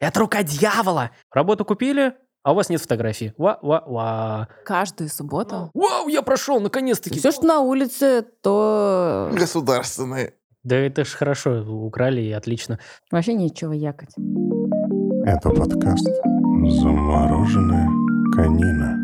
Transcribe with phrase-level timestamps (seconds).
[0.00, 1.10] Это рука дьявола!
[1.32, 3.34] Работу купили, а у вас нет фотографии.
[3.38, 4.48] Ва-ва-ва.
[4.64, 5.70] Каждую субботу.
[5.74, 7.18] Вау, я прошел, наконец-таки.
[7.18, 10.34] Все, что на улице, то Государственные.
[10.62, 12.78] Да это ж хорошо, украли и отлично.
[13.10, 14.14] вообще нечего якать.
[15.24, 16.06] Это подкаст
[16.82, 17.88] «Замороженная
[18.34, 18.96] конина».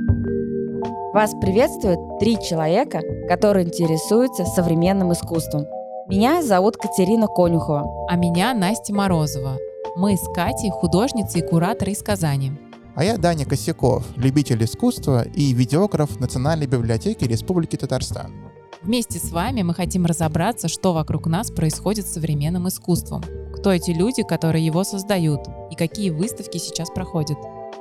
[1.14, 5.66] Вас приветствуют три человека, которые интересуются современным искусством.
[6.08, 8.06] Меня зовут Катерина Конюхова.
[8.08, 9.58] А меня Настя Морозова.
[9.94, 12.52] Мы с Катей художницы и кураторы из Казани.
[12.94, 18.32] А я Даня Косяков, любитель искусства и видеограф Национальной библиотеки Республики Татарстан.
[18.80, 23.22] Вместе с вами мы хотим разобраться, что вокруг нас происходит с современным искусством.
[23.54, 27.36] Кто эти люди, которые его создают, и какие выставки сейчас проходят.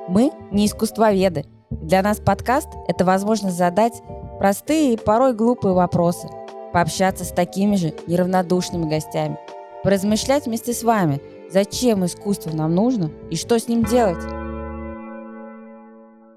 [0.10, 1.46] Мы не искусствоведы.
[1.70, 4.02] Для нас подкаст– это возможность задать
[4.38, 6.28] простые и порой глупые вопросы,
[6.74, 9.38] пообщаться с такими же неравнодушными гостями,
[9.84, 14.24] поразмышлять вместе с вами, зачем искусство нам нужно и что с ним делать.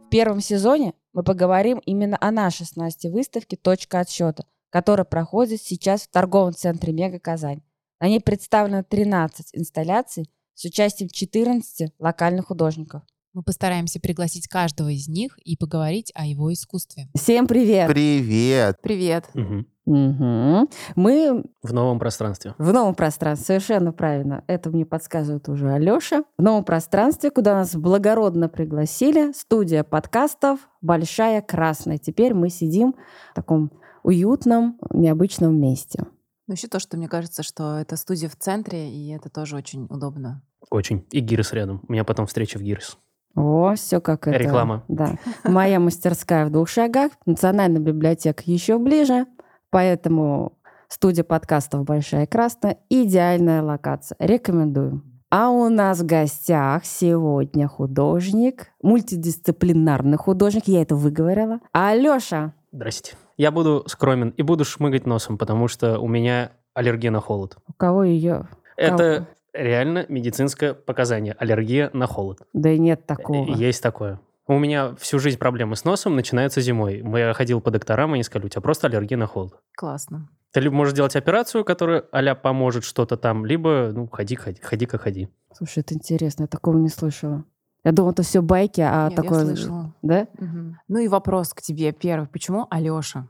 [0.07, 5.63] В первом сезоне мы поговорим именно о нашей с Настей выставке «Точка отсчета», которая проходит
[5.63, 7.63] сейчас в торговом центре «Мега Казань».
[8.01, 13.03] На ней представлено 13 инсталляций с участием 14 локальных художников.
[13.35, 17.09] Мы постараемся пригласить каждого из них и поговорить о его искусстве.
[17.17, 17.89] Всем привет!
[17.89, 18.79] Привет.
[18.81, 19.29] Привет.
[19.35, 19.67] Мгм.
[19.87, 20.69] Мгм.
[20.95, 22.55] Мы В новом пространстве.
[22.59, 24.45] в новом пространстве, совершенно правильно.
[24.47, 26.23] Это мне подсказывает уже Алёша.
[26.39, 31.99] В новом пространстве, куда нас благородно пригласили, студия подкастов «Большая Красная».
[31.99, 32.95] Теперь мы сидим
[33.33, 33.73] в таком
[34.05, 36.07] уютном, необычном месте.
[36.47, 39.87] Ну, еще то, что мне кажется, что это студия в центре, и это тоже очень
[39.91, 40.41] удобно.
[40.71, 41.05] Очень.
[41.11, 41.83] И Гирс рядом.
[41.89, 42.97] У меня потом встреча в Гирс.
[43.35, 44.39] О, все как это.
[44.39, 44.85] Реклама.
[44.89, 45.17] Да.
[45.45, 49.27] Моя мастерская в двух шагах, национальная библиотека еще ближе,
[49.71, 54.17] поэтому студия подкастов «Большая Красная»– идеальная локация.
[54.19, 55.03] Рекомендую.
[55.31, 61.59] А у нас в гостях сегодня художник, мультидисциплинарный художник, я это выговорила.
[61.73, 63.15] Алёша, Здрасте.
[63.37, 67.57] Я буду скромен и буду шмыгать носом, потому что у меня аллергия на холод.
[67.69, 68.49] у кого ее?
[68.77, 71.35] Это реально медицинское показание.
[71.39, 72.41] Аллергия на холод.
[72.53, 73.55] Да и нет такого.
[73.55, 74.21] Есть такое.
[74.47, 77.03] У меня всю жизнь проблемы с носом начинаются зимой.
[77.17, 79.55] Я ходил по докторам, они сказали, у тебя просто аллергия на холод.
[79.75, 80.29] Классно.
[80.53, 84.87] Ты либо можешь делать операцию, которая а поможет что-то там, либо, ну, ходи, ходи, ходи,
[84.87, 85.29] как ходи.
[85.53, 87.45] Слушай, это интересно, я такого не слышала.
[87.85, 89.45] Я думала, это все байки, а Нет, я такое...
[89.45, 89.95] слышала.
[90.03, 90.27] Да?
[90.39, 90.79] Мгм.
[90.89, 92.29] Ну и вопрос к тебе первый.
[92.29, 93.29] Почему Алёша?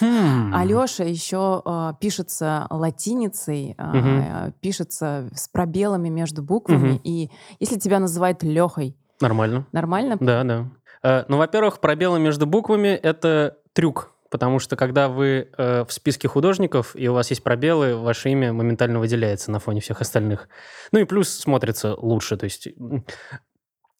[0.00, 0.52] Хм.
[0.54, 4.52] Алёша еще э, пишется латиницей, э, Мгм.
[4.60, 6.92] пишется с пробелами между буквами.
[6.94, 7.00] Мгм.
[7.04, 7.30] И
[7.60, 9.66] если тебя называют Лехой, Нормально.
[9.72, 10.16] нормально?
[10.20, 10.66] Да, да.
[11.02, 14.10] Э, Ну, во-первых, пробелы между буквами– это трюк.
[14.28, 18.52] Потому что когда вы э, в списке художников, и у вас есть пробелы, ваше имя
[18.52, 20.48] моментально выделяется на фоне всех остальных.
[20.90, 22.36] Ну и плюс смотрится лучше.
[22.36, 22.68] То есть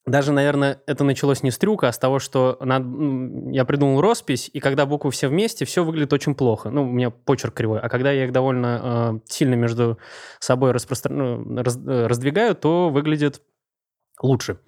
[0.07, 4.49] даже, наверное, это началось не с трюка, а с того, что над- я придумал роспись,
[4.53, 6.71] и когда буквы все вместе, все выглядит очень плохо.
[6.71, 7.81] Ну, у меня почерк кривой.
[7.81, 9.99] А когда я их довольно э, сильно между
[10.39, 13.43] собой распростра- ну, раз- э, раздвигаю, то выглядит
[14.23, 14.59] лучше.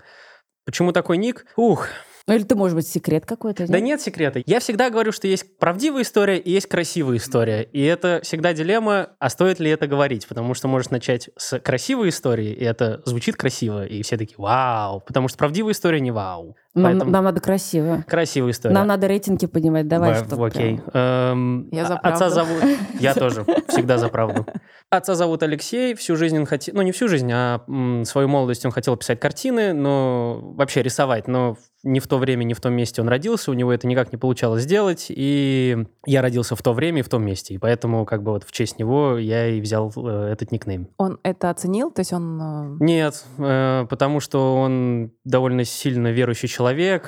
[0.67, 1.47] Почему такой ник?
[1.57, 1.87] Ух,
[2.29, 3.67] Ну или ты, может быть, секрет какой-то?
[3.67, 4.43] да нет секрета.
[4.45, 7.63] Я всегда говорю, что есть правдивая история и есть красивая история.
[7.63, 10.29] И это всегда дилемма, а стоит ли это говорить?
[10.29, 15.01] Потому что можешь начать с красивой истории, и это звучит красиво, и все такие «Вау!»
[15.01, 16.55] Потому что правдивая история не «Вау».
[16.75, 18.05] Нам, Поэтому нам надо красиво.
[18.07, 18.75] красивая история.
[18.75, 19.89] Нам надо рейтинги поднимать.
[19.89, 20.79] Давай, Б- чтоб Окей.
[20.79, 20.91] прям.
[20.95, 22.35] Эм, Я за а- Отца правду.
[22.35, 22.79] зовут...
[23.01, 23.45] Я тоже.
[23.69, 24.47] Всегда за правду.
[24.91, 25.95] Отца зовут Алексей.
[25.95, 26.75] Всю жизнь он хотел...
[26.77, 31.27] Ну, не всю жизнь, а м, свою молодость он хотел писать картины, но вообще рисовать.
[31.27, 33.51] Но не в то время, не в том месте он родился.
[33.51, 35.07] У него это никак не получалось сделать.
[35.11, 37.55] И я родился в то время и в том месте.
[37.55, 40.89] И поэтому как бы вот в честь него я и взял э, этот никнейм.
[40.99, 41.91] Он это оценил?
[41.91, 42.41] То есть он...
[42.41, 46.58] э, Нет, э, потому что он довольно сильно верующий человек,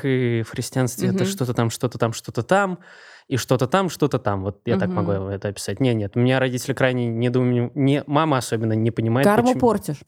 [0.05, 1.27] и в христианстве это Мгм.
[1.27, 2.78] что-то там, что-то там, что-то там,
[3.28, 4.43] и что-то там, что-то там.
[4.43, 4.97] Вот я так Мгм.
[4.97, 5.81] могу это описать.
[5.81, 10.00] Нет, нет, у меня родители крайне недоумевают, не, мама особенно не понимает, Карму почему- портишь.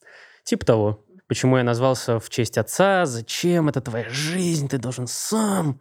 [0.44, 1.04] Типа того.
[1.28, 5.80] Почему я назвался в честь отца, зачем, это твоя жизнь, ты должен сам.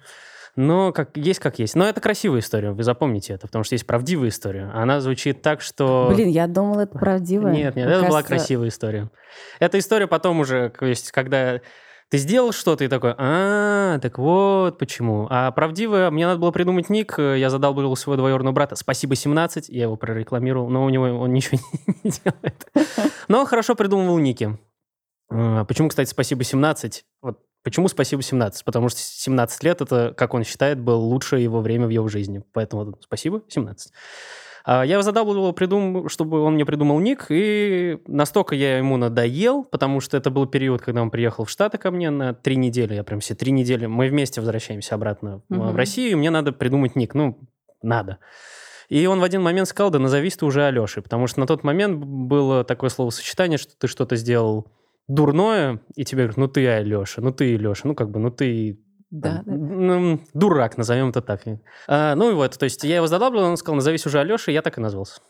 [0.58, 1.76] Но как есть, как есть.
[1.76, 4.70] Но это красивая история, вы запомните это, потому что есть правдивая история.
[4.74, 6.12] Она звучит так, что...
[6.14, 7.48] Блин, я думала, это правдиво.
[7.48, 9.10] Нет, нет, Мне это была кажется, красивая история.
[9.60, 11.62] Эта история потом уже, то есть, когда
[12.12, 15.28] ты сделал что-то и такой, а, так вот почему.
[15.30, 19.16] А правдивая, мне надо было придумать ник, э, я задал был своего двоюродного брата, спасибо
[19.16, 21.58] 17, я его прорекламировал, но у него он ничего
[22.04, 22.70] не делает.
[23.30, 24.60] Но хорошо придумывал ники.
[25.30, 27.06] А, Почему, кстати, спасибо 17?
[27.22, 28.66] Вот почему спасибо 17?
[28.66, 32.44] Потому что 17 лет это, как он считает, было лучшее его время в его жизни.
[32.52, 33.94] Поэтому спасибо 17.
[34.64, 36.08] А я его задалбывал, придум...
[36.10, 40.82] чтобы он мне придумал ник, и настолько я ему надоел, потому что это был период,
[40.82, 43.86] когда он приехал в Штаты ко мне на три недели, я прям все три недели,
[43.86, 45.76] мы вместе возвращаемся обратно в- в.
[45.76, 47.40] Россию, и мне надо придумать ник, ну,
[47.82, 48.18] надо.
[48.90, 51.64] И он в один момент сказал, да назовись ты уже Алешей, потому что на тот
[51.64, 54.68] момент было такое словосочетание, что ты что-то сделал
[55.08, 58.80] дурное, и тебе говорят, ну ты Алеша, ну ты Леша, ну как бы, ну ты
[59.12, 59.54] Да, там, да.
[59.54, 61.42] ну, дурак, назовем это так.
[61.88, 64.56] А, ну и вот, то есть я его задабливал, он сказал, назовись уже Алеша, и
[64.56, 65.22] я так и назвался.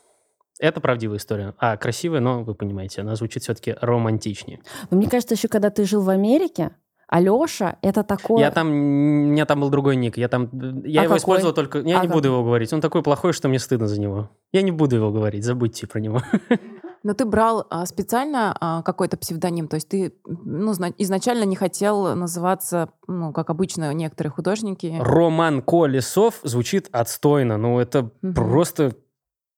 [0.60, 1.54] Это правдивая история.
[1.58, 4.60] А, красивая, но вы понимаете, она звучит все-таки романтичнее.
[4.90, 6.70] Но мне кажется, еще когда ты жил в Америке,
[7.08, 8.38] Алеша это такое...
[8.40, 10.48] Я там, у меня там был другой ник, я там,
[10.84, 11.18] я А его какой?
[11.18, 12.12] использовал только, я А не как?
[12.16, 14.30] буду его говорить, он такой плохой, что мне стыдно за него.
[14.52, 16.22] Я не буду его говорить, забудьте про него.
[17.04, 21.56] Но ты брал а, специально а, какой-то псевдоним, то есть ты ну, зна- изначально не
[21.56, 24.94] хотел называться, ну, как обычно некоторые художники.
[25.00, 28.34] Роман Колесов звучит отстойно, ну это Мгм.
[28.34, 28.96] просто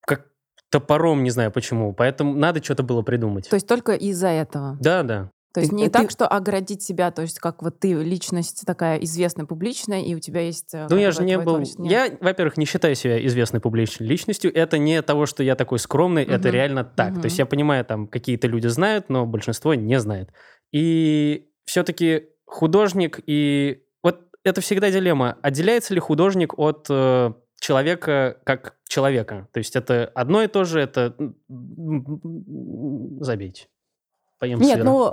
[0.07, 0.27] как
[0.71, 3.49] топором, не знаю почему, поэтому надо что-то было придумать.
[3.49, 4.77] То есть только из-за этого.
[4.81, 5.31] Да, да.
[5.55, 8.65] То есть Ты- не ты- так, что оградить себя, то есть как вот ты личность
[8.67, 10.75] такая известная, публичная, и у тебя есть...
[10.75, 11.55] э, Ну, я же не был...
[11.55, 11.85] творчество.
[11.85, 14.53] Я, во-первых, не считаю себя известной публичной личностью.
[14.53, 16.51] Это не того, что я такой скромный, это Мгм.
[16.51, 17.13] реально так.
[17.13, 17.21] Мгм.
[17.21, 20.31] То есть я понимаю, там какие-то люди знают, но большинство не знает.
[20.73, 23.85] И все-таки художник и...
[24.03, 25.39] Вот это всегда дилемма.
[25.41, 29.47] Отделяется ли художник от э, человека как человека?
[29.53, 31.15] То есть это одно и то же, это...
[33.21, 33.69] Забейте.
[34.45, 34.85] Поем Нет, сыра.
[34.85, 35.11] ну,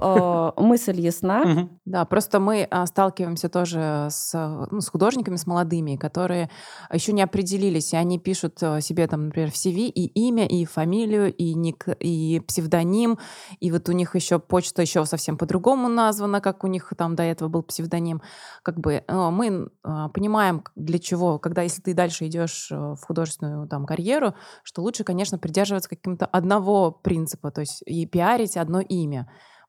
[0.57, 1.69] э, мысль ясна.
[1.85, 6.49] Да, просто мы а, сталкиваемся тоже с, ну, с художниками, с молодыми, которые
[6.91, 10.65] еще не определились, и они пишут а, себе там, например, в CV и имя, и
[10.65, 13.19] фамилию, и ник, и псевдоним,
[13.61, 17.23] и вот у них еще почта еще совсем по-другому названа, как у них там до
[17.23, 18.21] этого был псевдоним.
[18.63, 19.69] Как бы мы
[20.13, 25.37] понимаем, для чего, когда если ты дальше идешь в художественную там карьеру, что лучше, конечно,
[25.37, 29.20] придерживаться каким-то одного принципа, то есть и пиарить одно имя.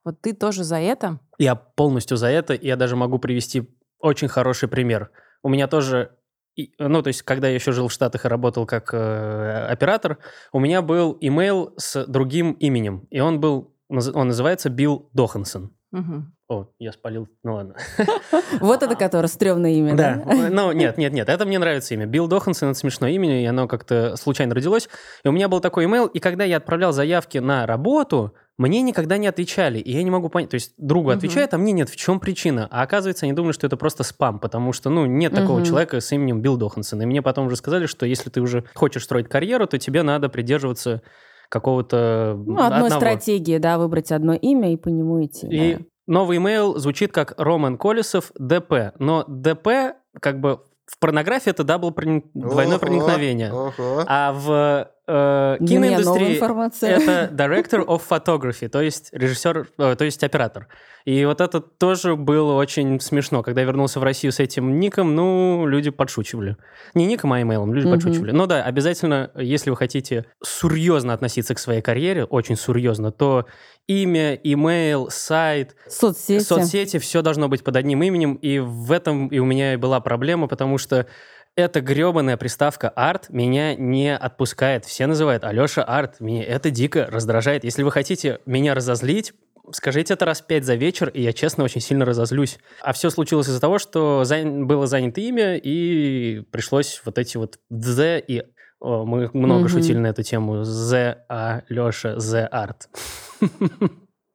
[0.03, 1.19] Вот ты тоже за это?
[1.37, 2.53] Я полностью за это.
[2.53, 3.69] Я даже могу привести
[3.99, 5.11] очень хороший пример.
[5.43, 6.11] У меня тоже,
[6.57, 10.17] и- ну, то есть, когда я еще жил в Штатах и работал как э, оператор,
[10.51, 15.71] у меня был имейл с другим именем, и он был, он называется Билл Дохансон.
[15.91, 16.33] Мгм.
[16.49, 17.75] О, я спалил, ну ладно.
[18.59, 20.49] Вот это которое стрёмное имя, Да, да?
[20.49, 22.05] ну нет, нет, нет, это мне нравится имя.
[22.07, 24.89] Билл Дохансон, это смешное имя, и оно как-то случайно родилось.
[25.23, 29.17] И у меня был такой имейл, и когда я отправлял заявки на работу, мне никогда
[29.17, 31.17] не отвечали, и я не могу понять, то есть другу Мгм.
[31.17, 32.67] отвечают, а мне нет, в чем причина?
[32.71, 35.65] А оказывается, они думали, что это просто спам, потому что, ну, нет такого Мгм.
[35.65, 37.01] человека с именем Билл Дохансон.
[37.01, 40.29] И мне потом уже сказали, что если ты уже хочешь строить карьеру, то тебе надо
[40.29, 41.01] придерживаться
[41.49, 42.99] какого-то Ну, одной одного.
[42.99, 45.47] стратегии, да, выбрать одно имя и по нему идти.
[45.47, 45.81] И да.
[46.07, 48.93] новый имейл звучит как Роман Колесов DP.
[48.99, 53.51] Но DP, как бы в порнографии это double проник- двойное проникновение.
[53.53, 54.03] ого.
[54.05, 60.67] А в э, киноиндустрии это director of photography, то есть режиссер, э, то есть оператор.
[61.05, 63.43] И вот это тоже было очень смешно.
[63.43, 66.55] Когда я вернулся в Россию с этим ником, ну, люди подшучивали.
[66.93, 67.95] Не ником, а имейлом, люди Мгм.
[67.95, 68.31] подшучивали.
[68.31, 73.45] Но да, обязательно, если вы хотите серьезно относиться к своей карьере, очень серьезно, то
[73.87, 76.43] имя, имейл, сайт, Соцсети.
[76.43, 79.99] соцсети, все должно быть под одним именем, и в этом и у меня и была
[79.99, 81.07] проблема, потому что
[81.55, 84.85] эта гребаная приставка арт меня не отпускает.
[84.85, 86.19] Все называют Алеша арт.
[86.19, 87.63] Меня это дико раздражает.
[87.63, 89.33] Если вы хотите меня разозлить,
[89.71, 92.57] скажите это раз пять за вечер, и я, честно, очень сильно разозлюсь.
[92.81, 97.59] А все случилось из-за того, что зан- было занято имя, и пришлось вот эти вот
[97.71, 98.43] «the» и
[98.83, 99.69] о, мы много Мгм.
[99.69, 100.61] шутили на эту тему.
[100.61, 102.87] «The Алеша, the art».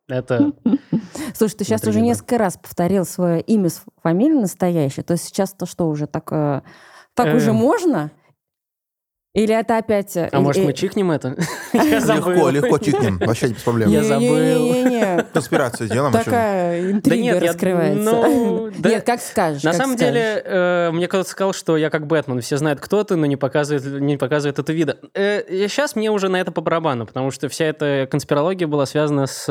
[0.09, 0.53] Это
[1.35, 5.05] Слушай, ты сейчас уже несколько раз повторил свое имя с фамилией настоящее.
[5.05, 6.63] То есть сейчас-то что уже так, э,
[7.15, 8.11] так уже можно?
[9.39, 10.17] Или это опять...
[10.17, 11.37] э, А может, э, мы чихнем это?
[11.73, 13.19] Легко, легко чикнем.
[13.19, 13.89] Вообще без проблем.
[13.91, 14.37] Я забыл.
[14.37, 15.25] Не-не-не-не.
[15.33, 16.13] Конспирацию сделаем.
[16.13, 16.25] еще.
[16.25, 18.03] Такая интрига нет, раскрывается.
[18.03, 18.71] ну.
[18.85, 19.63] Нет, как скажешь.
[19.63, 23.17] На самом деле, э, мне кто-то сказал, что я как Бэтмен, все знают, кто ты,
[23.17, 24.99] но не показывает, не показывает это вида.
[25.15, 29.47] сейчас мне уже на это по барабану, потому что вся эта конспирология была связана с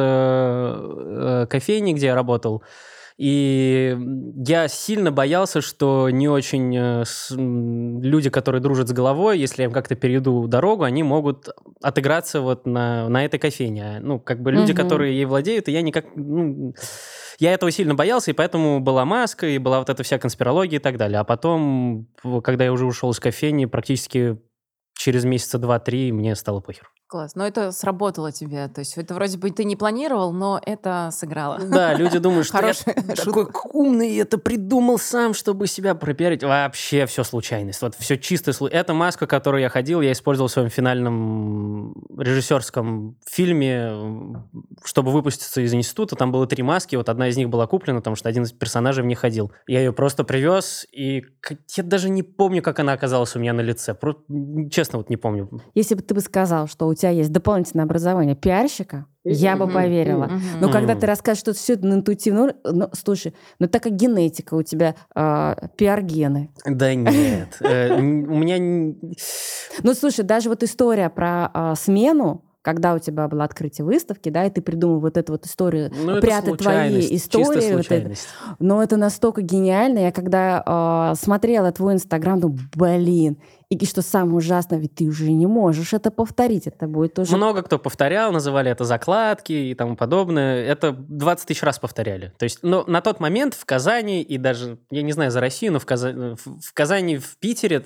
[1.50, 2.64] кофейней, где я работал.
[3.18, 3.98] И
[4.46, 7.04] я сильно боялся, что не очень э,
[7.36, 11.50] люди, которые дружат с головой, если я им как-то перейду дорогу, они могут
[11.82, 14.00] отыграться вот на, на этой кофейне.
[14.02, 14.82] Ну, как бы люди, Мгм.
[14.84, 16.06] которые ей владеют, и я никак...
[16.16, 16.76] ну,
[17.40, 20.82] я этого сильно боялся, и поэтому была маска, и была вот эта вся конспирология и
[20.82, 21.20] так далее.
[21.20, 22.08] А потом,
[22.44, 24.40] когда я уже ушел из кофейни, практически
[24.96, 26.90] через месяца два-три мне стало похер.
[27.08, 27.36] Класс.
[27.36, 28.68] Но это сработало тебе.
[28.68, 31.58] То есть это вроде бы ты не планировал, но это сыграло.
[31.58, 32.74] Да, люди думают, что я
[33.16, 36.44] такой умный, это придумал сам, чтобы себя пропиарить.
[36.44, 37.82] Вообще все случайность.
[37.82, 38.52] Вот все чисто.
[38.68, 44.44] Это маска, которую я ходил, я использовал в своем финальном режиссерском фильме,
[44.84, 46.18] чтобы выпуститься из института.
[46.18, 49.04] Там было три маски, вот одна из них была куплена, потому что один из персонажей
[49.04, 49.54] в ней ходил.
[49.66, 51.24] Я ее просто привез, и
[51.76, 53.94] я даже не помню, как она оказалась у меня на лице.
[53.94, 54.18] Про-
[54.70, 55.50] Честно, вот не помню.
[55.74, 60.26] Если бы ты бы сказал, что у тебя есть дополнительное образование пиарщика, я бы поверила.
[60.26, 60.42] Мгм.
[60.62, 63.94] Но когда ты расскажешь, что все это на интуитивном уровне, ну, слушай, ну так как
[63.94, 66.50] генетика у тебя, а, пиар-гены.
[66.66, 67.58] Да нет.
[67.62, 68.58] Э, У меня...
[69.84, 74.44] Ну, слушай, даже вот история про а, смену, когда у тебя было открытие выставки, да,
[74.44, 77.74] и ты придумал вот эту вот историю, Ну, прятать твои истории.
[77.74, 78.14] вот это.
[78.60, 80.00] Но это настолько гениально.
[80.00, 83.38] Я когда а, смотрела твой инстаграм, думаю, блин.
[83.70, 86.68] И что самое ужасное, ведь ты уже не можешь это повторить.
[86.68, 87.38] Это будет тоже...
[87.38, 90.66] Много кто повторял, называли это закладки и тому подобное.
[90.66, 92.34] Это 20 тысяч раз повторяли.
[92.38, 95.72] То есть, но на тот момент в Казани и даже, я не знаю за Россию,
[95.72, 97.86] но в, Каза- в- Казани, в Питере,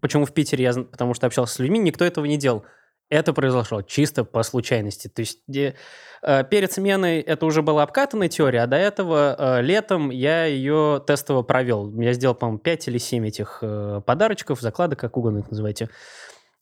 [0.00, 2.64] почему в Питере, я, потому что общался с людьми, никто этого не делал.
[3.12, 5.08] Это произошло чисто по случайности.
[5.08, 5.74] То есть где,
[6.22, 11.04] э, перед сменой это уже была обкатанная теория, а до этого э, летом я ее
[11.06, 11.92] тестово провел.
[12.00, 15.90] Я сделал, по-моему, 5 или 7 этих э, подарочков, закладок, как угодно их называйте.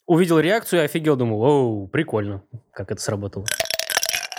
[0.06, 2.42] Увидел реакцию и офигел, думал, оу, прикольно,
[2.72, 3.46] как это сработало.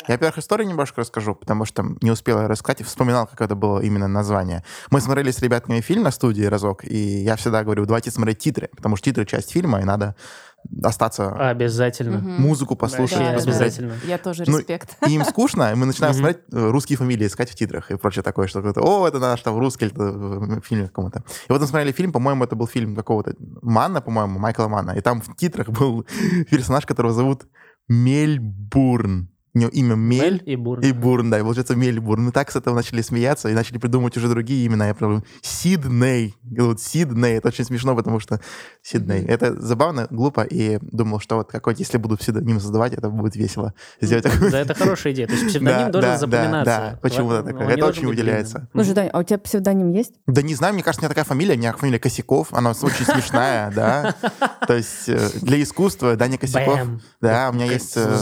[0.08, 3.80] Я, во-первых, историю немножко расскажу, потому что не успел рассказать и вспоминал, как это было
[3.80, 4.64] именно название.
[4.90, 8.70] Мы смотрели с ребятами фильм на студии разок, и я всегда говорю, давайте смотреть титры,
[8.76, 10.16] потому что титры— часть фильма, и надо
[10.84, 12.20] остаться, Обязательно.
[12.20, 13.94] Музыку послушать, Да, обязательно.
[14.06, 14.98] Я тоже Ну, респект.
[15.08, 18.24] И им скучно, и мы начинаем смотреть э, русские фамилии, искать в титрах и прочее
[18.24, 21.24] такое, что это, о, это наш там русский, или это в фильме каком-то.
[21.50, 25.02] И вот мы смотрели фильм, по-моему, это был фильм какого-то Манна, по-моему, Майкла Манна, и
[25.02, 26.06] там в титрах был
[26.50, 27.46] персонаж, которого зовут
[27.88, 29.31] Мельбурн.
[29.54, 30.82] У него имя Мель, Мель и Бурн.
[30.82, 32.24] и Бурн, да, и получается Мельбурн.
[32.24, 34.88] Мы так с этого начали смеяться и начали придумывать уже другие имена.
[34.88, 36.36] Я прям Сидней.
[36.44, 37.34] Вот Сидней.
[37.38, 38.40] Это очень смешно, потому что
[38.82, 39.26] Сидней.
[39.26, 43.74] Это забавно, глупо, и думал, что вот какой если буду псевдоним создавать, это будет весело.
[44.00, 44.52] Сделать такой...
[44.52, 45.28] Да, это хорошая идея.
[45.28, 46.66] То есть псевдоним Да, должен да, запоминаться.
[46.66, 47.00] Да, да.
[47.02, 47.68] Почему-то такое.
[47.68, 48.70] не Это очень выделяется.
[48.74, 50.14] Слушай, Дань, а у тебя псевдоним есть?
[50.28, 53.06] Да не знаю, мне кажется, у меня такая фамилия, у меня фамилия Косяков, она очень
[53.06, 54.16] смешная, да.
[54.66, 56.80] То есть э, для искусства Даня Косяков.
[57.20, 57.98] Да, у меня есть...
[57.98, 58.18] э,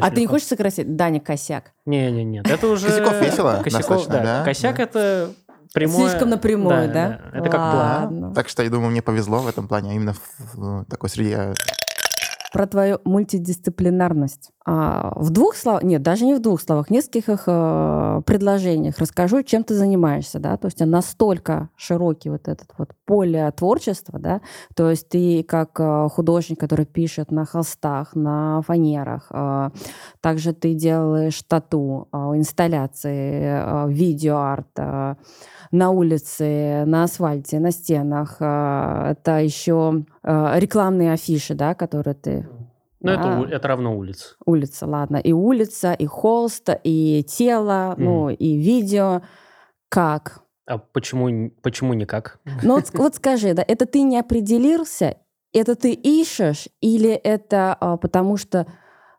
[0.00, 1.72] А ты не хочешь сократить Даня Косяк?
[1.86, 2.50] Не, не, нет.
[2.50, 2.86] Это уже...
[2.86, 4.22] Косяков весело Косяков, достаточно, да.
[4.22, 4.82] да, Косяк да.
[4.82, 5.30] это
[5.72, 6.08] прямое...
[6.08, 7.20] Слишком напрямую, да?
[7.32, 8.02] Это как план.
[8.02, 8.34] Ладно.
[8.34, 10.14] Так что я думаю, мне повезло в этом плане, а именно
[10.54, 11.54] в такой среде.
[12.54, 14.52] Про твою мультидисциплинарность.
[14.64, 19.42] А, в двух словах, нет, даже не в двух словах, в нескольких э, предложениях расскажу,
[19.42, 24.40] чем ты занимаешься, да, то есть настолько широкий вот этот вот поле творчества, да,
[24.76, 29.70] то есть ты как э, художник, который пишет на холстах, на фанерах, э,
[30.20, 34.78] также ты делаешь тату, инсталляции, видеоарт,
[35.72, 38.36] на улице, на асфальте, на стенах.
[38.36, 42.48] Это еще рекламные афиши, да, которые ты
[43.00, 43.40] Ну, это, Да.
[43.40, 44.34] у- это равно улица.
[44.46, 49.20] улица, ладно, и улица, и холст, и тело, ну, и видео.
[49.90, 50.40] Как?
[50.66, 52.38] А почему, почему никак?
[52.62, 55.18] Ну вот, вот скажи, да, это ты не определился,
[55.52, 58.66] это ты ищешь, или это а, потому что,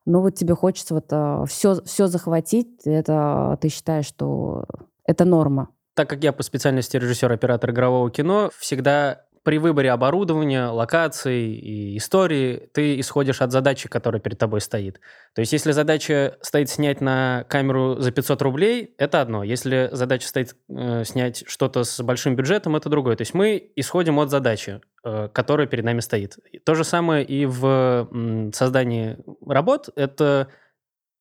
[0.05, 4.65] ну вот тебе хочется вот все, все захватить, это ты считаешь, что
[5.05, 5.69] это норма?
[5.93, 12.67] Так как я по специальности режиссер-оператор игрового кино, всегда при выборе оборудования, локаций и истории
[12.73, 14.99] ты исходишь от задачи, которая перед тобой стоит.
[15.35, 19.43] То есть, если задача стоит снять на камеру за 500 рублей, это одно.
[19.43, 23.15] Если задача стоит э, снять что-то с большим бюджетом, это другое.
[23.15, 26.39] То есть, мы исходим от задачи, э, которая перед нами стоит.
[26.65, 29.89] То же самое и в м, создании работ.
[29.95, 30.47] Это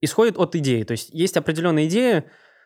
[0.01, 0.83] исходит от идеи.
[0.85, 2.25] То есть, есть определенная идея,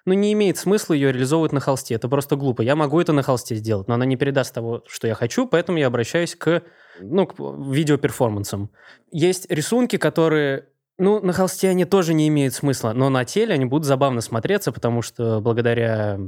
[0.08, 1.94] но не имеет смысла ее реализовывать на холсте.
[1.94, 2.62] Это просто глупо.
[2.62, 5.78] Я могу это на холсте сделать, но она не передаст того, что я хочу, поэтому
[5.78, 6.62] я обращаюсь к,
[7.00, 8.70] ну, к видеоперформансам.
[9.12, 13.66] Есть рисунки, которые ну, на холсте они тоже не имеют смысла, но на теле они
[13.66, 16.18] будут забавно смотреться, потому что благодаря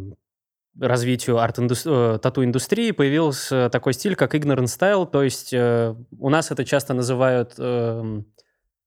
[0.78, 6.64] развитию арт тату-индустрии появился такой стиль, как ignorant style, то есть э, у нас это
[6.64, 8.22] часто называют э,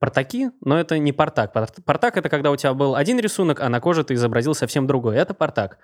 [0.04, 1.54] портаки, но это не портак.
[1.54, 4.86] Пор- Портак— это когда у тебя был один рисунок, а на коже ты изобразил совсем
[4.86, 5.16] другой.
[5.16, 5.78] Это портак.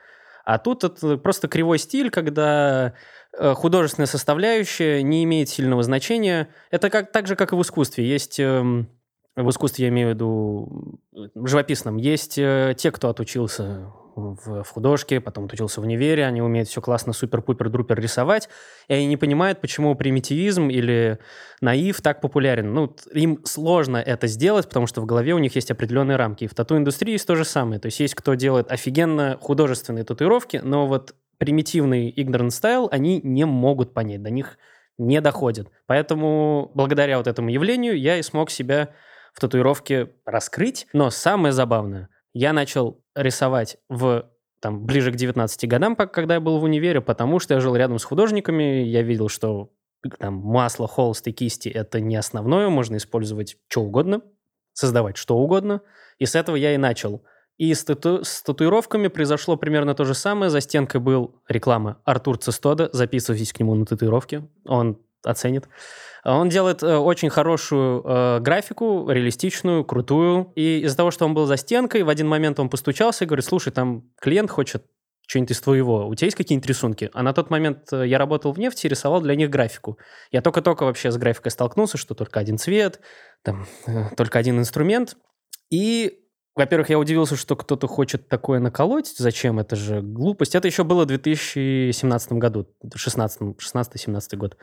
[0.43, 2.95] А тут это просто кривой стиль, когда
[3.37, 6.49] э, художественная составляющая не имеет сильного значения.
[6.69, 8.09] Это как, так же, как и в искусстве.
[8.09, 8.41] Есть...
[8.41, 8.89] эм,
[9.37, 10.99] в искусстве, я имею в виду,
[11.35, 16.69] живописном, есть э, те, кто отучился в, в художке, потом отучился в универе, они умеют
[16.69, 18.49] все классно, супер-пупер-друпер рисовать,
[18.87, 21.19] и они не понимают, почему примитивизм или
[21.61, 22.73] наив так популярен.
[22.73, 26.43] Ну, им сложно это сделать, потому что в голове у них есть определенные рамки.
[26.43, 27.79] И в тату-индустрии есть то же самое.
[27.79, 33.45] То есть есть кто делает офигенно художественные татуировки, но вот примитивный ignorant style они не
[33.45, 34.57] могут понять, до них
[34.97, 35.69] не доходит.
[35.87, 38.89] Поэтому благодаря вот этому явлению я и смог себя
[39.33, 40.87] в татуировке раскрыть.
[40.93, 46.59] Но самое забавное, я начал рисовать в там, ближе к 19 годам, когда я был
[46.59, 49.71] в универе, потому что я жил рядом с художниками, я видел, что
[50.19, 54.21] там масло, холст и кисти— это не основное, можно использовать что угодно,
[54.73, 55.81] создавать что угодно.
[56.17, 57.23] И с этого я и начал.
[57.57, 60.49] И с, тату- с татуировками произошло примерно то же самое.
[60.49, 62.89] За стенкой был реклама Артур Цестода.
[62.93, 64.47] Записывайтесь к нему на татуировки.
[64.65, 65.67] Он оценит.
[66.23, 70.51] Он делает э, очень хорошую э, графику, реалистичную, крутую.
[70.55, 73.45] И из-за того, что он был за стенкой, в один момент он постучался и говорит,
[73.45, 74.83] слушай, там клиент хочет
[75.29, 76.07] что-нибудь из твоего.
[76.07, 77.11] У тебя есть какие-нибудь рисунки?
[77.13, 79.99] А на тот момент э, я работал в нефти и рисовал для них графику.
[80.31, 82.99] Я только-только вообще с графикой столкнулся, что только один цвет,
[83.43, 85.17] там, э, только один инструмент.
[85.69, 86.19] И,
[86.59, 89.13] во-первых, я удивился, что кто-то хочет такое наколоть.
[89.17, 89.59] Зачем?
[89.59, 90.55] Это же глупость.
[90.55, 94.57] Это еще было в 2017 году, 16-17 год.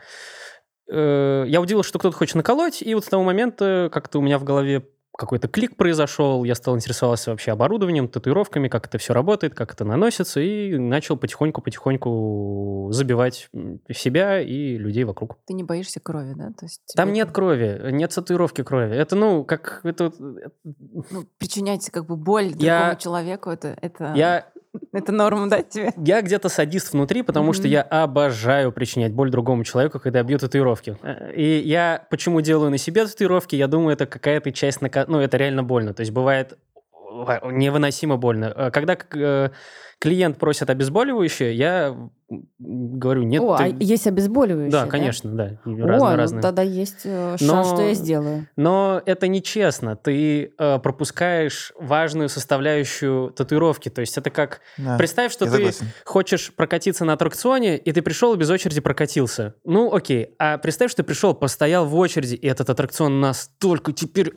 [0.90, 4.38] Э, Я удивился, что кто-то хочет наколоть, и вот с того момента как-то у меня
[4.38, 9.54] в голове какой-то клик произошел, я стал интересоваться вообще оборудованием, татуировками, как это все работает,
[9.54, 13.48] как это наносится, и начал потихоньку-потихоньку забивать
[13.92, 15.38] себя и людей вокруг.
[15.46, 16.48] Ты не боишься крови, да?
[16.58, 18.94] То есть Там нет крови, нет татуировки крови.
[18.96, 19.80] Это, ну, как...
[19.84, 24.46] Это, ну, причинять как бы боль Я- другому человеку, это, это, я
[24.92, 25.92] это норма, да, тебе?
[25.96, 30.38] Я где-то садист внутри, потому что я обожаю причинять боль другому человеку, когда я бью
[30.38, 30.96] татуировки.
[31.02, 35.20] Э, И я почему делаю на себе татуировки, я думаю, это какая-то часть, нака- ну,
[35.20, 35.94] это реально больно.
[35.94, 36.58] То есть бывает
[37.44, 38.52] невыносимо больно.
[38.54, 39.50] Э, Когда э,
[39.98, 41.96] клиент просит обезболивающее, я
[42.58, 45.60] говорю, нет, О, ты- а есть обезболивающие, Да, конечно, да.
[45.64, 46.42] О, Разные, ну разные.
[46.42, 48.48] тогда есть э, Но- шанс, что я сделаю.
[48.56, 49.94] Но это нечестно.
[49.94, 53.90] Ты э, пропускаешь важную составляющую татуировки.
[53.90, 54.60] То есть это как...
[54.76, 55.86] Да, Представь, что ты согласен.
[56.04, 59.54] хочешь прокатиться на аттракционе, и ты пришел и без очереди прокатился.
[59.64, 60.34] Ну, окей.
[60.40, 64.32] А представь, что ты пришел, постоял в очереди, и этот аттракцион настолько теперь...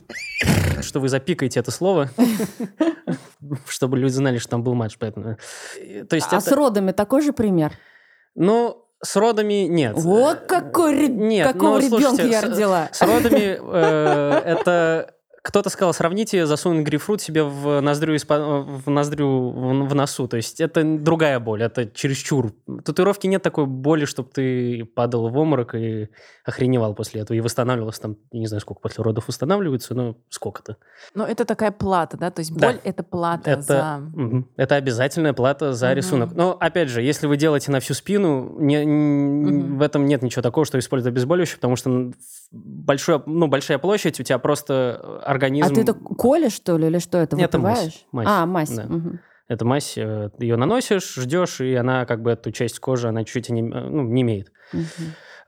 [0.80, 2.08] Что вы запикаете это слово,
[3.68, 4.96] чтобы люди знали, что там был матч.
[4.98, 5.36] Поэтому...
[5.78, 6.44] Э, То есть А это...
[6.44, 7.72] с родами такой же пример?
[8.34, 9.94] Ну, с родами нет.
[9.96, 12.88] Вот какой ре- Нет, какого ну, ребенка слушайте, я с- родила.
[12.92, 15.14] С родами э, это...
[15.42, 20.28] Кто-то сказал, сравните засунуть грейпфрут себе в ноздрю, в ноздрю в носу.
[20.28, 22.52] То есть это другая боль, это чересчур.
[22.84, 26.08] Татуировки нет такой боли, чтобы ты падал в обморок и
[26.44, 27.36] охреневал после этого.
[27.36, 30.76] И восстанавливался там, не знаю, сколько после родов восстанавливаются, но сколько-то.
[31.14, 32.30] Но это такая плата, да?
[32.30, 32.68] То есть Да.
[32.68, 34.02] боль— это плата Это, за...
[34.56, 35.96] это обязательная плата за Мгм.
[35.96, 36.32] рисунок.
[36.34, 39.78] Но, опять же, если вы делаете на всю спину, не- Мгм.
[39.78, 42.12] в этом нет ничего такого, что использовать обезболивающее, потому что
[42.52, 45.66] большое, ну, большая площадь, у тебя просто организм...
[45.66, 48.06] А ты это колешь, что ли, или что это, Нет, это мазь, выпиваешь?
[48.12, 48.26] мазь.
[48.28, 48.70] А, мазь.
[48.70, 48.84] Да.
[48.84, 49.20] мгм.
[49.48, 53.50] Эта мазь, э, ее наносишь, ждешь, и она как бы эту часть кожи, она чуть-чуть
[53.50, 54.52] не, ну, не имеет.
[54.72, 54.86] Мгм.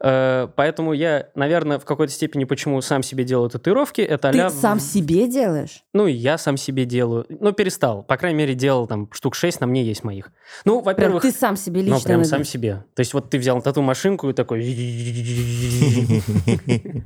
[0.03, 4.51] Э, Поэтому я, наверное, в какой-то степени почему сам себе делаю татуировки, это Ты а-ля
[4.51, 5.85] сам себе делаешь?
[5.93, 7.25] Ну, я сам себе делаю.
[7.29, 8.03] Ну, перестал.
[8.03, 10.33] По крайней мере, делал там штук 6, на мне есть моих.
[10.65, 11.23] Ну, во-первых...
[11.23, 12.51] ты сам себе Ну, лично прям сам набил?
[12.51, 12.85] себе.
[12.95, 14.63] То есть вот ты взял тату-машинку и такой...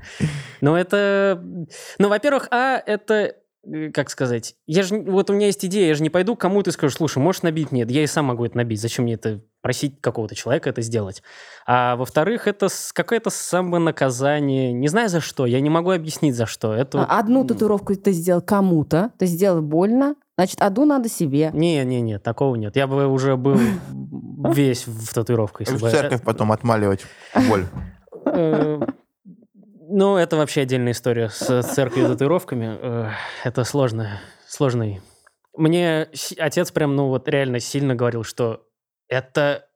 [0.62, 1.42] Ну, это...
[1.98, 3.34] Ну, во-первых, а, это...
[3.66, 4.54] э, Как сказать?
[4.66, 4.98] Я же...
[5.00, 7.42] Вот у меня есть идея, я же не пойду к кому-то и скажу, слушай, можешь
[7.42, 7.72] набить?
[7.72, 8.80] Нет, я и сам могу это набить.
[8.80, 11.22] Зачем мне это просить какого-то человека это сделать?
[11.66, 14.72] А во-вторых, это какое-то самонаказание.
[14.72, 16.72] Не знаю за что, я не могу объяснить за что.
[16.72, 21.50] Это вот- А Одну татуировку ты сделал кому-то, ты сделал больно, значит, одну надо себе.
[21.52, 22.76] Не-не-не, такого нет.
[22.76, 23.58] Я бы уже был
[24.52, 25.68] весь в татуировках.
[25.68, 27.04] В церковь потом отмаливать
[27.48, 27.64] боль.
[29.88, 33.12] Ну, это вообще отдельная история с церковью и татуировками.
[33.44, 35.00] Это сложно, сложный.
[35.56, 38.66] Мне отец прям, ну вот реально сильно говорил, что
[39.08, 39.68] это...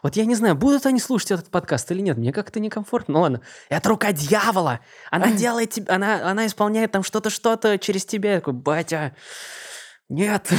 [0.00, 3.14] Вот я не знаю, будут они слушать этот подкаст или нет, мне как-то некомфортно.
[3.14, 4.78] Ну ладно, это рука дьявола.
[5.10, 8.34] Она делает тебе, она, она исполняет там что-то, что-то через тебя.
[8.34, 9.16] Я такой, батя,
[10.08, 10.50] нет.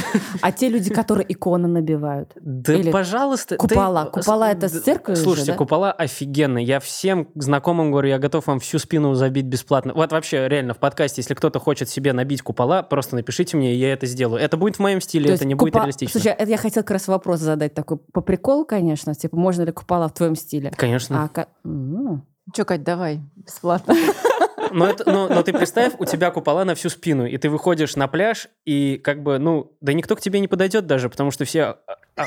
[0.42, 2.32] А те люди, которые иконы набивают.
[2.40, 3.56] Да, Или пожалуйста.
[3.56, 4.04] ты- купола.
[4.06, 5.58] Купола это с же, Слушайте, да?
[5.58, 6.64] купола офигенные.
[6.64, 9.92] Я всем знакомым говорю, я готов вам всю спину забить бесплатно.
[9.94, 13.78] Вот вообще, реально, в подкасте, если кто-то хочет себе набить купола, просто напишите мне, и
[13.78, 14.40] я это сделаю.
[14.40, 16.20] Это будет в моем стиле, То это не будет купо- реалистично.
[16.20, 19.72] Слушай, это я хотела как раз вопрос задать такой по приколу, конечно, типа, можно ли
[19.72, 20.70] купола в твоем стиле?
[20.76, 21.30] Конечно.
[21.34, 22.20] А.
[22.54, 23.94] Че, Кать, давай, бесплатно.
[24.70, 27.96] Но, это, но, но ты представь, у тебя купола на всю спину, и ты выходишь
[27.96, 31.44] на пляж, и как бы, ну, да никто к тебе не подойдет даже, потому что
[31.44, 31.76] все
[32.16, 32.26] а,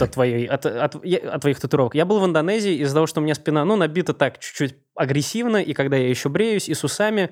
[0.00, 1.94] от, твоей, от, от, от твоих татуировок.
[1.94, 5.58] Я был в Индонезии из-за того, что у меня спина, ну, набита так чуть-чуть агрессивно,
[5.58, 7.30] и когда я еще бреюсь, и с усами,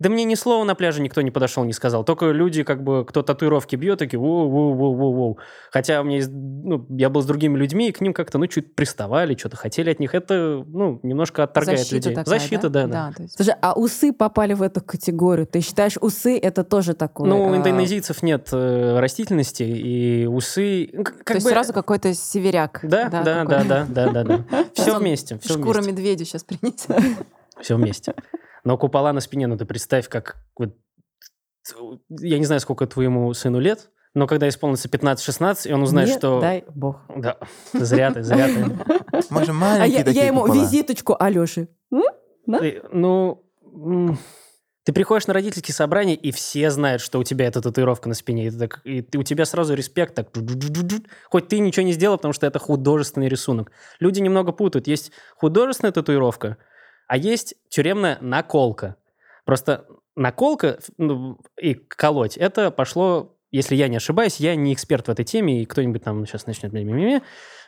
[0.00, 2.04] да мне ни слова на пляже никто не подошел, не сказал.
[2.04, 5.36] Только люди, как бы, кто татуировки бьет, такие воу-воу-воу-воу-воу.
[5.70, 8.46] Хотя у меня есть, ну, я был с другими людьми, и к ним как-то, ну,
[8.48, 10.14] чуть приставали, что-то хотели от них.
[10.14, 12.14] Это, ну, немножко отторгает Защита людей.
[12.16, 13.12] такая, Защита, да, да.
[13.16, 15.46] то есть- Слушай, а усы попали в эту категорию?
[15.46, 17.28] Ты считаешь, усы это тоже такое?
[17.28, 20.90] Ну, у а, индонезийцев нет э, растительности, и усы...
[20.92, 22.80] ну, Как То есть бы- сразу какой-то северяк.
[22.82, 24.44] Да, да, да, да, да, да, да.
[24.74, 26.90] Все вместе, Шкура медведя сейчас принесет.
[27.60, 28.14] Все вместе.
[28.64, 30.36] Но купола на спине, ну ты представь, как...
[30.58, 30.74] вот,
[32.08, 36.14] я не знаю, сколько твоему сыну лет, но когда исполнится 15-16, и он узнает, не
[36.18, 36.40] что...
[36.40, 37.00] дай бог.
[37.14, 37.38] Да,
[37.72, 38.64] зря ты, зря ты.
[39.30, 40.60] Мы же А маленькие я, такие я ему купола.
[40.62, 41.68] визиточку Алёши.
[42.46, 42.58] Да?
[42.58, 43.42] Ты, Ну,
[44.84, 48.46] ты приходишь на родительские собрания, и все знают, что у тебя эта татуировка на спине.
[48.46, 50.14] И, ты так- и ты- у тебя сразу респект.
[50.14, 50.28] Так,
[51.30, 53.72] хоть ты ничего не сделал, потому что это художественный рисунок.
[53.98, 54.86] Люди немного путают.
[54.86, 56.58] Есть художественная татуировка,
[57.06, 58.96] а есть тюремная наколка.
[59.44, 59.86] Просто
[60.16, 65.24] наколка ну, и колоть, это пошло, если я не ошибаюсь, я не эксперт в этой
[65.24, 67.22] теме, и кто-нибудь там сейчас начнет ми-ми-ми.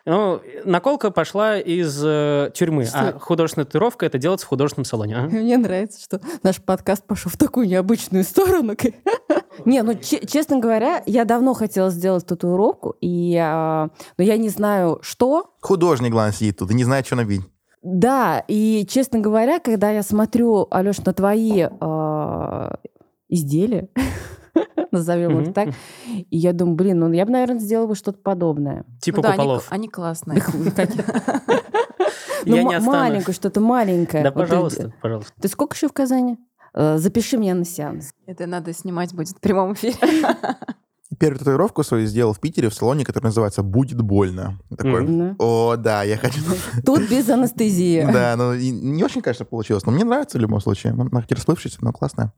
[0.09, 3.18] Но наколка пошла из э, тюрьмы, а Что?
[3.18, 5.16] художественная татуировка это делается в художественном салоне.
[5.16, 5.22] а?
[5.22, 8.77] Мне нравится, что наш подкаст пошел в такую необычную сторону.
[9.64, 14.49] Не, ну, че- честно говоря, я давно хотела сделать татуировку, и, а, но я не
[14.49, 15.55] знаю, что.
[15.61, 17.40] Художник, главное, сидит тут и не знает, что набить.
[17.88, 22.79] Да, и, честно говоря, когда я смотрю, Алеш, на твои а,
[23.29, 23.88] изделия,
[24.90, 25.68] назовем их так,
[26.07, 28.85] и я думаю, блин, ну я бы, наверное, сделала бы что-то подобное.
[29.01, 29.66] Типа Ну да, они, куполов.
[29.70, 30.42] они классные.
[32.44, 33.01] Ну, Я не останусь.
[33.01, 34.22] маленькое, что-то маленькое.
[34.22, 35.33] Да, Вот ты- пожалуйста, пожалуйста.
[35.40, 36.38] Ты сколько еще в Казани?
[36.75, 38.12] Э, Запиши меня на сеанс.
[38.27, 39.96] Это надо снимать будет в прямом эфире.
[41.21, 44.59] Первую татуировку свою сделал в Питере в салоне, который называется «Будет больно».
[44.71, 45.37] Я Такой, Мгм.
[45.38, 46.40] о, да, я хочу...
[46.85, 48.05] Тут без анестезии.
[48.12, 50.95] Да, ну не очень, конечно, получилось, но мне нравится в любом случае.
[50.95, 52.33] Ну, Она хоть расплывшаяся, но классная.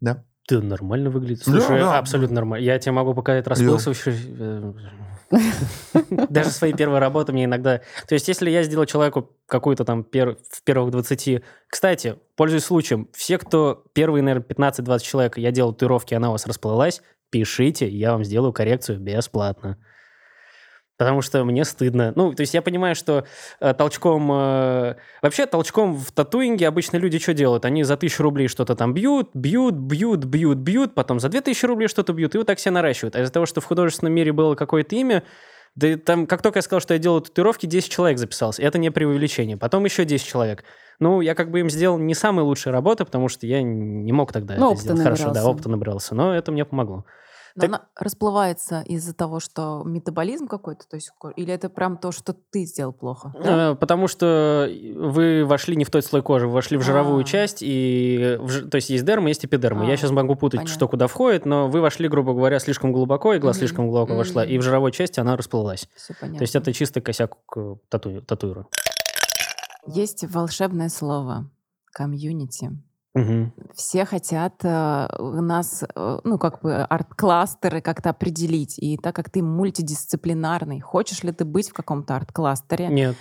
[0.00, 0.24] Да.
[0.46, 1.44] Ты нормально выглядишь.
[1.46, 1.98] Да, Слушай, да.
[1.98, 2.64] абсолютно нормально.
[2.64, 4.12] Я тебе могу показать расплывшийся...
[4.38, 4.72] э,
[6.28, 7.80] Даже свои первые работы мне иногда...
[8.06, 11.42] То есть, если я сделал человеку какую-то там пер- в первых 20...
[11.68, 16.46] Кстати, пользуясь случаем, все, кто первые, наверное, 15-20 человек, я делал татуировки, она у вас
[16.46, 17.02] расплылась,
[17.32, 19.78] пишите, я вам сделаю коррекцию бесплатно.
[20.98, 22.12] Потому что мне стыдно.
[22.14, 23.26] Ну, то есть я понимаю, что
[23.58, 24.30] э, толчком...
[24.30, 27.64] э, вообще толчком в татуинге обычно люди что делают?
[27.64, 31.64] Они за тысячу рублей что-то там бьют, бьют, бьют, бьют, бьют, потом за две тысячи
[31.64, 33.16] рублей что-то бьют, и вот так все наращивают.
[33.16, 35.24] А из-за того, что в художественном мире было какое-то имя,
[35.74, 38.58] да там, как только я сказал, что я делаю татуировки, 10 человек записалось.
[38.60, 39.56] Это не преувеличение.
[39.56, 40.64] Потом еще 10 человек.
[40.98, 44.32] Ну, я как бы им сделал не самые лучшие работы, потому что я не мог
[44.32, 45.32] тогда Ну, это сделать хорошо.
[45.32, 46.14] Да, опыта набрался.
[46.14, 47.06] Но это мне помогло.
[47.54, 52.10] Но Так- она расплывается из-за того, что метаболизм какой-то, то есть или это прям то,
[52.12, 53.34] что ты сделал плохо?
[53.38, 57.24] Э, Потому что вы вошли не в тот слой кожи, вы вошли в жировую А.
[57.24, 59.84] часть, и в то есть есть дерма, есть эпидерма.
[59.86, 60.74] Я А, сейчас могу путать, понятно.
[60.74, 63.58] что куда входит, но вы вошли, грубо говоря, слишком глубоко, игла Мгм.
[63.58, 65.88] слишком глубоко вошла, и в жировой части она расплылась.
[65.94, 66.38] Все понятно.
[66.38, 67.36] То есть это чистый косяк
[67.90, 68.66] тату- татуира.
[69.86, 71.50] Есть волшебное слово
[71.92, 72.70] комьюнити.
[73.14, 73.52] Мгм.
[73.74, 78.78] Все хотят э, нас, э, ну, как бы арт-кластеры как-то определить.
[78.78, 82.88] И так как ты мультидисциплинарный, хочешь ли ты быть в каком-то арт-кластере?
[82.88, 83.16] Нет.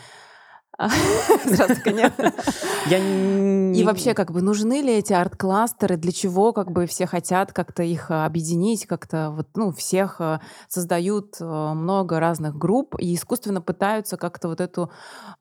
[2.87, 3.73] Я.
[3.73, 5.97] И вообще, как бы, нужны ли эти арт-кластеры?
[5.97, 10.39] Для чего, как бы, все хотят как-то их э, объединить, как-то, вот, ну, всех э,
[10.67, 14.91] создают э, много разных групп и искусственно пытаются как-то вот эту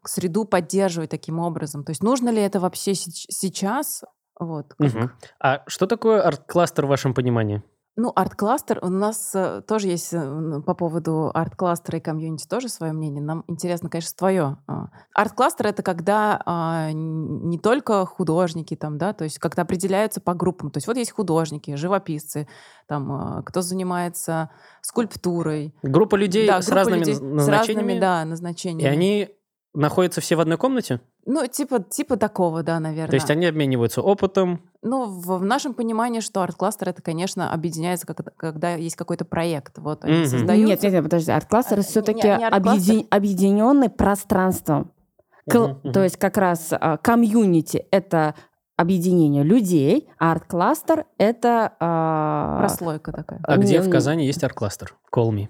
[0.05, 1.85] среду поддерживать таким образом.
[1.85, 4.03] То есть нужно ли это вообще сейчас?
[4.41, 4.75] Вот.
[4.77, 5.11] как- Мгм.
[5.39, 7.63] А что такое арт-кластер в вашем понимании?
[7.97, 12.93] Ну, арт-кластер, у нас э, тоже есть э, по поводу арт-кластера и комьюнити тоже свое
[12.93, 13.21] мнение.
[13.21, 14.57] Нам интересно, конечно, твое.
[15.15, 20.33] Арт-кластер— это когда а, н- не только художники там, да, то есть когда определяются по
[20.35, 20.71] группам.
[20.71, 22.49] То есть вот есть художники, живописцы,
[22.87, 24.51] там, а, кто занимается
[24.83, 25.75] скульптурой.
[25.83, 28.93] Группа людей Да, с группа разными людей наз- с назначениями, разными, да, и назначениями.
[28.93, 29.29] они
[29.75, 31.01] находятся все в одной комнате?
[31.27, 33.11] Ну, типа, типа такого, да, наверное.
[33.11, 38.07] То есть они обмениваются опытом, Ну, в, в нашем понимании, что арт-кластер это, конечно, объединяется,
[38.07, 39.79] как- когда есть какой-то проект.
[39.79, 40.27] Вот они Мгм.
[40.27, 40.67] создают.
[40.69, 41.31] Нет, нет, нет, подожди.
[41.31, 43.05] Арт-кластер А, все-таки не- не арт-кластер.
[43.11, 44.93] объединенный пространством.
[45.49, 45.93] Кл- Мгм, мгм.
[45.93, 48.35] То есть как раз а, комьюнити— это
[48.77, 51.73] объединение людей, а арт-кластер— это...
[51.81, 53.41] а, Прослойка такая.
[53.43, 54.97] А где не- в Казани есть арт-кластер?
[55.15, 55.49] Call me.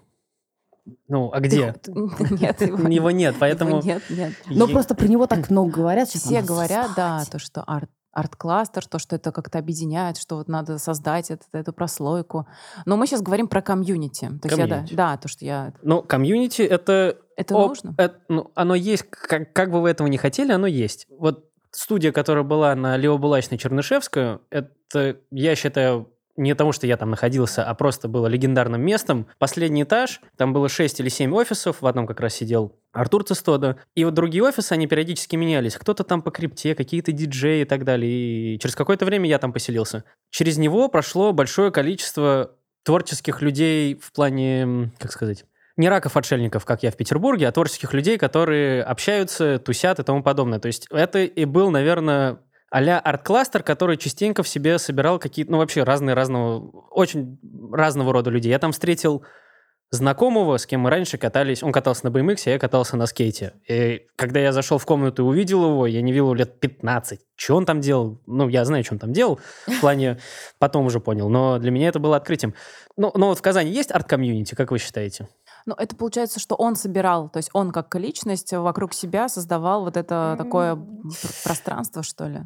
[1.09, 1.75] Ну, а где?
[2.31, 3.83] Нет, его Его нет, его поэтому...
[3.83, 4.33] нет, нет.
[4.47, 6.09] Но Е- просто про него так много говорят.
[6.09, 10.49] сейчас Все говорят, да, то, что арт арт-кластер, то, что это как-то объединяет, что вот
[10.49, 12.45] надо создать это, эту прослойку.
[12.85, 14.27] Но мы сейчас говорим про комьюнити.
[14.43, 14.95] То есть я, да, Комьюнити.
[14.95, 15.73] да, то, что я...
[15.83, 17.17] Ну, комьюнити— это...
[17.37, 17.95] Это оп- нужно?
[17.99, 21.07] это- ну, оно есть, как, как бы вы этого не хотели, оно есть.
[21.09, 27.11] Вот студия, которая была на Левобулачной Чернышевскую, это, я считаю, не потому, что я там
[27.11, 29.27] находился, а просто было легендарным местом.
[29.39, 33.77] Последний этаж, там было 6 или 7 офисов, в одном как раз сидел Артур Цестода.
[33.95, 35.75] И вот другие офисы, они периодически менялись.
[35.75, 38.11] Кто-то там по крипте, какие-то диджеи и так далее.
[38.55, 40.05] И через какое-то время я там поселился.
[40.31, 42.53] Через него прошло большое количество
[42.85, 45.45] творческих людей в плане, как сказать,
[45.77, 50.59] не раков-отшельников, как я в Петербурге, а творческих людей, которые общаются, тусят и тому подобное.
[50.59, 52.39] То есть это и был, наверное,
[52.71, 57.39] а-ля арт-кластер, который частенько в себе собирал какие-то, ну, вообще разные, разного, очень
[57.73, 58.51] разного рода людей.
[58.51, 59.25] Я там встретил
[59.91, 61.63] знакомого, с кем мы раньше катались.
[61.65, 63.55] Он катался на BMX, а я катался на скейте.
[63.69, 67.21] И когда я зашел в комнату и увидел его, я не видел его лет 15.
[67.35, 68.23] Что он там делал?
[68.27, 69.41] Ну, я знаю, что он там делал.
[69.67, 70.19] В плане,
[70.61, 71.29] потом уже понял.
[71.29, 72.55] Но для меня это было открытием.
[72.97, 75.29] Ну, но вот в Казани есть арт-комьюнити, как вы считаете?
[75.67, 79.97] Ну, это получается, что он собирал, то есть он как личность вокруг себя создавал вот
[79.97, 80.85] это такое пр-
[81.45, 82.41] пространство, что ли?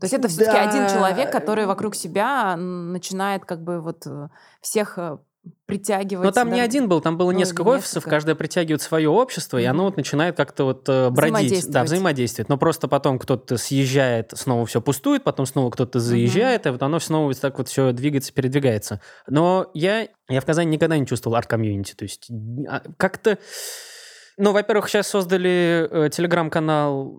[0.00, 0.94] То есть это все-таки один Да.
[0.94, 4.28] человек, который вокруг себя начинает как бы вот э,
[4.60, 5.18] всех э,
[5.66, 6.24] притягивать.
[6.24, 8.10] Но там да, не один был, там было Ну, несколько офисов, несколько.
[8.10, 11.70] каждое притягивает свое общество, и оно вот начинает как-то вот э, бродить.
[11.70, 12.48] Да, Взаимодействовать.
[12.48, 16.98] Но просто потом кто-то съезжает, снова все пустует, потом снова кто-то заезжает, и вот оно
[16.98, 19.00] снова вот так вот все двигается, передвигается.
[19.28, 21.94] Но я, я в Казани никогда не чувствовал арт-комьюнити.
[21.94, 22.28] То есть
[22.68, 23.38] а, как-то...
[24.38, 27.18] Ну, во-первых, сейчас создали э, телеграм-канал,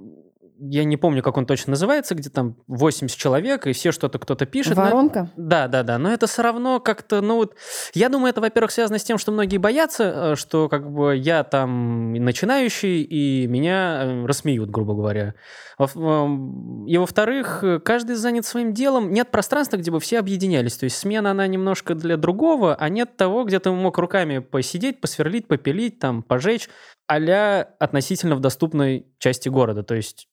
[0.59, 4.45] я не помню, как он точно называется, где там 80 человек, и все что-то кто-то
[4.45, 4.75] пишет.
[4.75, 5.29] но Воронка.
[5.37, 5.97] да, да, да.
[5.97, 7.55] Но это все равно как-то, ну вот,
[7.93, 11.43] я думаю, это, во-первых, связано с тем, что многие боятся, э, что как бы я
[11.43, 15.35] там начинающий, и меня э, рассмеют, грубо говоря.
[15.77, 19.11] Во- эм, И во-вторых, э, каждый занят своим делом.
[19.11, 20.77] Нет пространства, где бы все объединялись.
[20.77, 25.01] То есть смена, она немножко для другого, а нет того, где ты мог руками посидеть,
[25.01, 26.69] посверлить, попилить, там, пожечь,
[27.07, 29.83] а относительно в доступной части города.
[29.83, 30.27] То есть,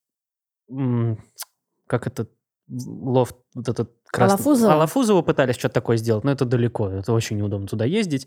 [1.87, 2.29] как это,
[2.69, 4.37] лофт, вот этот красный...
[4.37, 4.73] Алафузово?
[4.75, 8.27] Алафузово пытались что-то такое сделать, но это далеко, это очень неудобно туда ездить.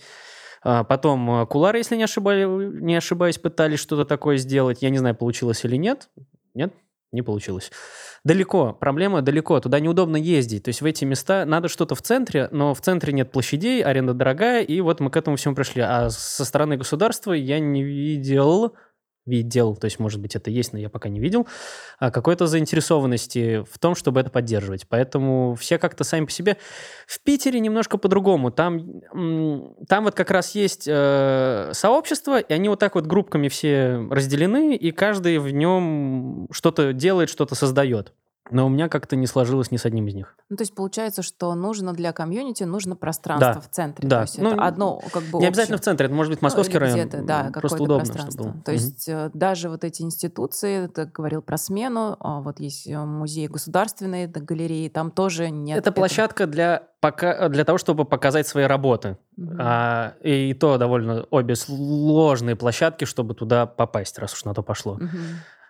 [0.63, 4.81] А, Потом э, Кулары, если не, ошибаю- не ошибаюсь, пытались что-то такое сделать.
[4.81, 6.09] Я не знаю, получилось или нет.
[6.53, 6.73] Нет?
[7.11, 7.71] Не получилось.
[8.23, 8.73] Далеко.
[8.73, 9.59] Проблема далеко.
[9.59, 10.63] Туда неудобно ездить.
[10.63, 14.13] То есть в эти места надо что-то в центре, но в центре нет площадей, аренда
[14.13, 15.81] дорогая, и вот мы к этому всему пришли.
[15.81, 18.73] А со стороны государства я не видел,
[19.27, 21.47] видел, то есть, может быть, это есть, но я пока не видел,
[21.99, 24.87] а, какой-то заинтересованности в том, чтобы это поддерживать.
[24.87, 26.57] Поэтому все как-то сами по себе.
[27.05, 28.51] В Питере немножко по-другому.
[28.51, 29.01] Там,
[29.87, 34.75] там вот как раз есть э, сообщество, и они вот так вот группками все разделены,
[34.75, 38.13] и каждый в нем что-то делает, что-то создает.
[38.51, 40.35] Но у меня как-то не сложилось ни с одним из них.
[40.49, 44.07] Ну, то есть получается, что нужно для комьюнити нужно пространство Да, в центре.
[44.07, 44.15] да.
[44.17, 45.85] То есть Ну, это одно как бы не обязательно в общее.
[45.91, 46.99] центре, это может быть Ну, московский или район.
[46.99, 48.43] где-то, да, Просто удобно, пространство.
[48.49, 48.63] чтобы...
[48.63, 52.97] То есть э, даже вот эти институции, ты говорил про смену, а вот есть э,
[52.97, 55.77] музей государственные, да, галереи, там тоже нет.
[55.79, 56.01] Это этого.
[56.03, 59.17] площадка для, пока, для того, чтобы показать свои работы.
[59.35, 59.57] Мгм.
[59.59, 64.95] А, и то довольно обе сложные площадки, чтобы туда попасть, раз уж на то пошло.
[64.95, 65.09] Мгм.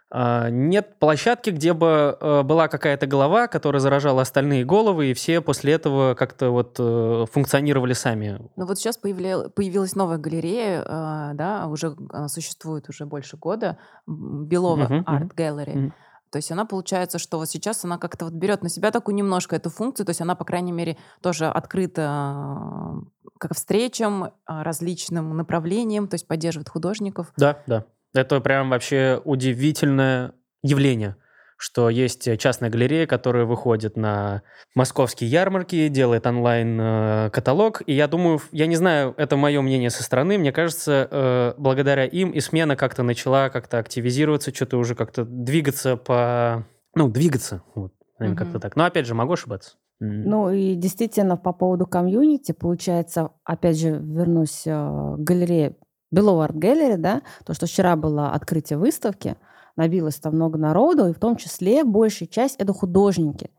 [0.09, 5.41] А, нет площадки, где бы э, была какая-то голова, которая заражала остальные головы, и все
[5.41, 8.39] после этого как-то вот э, функционировали сами.
[8.55, 13.77] Ну вот сейчас появля- появилась новая галерея, а, да, уже она существует уже больше года,
[14.05, 15.77] Белова Art Gallery.
[15.77, 15.93] мгм.
[16.29, 19.55] То есть она получается, что вот сейчас она как-то вот берет на себя такую немножко
[19.55, 22.95] эту функцию, то есть она, по крайней мере, тоже открыта
[23.39, 27.31] как встречам, а, различным направлениям, то есть поддерживает художников.
[27.37, 27.85] Да, да.
[28.17, 31.15] Это прям вообще удивительное явление,
[31.57, 34.43] что есть частная галерея, которая выходит на
[34.75, 37.81] московские ярмарки, делает онлайн-каталог.
[37.85, 42.05] И я думаю, я не знаю, это мое мнение со стороны, мне кажется, э, благодаря
[42.05, 46.65] им и смена как-то начала как-то активизироваться, что-то уже как-то двигаться по...
[46.95, 48.45] Ну, двигаться, вот, наверное, Мгм.
[48.45, 48.75] как-то так.
[48.75, 49.77] Но опять же, могу ошибаться.
[49.99, 55.75] Ну и действительно, по поводу комьюнити, получается, опять же, вернусь э, к галерее
[56.11, 59.35] Белова Арт Gallery, да, то, что вчера было открытие выставки,
[59.75, 63.49] набилось там много народу, и в том числе большая часть это художники.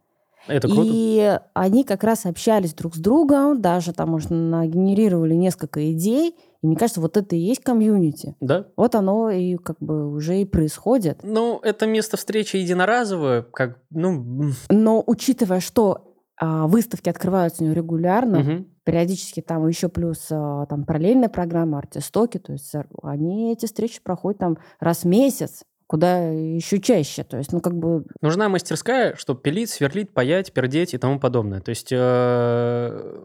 [0.47, 0.83] это круто.
[0.85, 6.35] И они как раз общались друг с другом, даже там, может, нагенерировали несколько идей.
[6.61, 8.35] И мне кажется, вот это и есть комьюнити.
[8.41, 11.21] Да, Вот оно и как бы уже и происходит.
[11.23, 14.51] Ну, это место встречи единоразовое, как, ну...
[14.69, 18.67] Но учитывая, что а, выставки открываются у него регулярно, мгм.
[18.88, 24.01] Периодически там еще плюс а, там параллельная программа, артистоки, то есть а, они эти встречи
[24.03, 25.62] проходят там раз в месяц.
[25.87, 27.22] куда еще чаще.
[27.22, 28.07] То есть, ну, как бы...
[28.22, 31.61] Нужна мастерская, чтобы пилить, сверлить, паять, пердеть и тому подобное.
[31.61, 33.24] То есть э,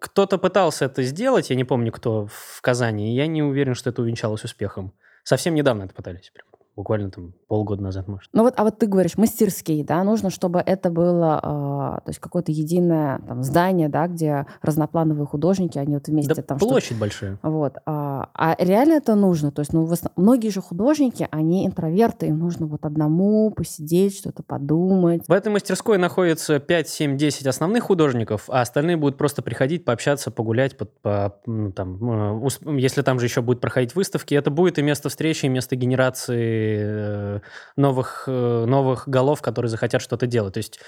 [0.00, 3.88] кто-то пытался это сделать, я не помню, кто в Казани, и я не уверен, что
[3.88, 4.92] это увенчалось успехом.
[5.24, 6.30] Совсем недавно это пытались.
[6.30, 6.46] Прям
[6.80, 8.30] буквально там полгода назад, может.
[8.32, 12.18] Ну вот, а вот ты говоришь мастерские, да, нужно, чтобы это было, э, то есть
[12.20, 17.00] какое-то единое там, здание, да, где разноплановые художники, они вот вместе да там площадь что-то-
[17.00, 17.38] большая.
[17.42, 17.74] Вот.
[17.84, 19.50] А, а реально это нужно?
[19.52, 24.42] То есть, ну, основ- многие же художники, они интроверты, им нужно вот одному посидеть, что-то
[24.42, 25.22] подумать.
[25.28, 30.30] В этой мастерской находится 5, 7, 10 основных художников, а остальные будут просто приходить, пообщаться,
[30.30, 34.50] погулять, под- по, ну, там, э, ус- если там же еще будут проходить выставки, это
[34.50, 37.40] будет и место встречи, и место генерации э,
[37.76, 40.54] новых, э, новых голов, которые захотят что-то делать.
[40.54, 40.80] То есть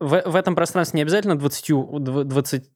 [0.00, 2.70] в, в этом пространстве не обязательно 20, дв- 20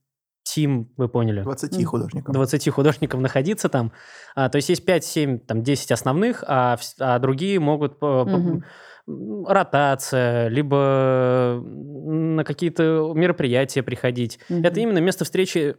[0.97, 1.85] вы поняли, 20 Мгм.
[1.87, 2.35] художников.
[2.35, 3.93] 20 художников находиться там.
[4.35, 8.65] А, то есть есть 5, 7, там, 10 основных, а, а другие могут м,
[9.47, 14.39] ротация, либо на какие-то мероприятия приходить.
[14.49, 14.65] Мгм.
[14.65, 15.77] Это именно место встречи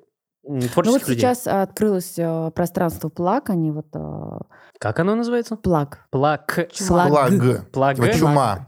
[0.48, 1.22] м, Ну творческих вот людей.
[1.22, 3.88] сейчас открылось э, пространство Плак, они вот...
[4.82, 5.56] Как оно называется?
[5.58, 6.08] Плак.
[6.10, 6.68] Плаг.
[6.88, 7.72] Плаг.
[7.72, 7.96] Плаг.
[7.98, 8.68] Типа чума.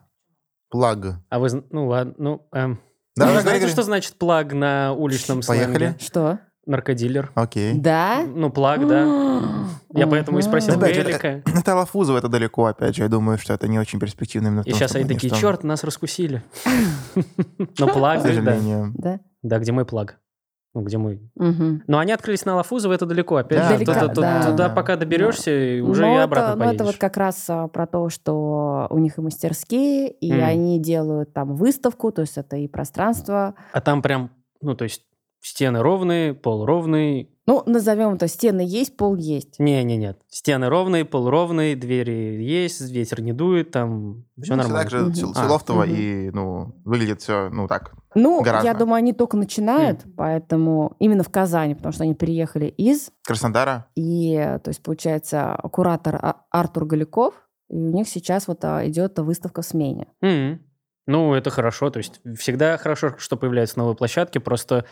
[0.69, 1.19] Плаг.
[1.29, 2.47] А вы, ну ладно, ну...
[2.53, 2.79] эм,
[3.15, 5.75] Да, вы знаете, что значит плаг на уличном Поехали.
[5.75, 5.97] сленге?
[5.99, 6.39] Что?
[6.67, 7.31] Наркодилер.
[7.33, 7.73] Окей.
[7.73, 8.23] Да?
[8.27, 9.05] Ну, плаг, да.
[9.95, 11.41] Я поэтому и спросил Гелика.
[11.45, 13.01] Это Лафузово, это далеко, опять же.
[13.01, 15.83] Я думаю, что это не очень перспективно именно И том, сейчас они такие, черт, нас
[15.83, 16.43] раскусили.
[17.57, 18.21] Ну, К плаг.
[18.93, 19.19] Да?
[19.41, 20.19] Да, где мой плаг?
[20.75, 21.21] Ну, где мой...
[21.35, 21.83] Мгм.
[21.85, 23.35] Но они открылись на Лафузово, это далеко.
[23.35, 24.51] Опять Да, же, Далеко, туда, туда- да.
[24.51, 26.75] туда пока доберешься, и уже Ну, и это- обратно ну, поедешь.
[26.75, 30.43] это вот как раз а, про то, что у них и мастерские, и Мгм.
[30.43, 33.53] они делают там выставку, то есть это и пространство.
[33.71, 34.31] А там прям,
[34.61, 35.03] ну, то есть
[35.41, 37.29] стены ровные, пол ровный.
[37.45, 39.59] Ну, назовем это стены есть, пол есть.
[39.59, 40.17] Не-не-нет.
[40.29, 44.79] Стены ровные, пол ровный, двери есть, ветер не дует, там все Ну, нормально.
[44.81, 45.13] Так же Мгм.
[45.13, 45.83] Сил- А, мгм.
[45.95, 47.93] и, ну, выглядит все, ну, так.
[48.15, 48.67] Ну, Гораздо.
[48.67, 53.87] я думаю, они только начинают, поэтому именно в Казани, потому что они приехали из, Краснодара.
[53.95, 57.33] и, то есть, получается, куратор А- Артур Галяков,
[57.69, 60.07] и у них сейчас вот а, идет выставка в смене.
[60.21, 60.61] Мгм.
[61.07, 61.89] Ну, это хорошо.
[61.89, 64.37] То есть всегда хорошо, что появляются новые площадки.
[64.37, 64.85] Просто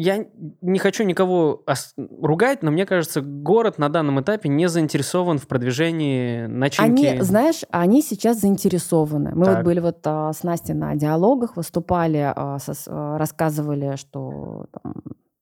[0.00, 0.26] я
[0.60, 1.64] не хочу никого
[2.22, 7.06] ругать, но мне кажется, город на данном этапе не заинтересован в продвижении начинки.
[7.06, 9.30] Они, знаешь, они сейчас заинтересованы.
[9.34, 9.64] Мы вот Так.
[9.64, 14.94] были вот а, с Настей на диалогах, выступали, а, со- а, рассказывали, что там,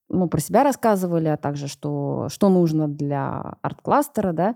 [0.09, 4.55] ну, про себя рассказывали, а также, что, что нужно для арт-кластера, да,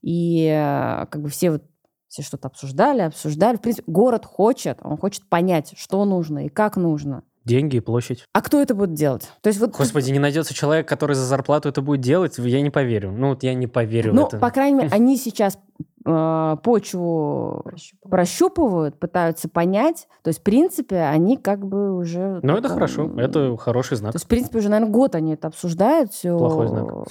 [0.00, 1.62] и э, как бы все вот
[2.08, 3.56] все что-то обсуждали, обсуждали.
[3.56, 7.22] В принципе, город хочет, он хочет понять, что нужно и как нужно.
[7.44, 8.24] Деньги и площадь.
[8.32, 9.30] А кто это будет делать?
[9.40, 12.70] То есть вот, Господи, не найдется человек, который за зарплату это будет делать, я не
[12.70, 13.12] поверю.
[13.12, 14.38] Ну, вот я не поверю ну, в это.
[14.38, 15.58] по крайней мере, они сейчас
[16.04, 17.64] э, почву
[18.08, 20.08] прощупывают, пытаются понять.
[20.22, 22.40] То есть, в принципе, они как бы уже...
[22.42, 23.10] Ну, это хорошо.
[23.18, 24.12] Это хороший знак.
[24.12, 26.12] То есть, в принципе, уже, наверное, год они это обсуждают.
[26.12, 26.36] Все...
[26.38, 26.86] Плохой знак.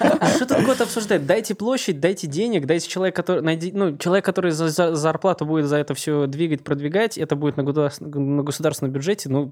[0.36, 1.26] Что тут год обсуждать?
[1.26, 5.66] Дайте площадь, дайте денег, дайте человек, который, найди, ну, человек, который за, за зарплату будет
[5.66, 9.50] за это все двигать, продвигать, это будет на, на государственном бюджете, ну,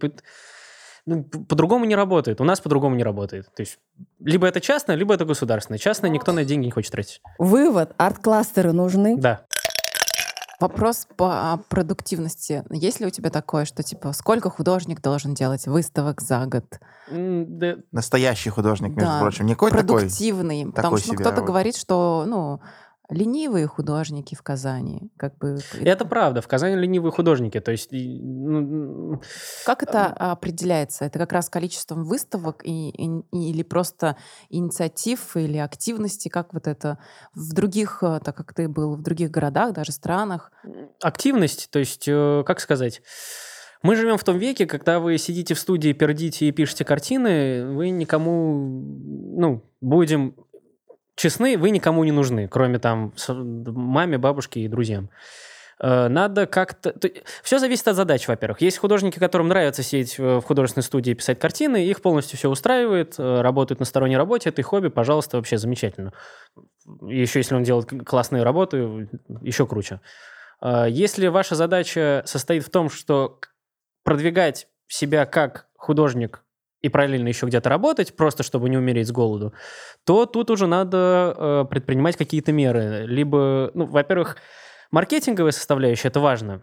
[1.06, 2.40] ну, по-другому не работает.
[2.40, 3.46] У нас по-другому не работает.
[3.54, 3.78] То есть
[4.20, 5.78] либо это частное, либо это государственное.
[5.78, 7.20] Частное никто на деньги не хочет тратить.
[7.38, 7.92] Вывод.
[7.98, 9.16] Арт-кластеры нужны.
[9.18, 9.44] Да.
[10.64, 12.64] Вопрос по продуктивности.
[12.70, 16.64] Есть ли у тебя такое, что типа сколько художник должен делать выставок за год?
[17.92, 19.20] Настоящий художник, между Да.
[19.20, 19.44] прочим.
[19.44, 20.00] Не какой-то такой.
[20.00, 20.64] Продуктивный.
[20.64, 21.46] потому такой что ну, кто-то вот.
[21.46, 22.60] говорит, что ну
[23.10, 25.10] ленивые художники в Казани.
[25.16, 26.40] Как бы Это правда.
[26.40, 27.60] В Казани ленивые художники.
[27.60, 27.90] То есть...
[27.92, 29.20] ну,
[29.66, 31.04] Как это определяется?
[31.04, 34.16] Это как раз количеством выставок и, и- или просто
[34.48, 36.28] инициатив или активности?
[36.28, 36.98] Как вот это
[37.34, 40.50] в других, э, так как ты был в других городах, даже странах?
[41.02, 43.02] активность, то есть, э, как сказать,
[43.82, 47.90] мы живем в том веке, когда вы сидите в студии, пердите и пишете картины, вы
[47.90, 48.82] никому,
[49.36, 50.34] ну, будем
[51.16, 55.10] честны, вы никому не нужны, кроме там маме, бабушке и друзьям.
[55.80, 56.94] Э, Надо как-то...
[57.42, 58.60] Все зависит от задач, во-первых.
[58.60, 63.14] Есть художники, которым нравится сидеть в художественной студии и писать картины, их полностью все устраивает,
[63.18, 66.12] э, работают на сторонней работе, это их хобби, пожалуйста, вообще замечательно.
[67.02, 69.08] Еще если он делает классные работы,
[69.40, 70.00] еще круче.
[70.60, 73.40] А, Если ваша задача состоит в том, что
[74.02, 76.43] продвигать себя как художник
[76.84, 79.54] и параллельно еще где-то работать, просто чтобы не умереть с голоду,
[80.04, 83.06] то тут уже надо э, предпринимать какие-то меры.
[83.06, 84.36] Либо, ну, во-первых,
[84.90, 86.62] маркетинговая составляющая, это важно.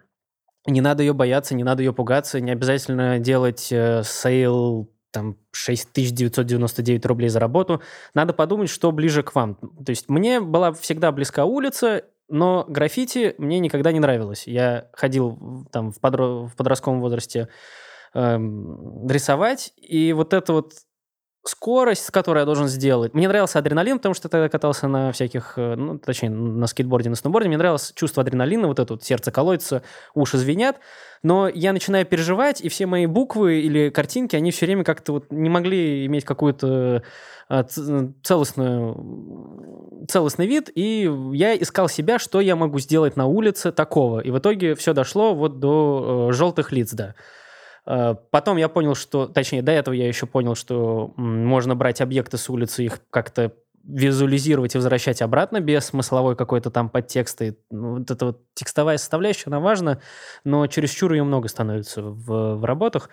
[0.67, 7.03] Не надо ее бояться, не надо ее пугаться, не обязательно делать э, sale там 6999
[7.07, 7.81] рублей за работу.
[8.13, 9.55] Надо подумать, что ближе к вам.
[9.55, 14.45] То есть мне была всегда близка улица, но граффити мне никогда не нравилось.
[14.45, 17.49] Я ходил там в, подро- в подростковом возрасте
[18.13, 20.73] эм, рисовать, и вот это вот
[21.43, 23.13] скорость, с которой я должен сделать.
[23.13, 27.15] Мне нравился адреналин, потому что тогда катался на всяких, э, ну, точнее, на скейтборде, на
[27.15, 27.47] сноуборде.
[27.47, 29.81] Мне нравилось чувство адреналина, вот это вот сердце колотится,
[30.13, 30.77] уши звенят.
[31.23, 35.31] Но я начинаю переживать, и все мои буквы или картинки, они все время как-то вот
[35.31, 37.03] не могли иметь какую-то
[37.49, 37.63] э,
[38.23, 44.19] целостную, целостный вид, и я искал себя, что я могу сделать на улице такого.
[44.19, 47.15] И в итоге все дошло вот до э, желтых лиц, да.
[47.85, 52.37] Э, потом я понял, что, точнее, до этого я еще понял, что можно брать объекты
[52.37, 53.53] с улицы, их как-то
[53.83, 57.55] визуализировать и возвращать обратно без смысловой какой-то там подтекста.
[57.71, 59.99] Ну, вот эта вот текстовая составляющая, она важна,
[60.43, 63.09] но чересчур ее много становится в, в работах.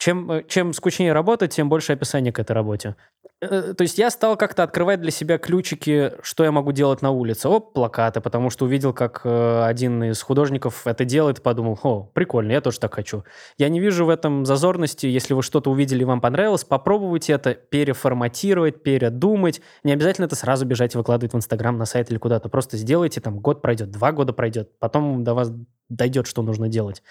[0.00, 2.96] Чем, э, чем скучнее работа, тем больше описания к этой работе.
[3.42, 7.10] Э, то есть я стал как-то открывать для себя ключики, что я могу делать на
[7.10, 7.50] улице.
[7.50, 12.52] Оп, плакаты, потому что увидел, как э, один из художников это делает, подумал, о, прикольно,
[12.52, 13.24] я тоже так хочу.
[13.58, 15.06] Я не вижу в этом зазорности.
[15.06, 19.60] Если вы что-то увидели и вам понравилось, попробуйте это переформатировать, передумать.
[19.84, 22.48] Не обязательно это сразу бежать и выкладывать в Инстаграм, на сайт или куда-то.
[22.48, 25.52] Просто сделайте, там год пройдет, два года пройдет, потом до вас
[25.90, 27.02] дойдет, что нужно делать.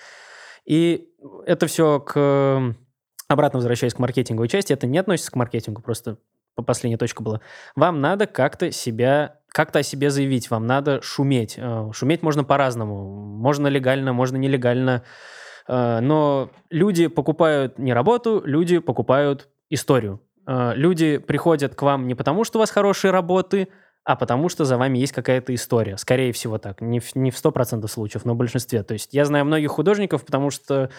[0.69, 1.09] И
[1.47, 2.75] это все к...
[3.27, 6.17] Обратно возвращаясь к маркетинговой части, это не относится к маркетингу, просто
[6.65, 7.41] последняя точка была.
[7.75, 11.55] Вам надо как-то себя, как-то о себе заявить, вам надо шуметь.
[11.57, 13.15] Э, шуметь можно по-разному.
[13.15, 15.03] Можно легально, можно нелегально.
[15.67, 20.21] Э, но люди покупают не работу, люди покупают историю.
[20.45, 23.69] Э, люди приходят к вам не потому, что у вас хорошие работы,
[24.09, 25.95] а потому что за вами есть какая-то история.
[25.97, 26.81] Скорее всего так.
[26.81, 28.81] Не в, не в 100% случаев, но в большинстве.
[28.81, 30.89] То есть я знаю многих художников, потому что...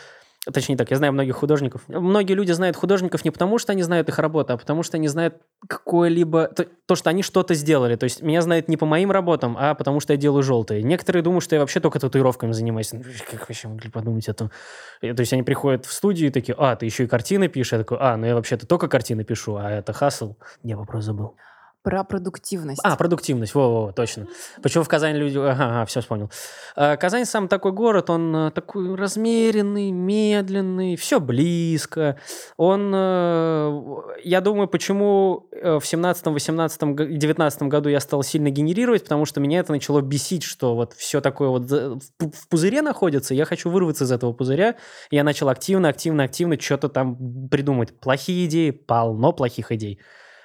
[0.52, 1.82] Точнее так, я знаю многих художников.
[1.88, 5.08] Многие люди знают художников не потому, что они знают их работу, а потому что они
[5.08, 5.34] знают
[5.66, 6.46] какое-либо...
[6.46, 7.96] То, то, что они что-то сделали.
[7.96, 10.84] То есть меня знают не по моим работам, а потому что я делаю желтые.
[10.84, 12.92] Некоторые думают, что я вообще только татуировками занимаюсь.
[12.92, 14.52] Ну, как вообще могли подумать это?
[15.00, 17.72] То есть они приходят в студию и такие, а, ты еще и картины пишешь?
[17.72, 20.36] Я такой, а, ну я вообще-то только картины пишу, а это хасл.
[20.62, 21.34] Я вопрос забыл.
[21.82, 22.80] Про продуктивность.
[22.84, 24.26] А, продуктивность, во-во, точно.
[24.62, 25.38] Почему в Казани люди...
[25.38, 26.30] Ага, ага все вспомнил.
[26.76, 32.18] А, Казань сам такой город, он э, такой размеренный, медленный, все близко.
[32.58, 33.82] Он, э,
[34.24, 39.40] я думаю, почему э, в 17, 18, 19 году я стал сильно генерировать, потому что
[39.40, 44.04] меня это начало бесить, что вот все такое вот в пузыре находится, я хочу вырваться
[44.04, 44.76] из этого пузыря.
[45.10, 47.98] Я начал активно, активно, активно что-то там придумать.
[47.98, 49.98] Плохие идеи, полно плохих идей.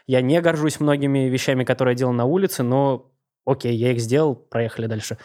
[0.07, 3.11] Я не горжусь многими вещами, которые я делал на улице, но
[3.45, 5.17] окей, я их сделал, проехали дальше.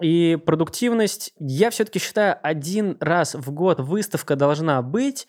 [0.00, 5.28] И продуктивность, я все-таки считаю, один раз в год выставка должна быть,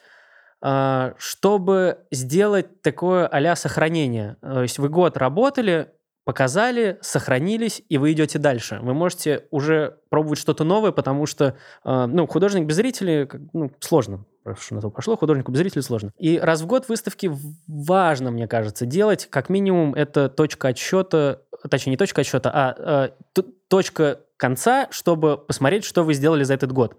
[0.61, 4.37] а, чтобы сделать такое а сохранение.
[4.41, 5.91] То есть вы год работали,
[6.23, 8.79] показали, сохранились, и вы идете дальше.
[8.81, 14.25] Вы можете уже пробовать что-то новое, потому что а, ну, художник без зрителей ну, сложно
[14.59, 16.11] что на то пошло, художнику без зрителей сложно.
[16.17, 17.31] И раз в год выставки
[17.67, 19.27] важно, мне кажется, делать.
[19.29, 25.83] Как минимум, это точка отсчета, точнее, не точка отсчета, а э, точка конца, чтобы посмотреть,
[25.83, 26.97] что вы сделали за этот год.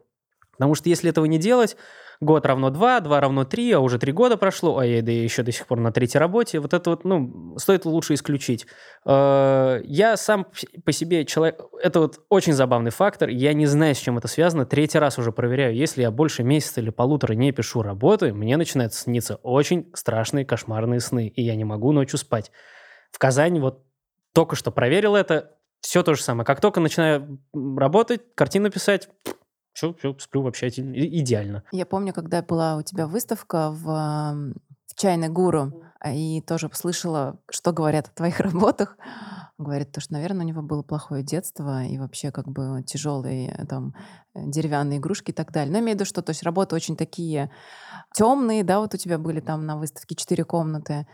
[0.53, 1.77] Потому что если этого не делать,
[2.21, 5.43] год равно 2, 2 равно 3, а уже 3 года прошло, а я да еще
[5.43, 8.67] до сих пор на третьей работе, вот это вот, ну, стоит лучше исключить.
[9.05, 10.47] Э, я сам
[10.85, 14.67] по себе человек, это вот очень забавный фактор, я не знаю, с чем это связано,
[14.67, 18.95] третий раз уже проверяю, если я больше месяца или полутора не пишу работы, мне начинают
[18.95, 22.51] сниться очень страшные кошмарные сны, и я не могу ночью спать.
[23.11, 23.83] В Казани вот
[24.33, 26.45] только что проверил это, все то же самое.
[26.45, 29.09] Как только начинаю работать, картину писать,
[29.77, 31.63] все, все, сплю вообще идеально.
[31.71, 37.73] Я помню, когда была у тебя выставка в, в «Чайной гуру», и тоже слышала, что
[37.73, 38.97] говорят о твоих работах.
[39.59, 43.95] Говорит, то, что, наверное, у него было плохое детство и вообще как бы тяжелые там
[44.35, 45.73] деревянные игрушки и так далее.
[45.73, 47.51] Но имею в виду, что то есть работы очень такие
[48.15, 51.07] темные, да, вот у тебя были там на выставке четыре комнаты.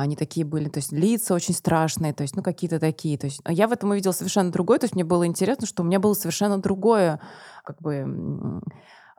[0.00, 3.18] Они такие были, то есть лица очень страшные, то есть, ну, какие-то такие.
[3.18, 4.78] То есть я в этом увидела совершенно другое.
[4.78, 7.20] То есть мне было интересно, что у меня было совершенно другое,
[7.64, 8.60] как бы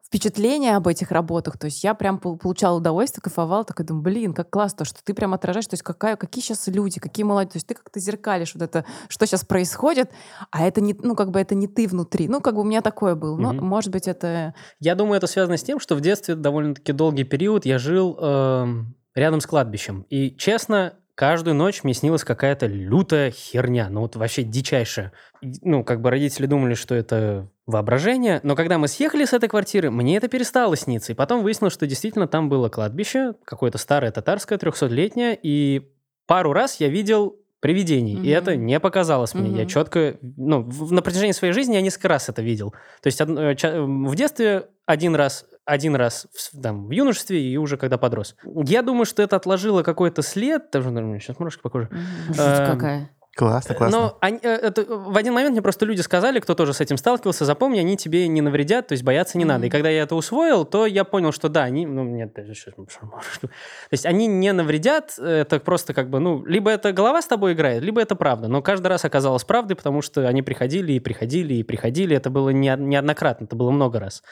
[0.08, 1.58] впечатление об этих работах.
[1.58, 5.34] То есть я прям получала удовольствие, кайфовала, такая думаю, блин, как классно, что ты прям
[5.34, 8.64] отражаешь, то есть какая, какие сейчас люди, какие молодые, то есть ты как-то зеркалишь вот
[8.64, 10.10] это, что сейчас происходит,
[10.50, 12.30] а это не, ну, как бы это не ты внутри.
[12.30, 13.38] Ну, как бы у меня такое было.
[13.38, 14.54] Но, mm может быть, это...
[14.80, 18.84] Я думаю, это связано с тем, что в детстве довольно-таки долгий период я жил э,
[19.18, 20.06] рядом с кладбищем.
[20.10, 25.12] И, честно, каждую ночь мне снилась какая-то лютая херня, ну вот вообще дичайшая.
[25.42, 28.40] Ну, как бы родители думали, что это воображение.
[28.44, 31.12] Но когда мы съехали с этой квартиры, мне это перестало сниться.
[31.12, 35.38] И потом выяснилось, что действительно там было кладбище, какое-то старое татарское, 300-летнее.
[35.42, 35.90] И
[36.28, 38.14] пару раз я видел привидений.
[38.14, 38.28] И Мгм.
[38.30, 39.50] это не показалось мне.
[39.58, 40.18] Я четко...
[40.22, 42.72] Ну, в- на протяжении своей жизни я несколько раз это видел.
[43.02, 47.78] То есть од- в детстве один раз, один раз в, там, в юношестве и уже
[47.78, 48.36] когда подрос.
[48.46, 50.72] Я думаю, что это отложило какой-то след.
[50.72, 51.90] Даже, наверное, сейчас мурашки по коже.
[51.92, 53.10] Эм, какая.
[53.36, 54.00] Классно, классно.
[54.00, 56.98] Но они, э, это, в один момент мне просто люди сказали, кто тоже с этим
[56.98, 59.68] сталкивался, запомни, они тебе не навредят, то есть бояться не надо.
[59.68, 63.50] И когда я это усвоил, то я понял, что да, они, ну, нет, сейчас, то
[63.92, 67.84] есть они не навредят, это просто как бы, ну, либо это голова с тобой играет,
[67.84, 68.48] либо это правда.
[68.48, 72.16] Но каждый раз оказалось правдой, потому что они приходили и приходили и приходили.
[72.16, 74.24] Это было не, неоднократно, это было много раз.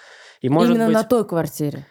[0.45, 1.87] И может Именно быть, на той квартире.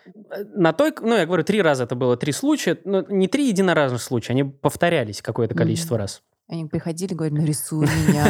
[0.54, 4.00] на той, ну, я говорю, три раза это было три случая, но не три единоразных
[4.00, 6.22] случая, они повторялись какое-то количество раз.
[6.46, 8.24] Они приходили, говорили, нарисуй меня.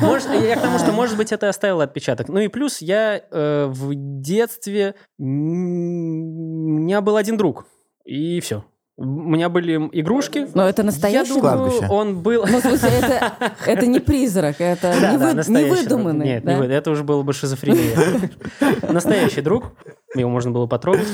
[0.00, 2.28] Может, я к тому, что, может быть, это оставило отпечаток.
[2.28, 4.94] Ну и плюс я э, в детстве...
[5.18, 7.66] У меня был один друг,
[8.04, 8.64] и все.
[9.00, 10.48] У меня были игрушки.
[10.54, 11.40] Но это Я настоящий думаю,
[11.70, 11.86] Кладбище.
[11.92, 12.44] он был...
[12.50, 13.32] Ну, в смысле, это,
[13.64, 15.70] это не призрак, это Да, не, да, вы- настоящий.
[15.82, 16.26] невыдуманный.
[16.26, 16.54] Нет, да?
[16.54, 17.96] не вы- это уже было бы шизофрения.
[18.90, 19.72] Настоящий друг.
[20.16, 21.06] Его можно было потрогать.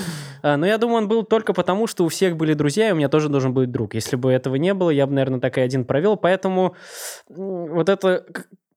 [0.42, 2.94] А, Но я думаю, он был только потому, что у всех были друзья, и у
[2.96, 3.94] меня тоже должен быть друг.
[3.94, 6.16] Если бы этого не было, я бы, наверное, так и один провел.
[6.16, 6.74] Поэтому
[7.28, 8.24] вот это...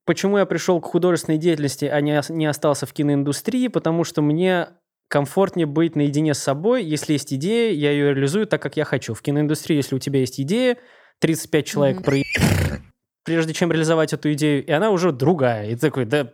[0.06, 3.68] Почему я пришел к художественной деятельности, а не, не остался в киноиндустрии?
[3.68, 4.70] Потому что мне
[5.08, 6.84] комфортнее быть наедине с собой.
[6.84, 9.14] Если есть идея, я ее реализую так, как я хочу.
[9.14, 10.78] В киноиндустрии, если у тебя есть идея,
[11.20, 12.06] 35 человек Мгм.
[12.06, 12.82] проеб-
[13.24, 15.68] прежде чем реализовать эту идею, и она уже другая.
[15.70, 16.32] И ты такой, да,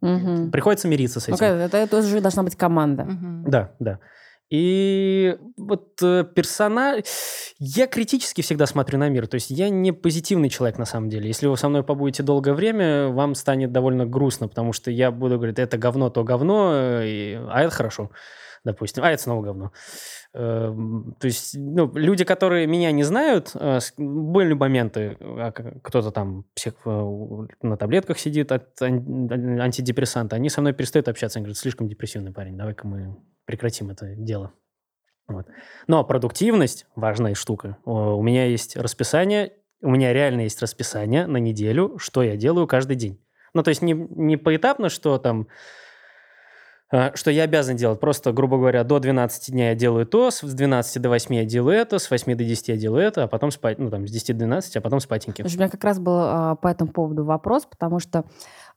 [0.00, 0.50] Мгм.
[0.50, 1.44] приходится мириться с Ну, этим.
[1.46, 3.04] это, это тоже должна быть команда.
[3.04, 3.44] Мгм.
[3.50, 3.98] Да, да.
[4.50, 7.04] И вот э, персонаж...
[7.58, 9.26] Я критически всегда смотрю на мир.
[9.26, 11.28] То есть я не позитивный человек на самом деле.
[11.28, 15.36] Если вы со мной побудете долгое время, вам станет довольно грустно, потому что я буду
[15.36, 18.10] говорить, это говно, то говно, и- а это хорошо,
[18.64, 19.04] допустим.
[19.04, 19.72] А это снова говно.
[20.34, 26.44] Эм, То есть ну, люди, которые меня не знают, э, были моменты, а, кто-то там
[26.54, 31.38] псих- э, на таблетках сидит от ан- антидепрессанта, они со мной перестают общаться.
[31.38, 34.52] Они говорят, слишком депрессивный парень, давай-ка мы прекратим это дело.
[35.28, 35.46] Вот.
[35.86, 37.78] Но продуктивность– важная штука.
[37.84, 42.96] У меня есть расписание, у меня реально есть расписание на неделю, что я делаю каждый
[42.96, 43.20] день.
[43.54, 45.46] Ну, то есть не, не поэтапно, что там,
[46.90, 48.00] э, что я обязан делать.
[48.00, 51.76] Просто, грубо говоря, до 12 дня я делаю то, с 12 до 8 я делаю
[51.76, 54.28] это, с 8 до 10 я делаю это, а потом спать, ну, там, с 10
[54.28, 55.42] до 12, а потом спатеньки.
[55.42, 58.24] У меня как раз был а, по этому поводу вопрос, потому что а,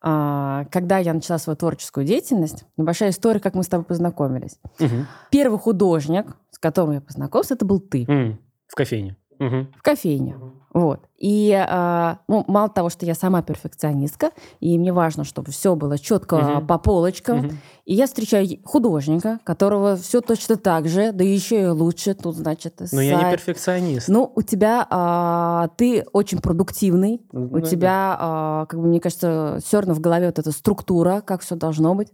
[0.06, 4.60] когда я начала свою творческую деятельность, небольшая история, как мы с тобой познакомились.
[4.80, 5.08] Мгм.
[5.32, 8.38] Первый художник, с которым я познакомился, это был ты М,
[8.68, 9.16] В кофейне.
[9.40, 9.72] Мгм.
[9.78, 10.38] в кофейне.
[10.74, 11.00] Вот.
[11.18, 15.98] И а, ну, мало того, что я сама перфекционистка, и мне важно, чтобы все было
[15.98, 16.68] четко Мгм.
[16.68, 17.38] по полочкам.
[17.38, 17.58] Мгм.
[17.86, 22.14] И я встречаю художника, которого все точно так же, да еще и лучше.
[22.14, 23.36] Тут, значит, Но я не сайт.
[23.40, 24.10] перфекционист.
[24.10, 27.62] Ну, у тебя а, ты очень продуктивный, Ну, у да.
[27.62, 31.56] тебя, а, как бы мне кажется, все равно в голове вот эта структура, как все
[31.56, 32.12] должно быть.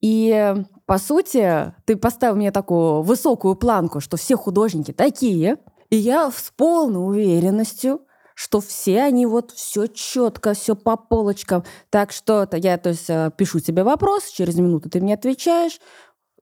[0.00, 5.58] И э, по сути, ты поставил мне такую высокую планку, что все художники такие,
[5.90, 8.02] и я с полной уверенностью,
[8.34, 11.64] что все они вот все четко, все по полочкам.
[11.90, 15.80] Так что это я, то есть, э, пишу тебе вопрос, через минуту ты мне отвечаешь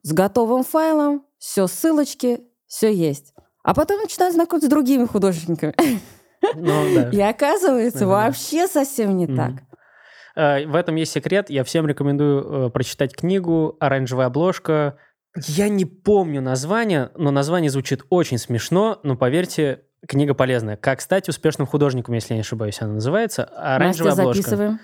[0.03, 3.33] с готовым файлом, все ссылочки, все есть.
[3.63, 5.73] А потом начинаю знакомиться с другими художниками.
[6.55, 7.09] Ну, да.
[7.09, 9.53] И оказывается, вообще совсем не так.
[10.35, 11.49] Э, В этом есть секрет.
[11.49, 14.97] Я всем рекомендую э, прочитать книгу «Оранжевая обложка».
[15.45, 20.77] Я не помню название, но название звучит очень смешно, но поверьте, книга полезная.
[20.77, 23.43] «Как стать успешным художником», если я не ошибаюсь, она называется.
[23.43, 24.41] «Оранжевая Настя, обложка».
[24.41, 24.79] записываем.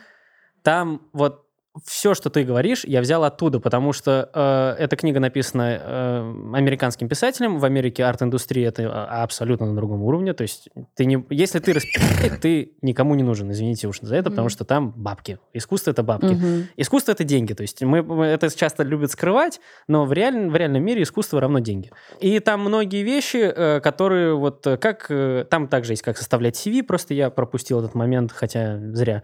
[0.61, 1.42] Там вот
[1.85, 7.09] все, что ты говоришь, я взял оттуда, потому что э, эта книга написана э, американским
[7.09, 7.57] писателем.
[7.57, 10.33] В Америке арт-индустрия это а, абсолютно на другом уровне.
[10.33, 14.29] То есть ты не, если ты распи***й, ты никому не нужен, извините уж за это,
[14.29, 15.39] потому что там бабки.
[15.53, 16.37] Искусство это бабки.
[16.77, 17.53] Искусство это деньги.
[17.53, 21.41] То есть мы, мы это часто любят скрывать, но в, реаль- в реальном мире искусство
[21.41, 21.91] равно деньги.
[22.19, 25.07] И там многие вещи, э, которые вот э, как...
[25.09, 29.23] э, Там также есть как составлять CV, просто я пропустил этот момент, хотя зря.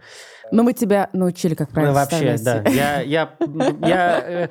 [0.52, 2.62] Но мы тебя научили, как правильно Ну, вообще, да.
[2.68, 3.36] Я, я,
[3.82, 4.48] я э,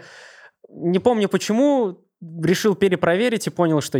[0.69, 3.97] не помню почему, решил перепроверить и понял, что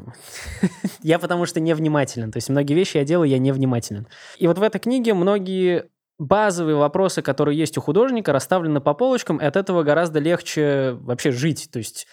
[0.00, 0.16] мать.
[1.02, 2.30] я потому что невнимателен.
[2.30, 4.06] То есть многие вещи я делаю, я невнимателен.
[4.38, 5.86] И вот в этой книге многие
[6.18, 11.30] базовые вопросы, которые есть у художника, расставлены по полочкам, и от этого гораздо легче вообще
[11.30, 11.68] жить.
[11.72, 12.06] То есть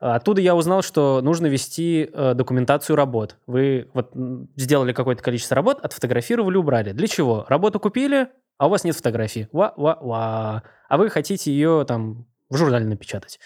[0.00, 3.36] э, Оттуда я узнал, что нужно вести э, документацию работ.
[3.46, 4.12] Вы вот
[4.56, 6.92] сделали какое-то количество работ, отфотографировали, убрали.
[6.92, 7.46] Для чего?
[7.48, 9.48] Работу купили, а у вас нет фотографий.
[9.52, 10.62] Ва-ва-ва.
[10.88, 13.38] а вы хотите ее там в журнале напечатать.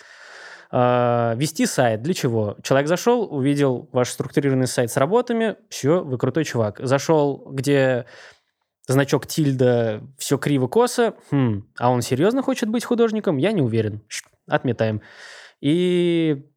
[0.70, 2.02] А, Вести сайт.
[2.02, 2.56] Для чего?
[2.62, 6.80] Человек зашел, увидел ваш структурированный сайт с работами, все, вы крутой чувак.
[6.82, 8.06] Зашел, где
[8.88, 13.36] значок тильда, все криво-косо, хм, а он серьезно хочет быть художником?
[13.36, 14.02] Я не уверен.
[14.48, 15.02] Отметаем.
[15.60, 16.48] И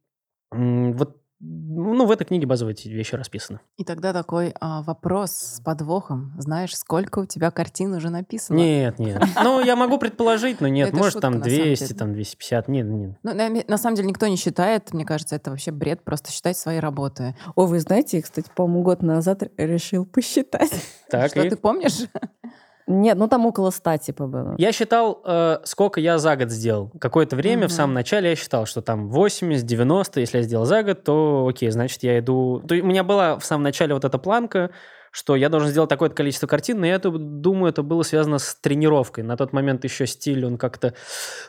[0.52, 3.60] вот ну, в этой книге базовые эти вещи расписаны.
[3.78, 6.34] И тогда такой а, вопрос с подвохом.
[6.38, 8.58] Знаешь, сколько у тебя картин уже написано?
[8.58, 9.22] Нет, нет.
[9.44, 11.96] Ну, я могу предположить, но нет, Это может, шутка, там на самом 200, деле.
[12.00, 13.18] там 250, нет, нет.
[13.24, 16.58] Ну, на, на самом деле никто не считает, мне кажется, это вообще бред, просто считать
[16.58, 17.36] свои работы.
[17.56, 20.72] О, вы знаете, я, кстати, по-моему, год назад решил посчитать.
[21.10, 22.08] Так, Что и- ты помнишь?
[22.88, 24.56] Нет, ну там около ста типа было.
[24.58, 26.92] Я считал, э, сколько я за год сделал.
[27.00, 27.76] Какое-то время, в Мгм.
[27.78, 31.70] самом начале, я считал, что там 80, 90, если я сделал за год, то окей,
[31.72, 32.62] значит, я иду...
[32.68, 34.70] То у меня была в самом начале вот эта планка,
[35.12, 38.54] что я должен сделать такое количество картин, но я это, думаю, это было связано с
[38.56, 39.24] тренировкой.
[39.24, 40.94] На тот момент еще стиль, он как-то...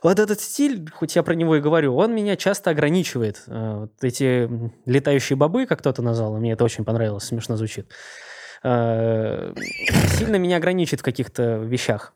[0.05, 3.43] Вот этот стиль, хоть я про него и говорю, он меня часто ограничивает.
[3.49, 4.49] Э, Вот эти
[4.87, 7.91] летающие бобы, как кто-то назвал, мне это очень понравилось, смешно звучит.
[8.67, 9.53] Э,
[10.19, 12.15] Сильно меня ограничит в каких-то вещах.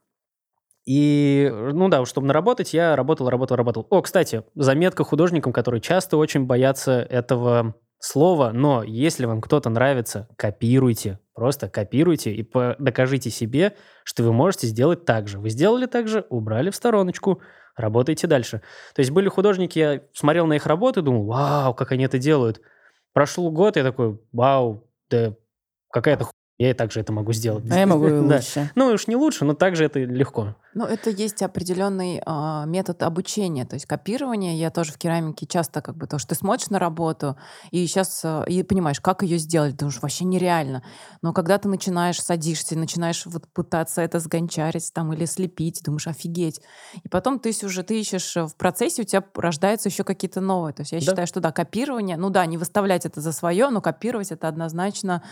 [0.85, 3.87] И, ну да, чтобы наработать, я работал, работал, работал.
[3.91, 10.29] О, кстати, заметка художникам, которые часто очень боятся этого слова, но если вам кто-то нравится,
[10.37, 11.21] копируйте.
[11.35, 15.39] Просто копируйте и докажите себе, что вы можете сделать так же.
[15.39, 17.41] Вы сделали так же, убрали в стороночку,
[17.77, 18.63] работайте дальше.
[18.95, 22.61] То есть были художники, я смотрел на их работы, думал, вау, как они это делают.
[23.13, 25.37] Прошел год, я такой, вау, да
[25.91, 26.30] какая-то
[26.61, 27.65] я и так же это могу сделать.
[27.71, 28.71] А я могу лучше.
[28.75, 30.57] Ну, уж не лучше, но также это легко.
[30.73, 34.57] Ну, это есть определенный а, метод обучения, то есть копирование.
[34.57, 37.37] Я тоже в керамике часто как бы то, что ты смотришь на работу
[37.73, 40.85] и сейчас и понимаешь, как ее сделать, ты думаешь, вообще нереально.
[41.23, 46.61] Но когда ты начинаешь, садишься, начинаешь вот пытаться это сгончарить там или слепить, думаешь, офигеть.
[47.03, 50.73] И потом ты уже ты ищешь э, в процессе, у тебя рождаются еще какие-то новые.
[50.73, 51.05] То есть я Да.
[51.05, 55.23] считаю, что да, копирование, ну да, не выставлять это за свое, но копировать это однозначно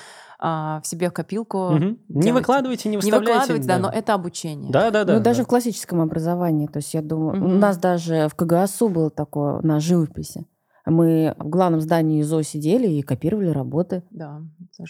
[0.40, 1.70] а, в себе в копилку.
[1.70, 1.98] Мгм.
[2.08, 3.32] Не выкладывайте, не Не выставляйте.
[3.32, 4.70] выкладывать, да, но это обучение.
[4.70, 5.14] Да, да, да.
[5.14, 5.44] ну, даже да.
[5.44, 6.66] в классическом образовании.
[6.66, 7.60] То есть я думаю, у Мгм.
[7.60, 10.46] нас даже в КГСУ было такое на живописи.
[10.86, 14.02] Мы в главном здании ЗО сидели и копировали работы.
[14.10, 14.40] Да,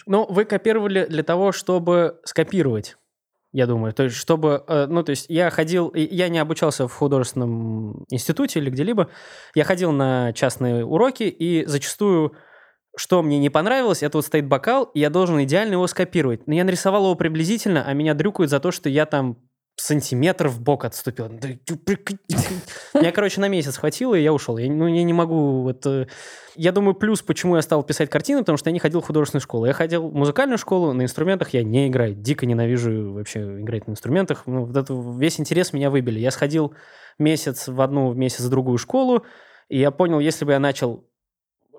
[0.05, 2.95] Ну, вы копировали для того, чтобы скопировать.
[3.51, 6.93] Я думаю, то есть, чтобы, э, ну, то есть, я ходил, я не обучался в
[6.93, 9.09] художественном институте или где-либо,
[9.55, 12.33] я ходил на частные уроки, и зачастую,
[12.95, 16.45] что мне не понравилось, это вот стоит бокал, и я должен идеально его скопировать.
[16.47, 19.37] Но я нарисовал его приблизительно, а меня дрюкают за то, что я там
[19.79, 21.29] сантиметр в бок отступил.
[22.93, 24.57] Меня, короче, на месяц хватило, и я ушел.
[24.57, 25.63] Я, ну, я не могу...
[25.63, 26.07] Вот, э,
[26.55, 29.41] я думаю, плюс, почему я стал писать картины, потому что я не ходил в художественную
[29.41, 29.65] школу.
[29.65, 32.13] Я ходил в музыкальную школу, на инструментах я не играю.
[32.15, 34.43] Дико ненавижу вообще играть на инструментах.
[34.45, 36.19] Ну, вот это, весь интерес меня выбили.
[36.19, 36.73] Я сходил
[37.17, 39.25] месяц в одну, месяц в другую школу,
[39.69, 41.05] и я понял, если бы я начал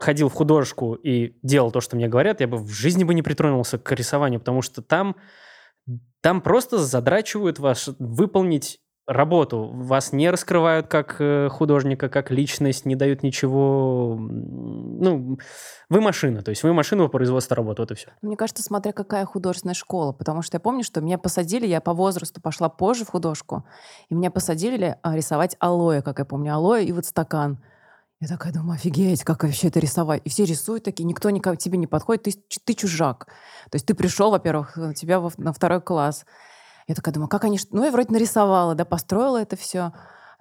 [0.01, 3.23] ходил в художку и делал то, что мне говорят, я бы в жизни бы не
[3.23, 5.15] притронулся к рисованию, потому что там,
[6.21, 9.71] там просто задрачивают вас выполнить работу.
[9.73, 14.17] Вас не раскрывают как э, художника, как личность, не дают ничего.
[14.19, 15.39] Ну,
[15.89, 18.09] вы машина, то есть вы машина по производству работы, вот и все.
[18.23, 21.93] Мне кажется, смотря какая художественная школа, потому что я помню, что меня посадили, я по
[21.93, 23.65] возрасту пошла позже в художку,
[24.09, 27.59] и меня посадили а, рисовать алоэ, как я помню, алоэ и вот стакан.
[28.21, 30.21] Я такая думаю, офигеть, как вообще это рисовать?
[30.27, 33.29] И все рисуют такие, никто никак к тебе не подходит, ты, ты чужак.
[33.71, 36.27] То есть ты пришел, во-первых, у тебя во- на второй класс.
[36.87, 37.59] Я такая думаю, как они...
[37.71, 39.93] Ну, я вроде нарисовала, да, построила это все.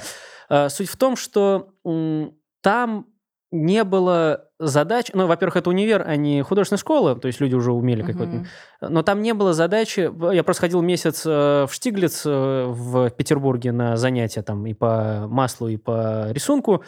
[0.49, 1.69] Э, Суть в том, что
[2.61, 3.07] там
[3.51, 5.11] не было задач...
[5.13, 8.33] Ну, во-первых, это универ, а не художественная школа, то есть люди уже умели какой-то...
[8.33, 8.47] Мгм.
[8.81, 10.11] Но там не было задачи...
[10.33, 15.27] Я просто ходил месяц э, в Штиглиц э, в Петербурге на занятия там и по
[15.27, 16.83] маслу, и по рисунку.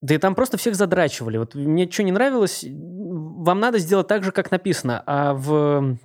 [0.00, 1.38] Да и там просто всех задрачивали.
[1.38, 5.02] Вот мне что не нравилось, вам надо сделать так же, как написано.
[5.06, 5.96] А в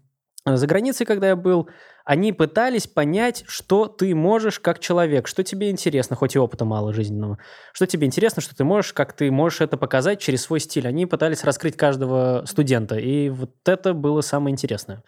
[0.46, 1.70] э, за границей, когда я был,
[2.10, 6.92] они пытались понять, что ты можешь как человек, что тебе интересно, хоть и опыта мало
[6.92, 7.38] жизненного,
[7.72, 10.88] что тебе интересно, что ты можешь, как ты можешь это показать через свой стиль.
[10.88, 15.04] Они пытались раскрыть каждого студента, и вот это было самое интересное.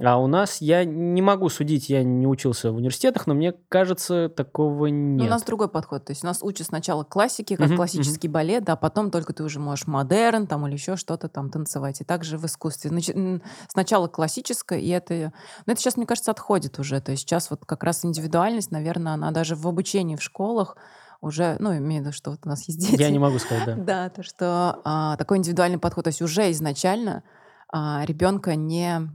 [0.00, 4.28] А у нас я не могу судить, я не учился в университетах, но мне кажется,
[4.28, 5.20] такого нет.
[5.20, 6.04] Ну, у нас другой подход.
[6.04, 9.32] То есть у нас учат сначала классики, как Мгм, классический балет, да, а потом только
[9.32, 12.00] ты уже можешь модерн там или еще что-то там танцевать.
[12.00, 12.90] И также в искусстве.
[13.14, 15.32] М, сначала классическое, и это...
[15.66, 17.00] Но это сейчас, мне кажется, отходит уже.
[17.00, 20.76] То есть сейчас вот как раз индивидуальность, наверное, она даже в обучении в школах
[21.20, 23.00] уже, ну, имею в виду, что вот у нас есть дети.
[23.00, 23.74] Я не могу сказать, да.
[23.84, 27.22] Да, то, что а, такой индивидуальный подход, то есть уже изначально
[28.06, 29.08] ребенка не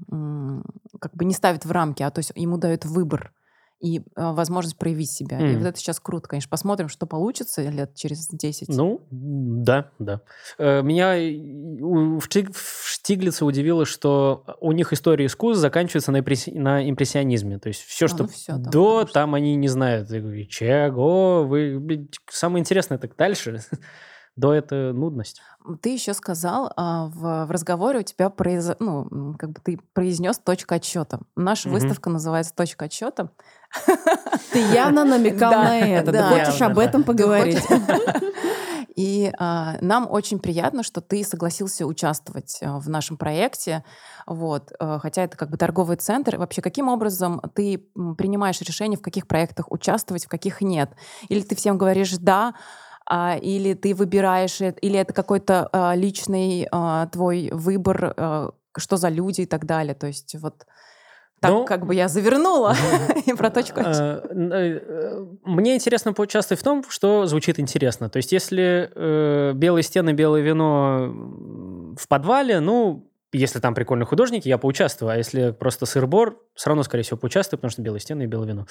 [0.99, 3.31] как бы не ставит в рамки, а то есть ему дают выбор
[3.79, 5.39] и а, возможность проявить себя.
[5.39, 5.59] И Мгм.
[5.59, 6.49] вот это сейчас круто, конечно.
[6.49, 8.67] Посмотрим, что получится лет через 10.
[8.67, 10.19] Ну, да, да.
[10.57, 11.39] Э, Меня и
[11.79, 17.57] в в Штиглице удивило, что у них история искусства заканчивается на, импресси- на импрессионизме.
[17.57, 20.09] То есть все, А, что ну всё, да, до, там они не знают.
[20.09, 21.45] Говорю, чего?
[21.47, 22.09] Вы...
[22.29, 23.61] Самое интересное так дальше.
[24.39, 25.41] До это нудность.
[25.81, 28.69] Ты еще сказал а, в, в разговоре у тебя произ...
[28.79, 31.19] ну, как бы ты произнес точка отсчета.
[31.35, 31.77] Наша Мгм.
[31.77, 33.31] выставка называется точка отсчета.
[34.53, 36.11] Ты явно намекал Да, на это.
[36.13, 36.29] да.
[36.29, 37.61] Ты хочешь Явно, об этом поговорить?
[38.95, 43.83] И а, нам очень приятно, что ты согласился участвовать а, в нашем проекте.
[44.25, 44.71] Вот.
[44.79, 46.37] Хотя это как бы торговый центр.
[46.37, 50.91] Вообще, каким образом ты принимаешь решение, в каких проектах участвовать, в каких нет?
[51.27, 52.53] Или ты всем говоришь «да»,
[53.09, 59.09] а, или ты выбираешь, или это какой-то а, личный а, твой выбор, а, что за
[59.09, 59.95] люди и так далее.
[59.95, 60.65] То есть вот
[61.39, 62.75] так Ну, как бы я завернула
[63.25, 63.79] и про точку.
[63.79, 68.09] Э, э, Мне интересно поучаствовать в том, что звучит интересно.
[68.09, 74.49] То есть, если э, белые стены, белое вино в подвале, ну, если там прикольные художники,
[74.49, 75.11] я поучаствую.
[75.11, 78.49] А если просто сыр-бор, все равно, скорее всего, поучаствую, потому что белые стены и белое
[78.49, 78.67] вино.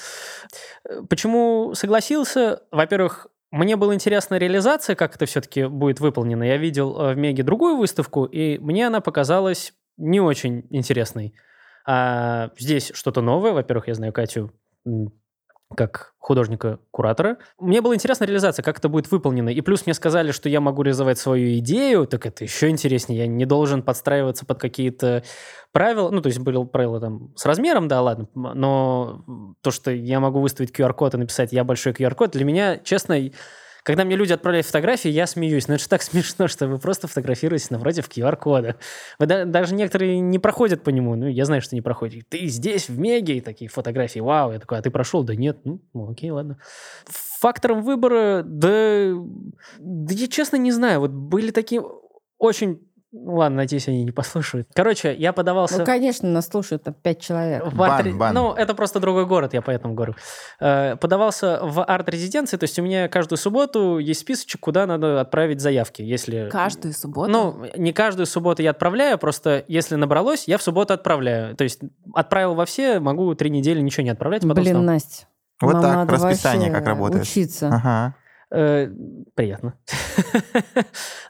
[1.09, 2.63] Почему согласился?
[2.71, 6.43] Во-первых, мне была интересна реализация, как это все-таки будет выполнено.
[6.43, 11.35] Я видел э, в Меге другую выставку, и мне она показалась не очень интересной.
[11.87, 13.53] А здесь что-то новое.
[13.53, 14.53] Во-первых, я знаю Катю
[15.77, 17.39] как художника-куратора.
[17.59, 19.49] Мне было интересно реализация, как это будет выполнено.
[19.49, 23.21] И плюс мне сказали, что я могу реализовать свою идею, так это еще интереснее.
[23.21, 25.23] Я не должен подстраиваться под какие-то
[25.73, 26.11] правила.
[26.11, 28.29] Ну, то есть были правила там с размером, да, ладно.
[28.35, 29.25] Но
[29.63, 33.31] то, что я могу выставить QR-код и написать «я большой QR-код», для меня, честно,
[33.83, 35.69] когда мне люди отправляют фотографии, я смеюсь.
[35.69, 38.77] Но это же так смешно, что вы просто фотографируетесь напротив QR-кода.
[39.19, 41.15] Вы да- даже некоторые не проходят по нему.
[41.15, 42.29] Ну, я знаю, что не проходят.
[42.29, 44.21] Ты здесь, в Меге, и такие фотографии.
[44.21, 45.23] Вау, я такой, а ты прошел?
[45.23, 45.59] Да нет.
[45.65, 46.59] Ну, ну, окей, ладно.
[47.07, 49.15] Фактором выбора, да,
[49.79, 51.01] да я честно не знаю.
[51.01, 51.83] Вот были такие
[52.39, 52.81] очень...
[53.11, 54.69] Ну, ладно, надеюсь, они не послушают.
[54.75, 55.79] Короче, я подавался...
[55.79, 57.65] Ну, конечно, нас слушают там пять человек.
[57.65, 58.35] В Бан, арт- бан.
[58.35, 60.15] Ну, это просто другой город, я поэтому говорю.
[60.61, 65.61] Э, Подавался в арт-резиденции, то есть у меня каждую субботу есть списочек, куда надо отправить
[65.61, 66.51] заявки, если...
[66.51, 67.31] Каждую субботу?
[67.31, 71.57] Ну, не каждую субботу я отправляю, просто если набралось, я в субботу отправляю.
[71.57, 71.81] То есть
[72.15, 74.43] отправил во все, могу три недели ничего не отправлять.
[74.43, 74.85] потом Блин, снова.
[74.85, 75.27] Настя.
[75.63, 77.23] Вот нам так, надо расписание как работает.
[77.25, 77.69] Учиться.
[77.69, 78.15] Ага.
[78.51, 78.89] Э,
[79.35, 79.75] Приятно.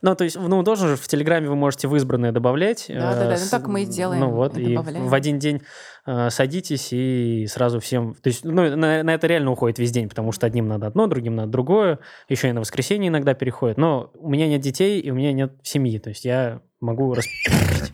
[0.00, 2.86] Ну, то есть, ну, тоже же в Телеграме вы можете в избранное добавлять.
[2.88, 5.62] Да-да-да, э, ну с- так мы и делаем, Ну вот, и в один день
[6.06, 8.14] э, садитесь и сразу всем...
[8.14, 11.08] То есть, ну, на, на это реально уходит весь день, потому что одним надо одно,
[11.08, 11.98] другим надо другое.
[12.28, 13.76] Еще и на воскресенье иногда переходит.
[13.76, 15.98] Но у меня нет детей, и у меня нет семьи.
[15.98, 17.92] То есть, я могу распределить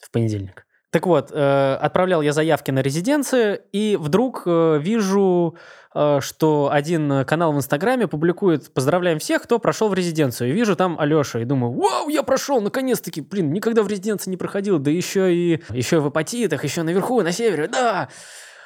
[0.00, 0.66] в понедельник.
[0.90, 5.56] Так вот, э, отправлял я заявки на резиденции, и вдруг э, вижу,
[5.94, 10.50] что один канал в Инстаграме публикует «Поздравляем всех, кто прошел в резиденцию».
[10.50, 14.36] И вижу там Алеша, и думаю, вау, я прошел, наконец-таки, блин, никогда в резиденции не
[14.36, 18.08] проходил, да еще и, еще в апатитах, еще наверху, на севере, да!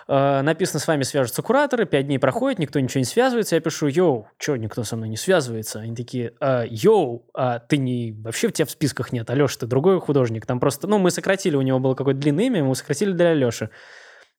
[0.09, 3.57] Э, написано, с вами свяжутся кураторы, пять дней проходит, никто ничего не связывается.
[3.57, 5.81] Я пишу, йоу, что никто со мной не связывается?
[5.81, 8.12] Они такие, «А, йоу, а ты не...
[8.22, 10.47] Вообще у тебя в списках нет, Алеша, ты другой художник.
[10.47, 13.70] Там просто, ну, мы сократили, у него было какое-то длинное имя, мы сократили для Алеши.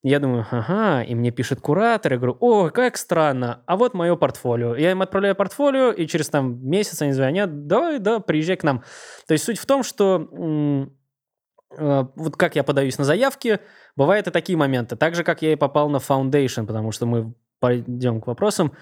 [0.04, 4.16] Я думаю, ага, и мне пишет куратор, я говорю, о, как странно, а вот мое
[4.16, 4.76] портфолио.
[4.76, 8.84] Я им отправляю портфолио, и через там месяц они звонят, давай, да, приезжай к нам.
[9.28, 10.30] То есть суть в том, что
[11.78, 13.60] э, вот как я подаюсь на заявки,
[13.95, 14.95] бывают и такие моменты.
[14.95, 18.74] Так же, как я и попал на Foundation, потому что мы пойдем к вопросам.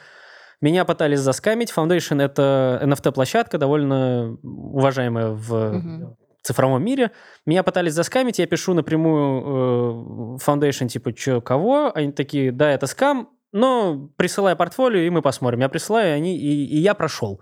[0.61, 1.73] Меня пытались заскамить.
[1.75, 6.17] Foundation— это NFT-площадка, довольно уважаемая в Мгм.
[6.45, 7.11] Цифровом мире.
[7.45, 11.91] Меня пытались заскамить, я пишу напрямую э, Foundation, типа, что, кого?
[11.93, 15.61] Они такие, да, это скам, но присылай портфолио, и мы посмотрим.
[15.61, 17.41] Я присылаю, они, и, и я прошел.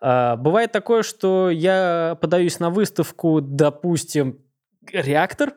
[0.00, 4.38] А, бывает такое, что я подаюсь на выставку, допустим,
[4.92, 5.54] реактор,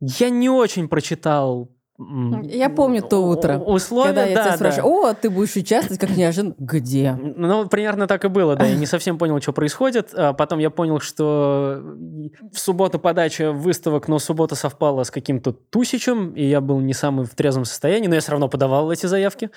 [0.00, 4.56] Я не очень прочитал Я помню то утро, Условия, Когда я да, тебя да.
[4.56, 6.54] спрашиваю, о, ты будешь участвовать, как неожиданно.
[6.56, 7.12] Где?
[7.14, 8.66] Ну, примерно так и было, да.
[8.66, 10.10] Я не совсем понял, что происходит.
[10.14, 11.82] А потом я понял, что
[12.52, 17.26] в субботу подача выставок, но суббота совпала с каким-то тусичем, и я был не самый
[17.26, 19.50] в трезвом состоянии, но я все равно подавал эти заявки.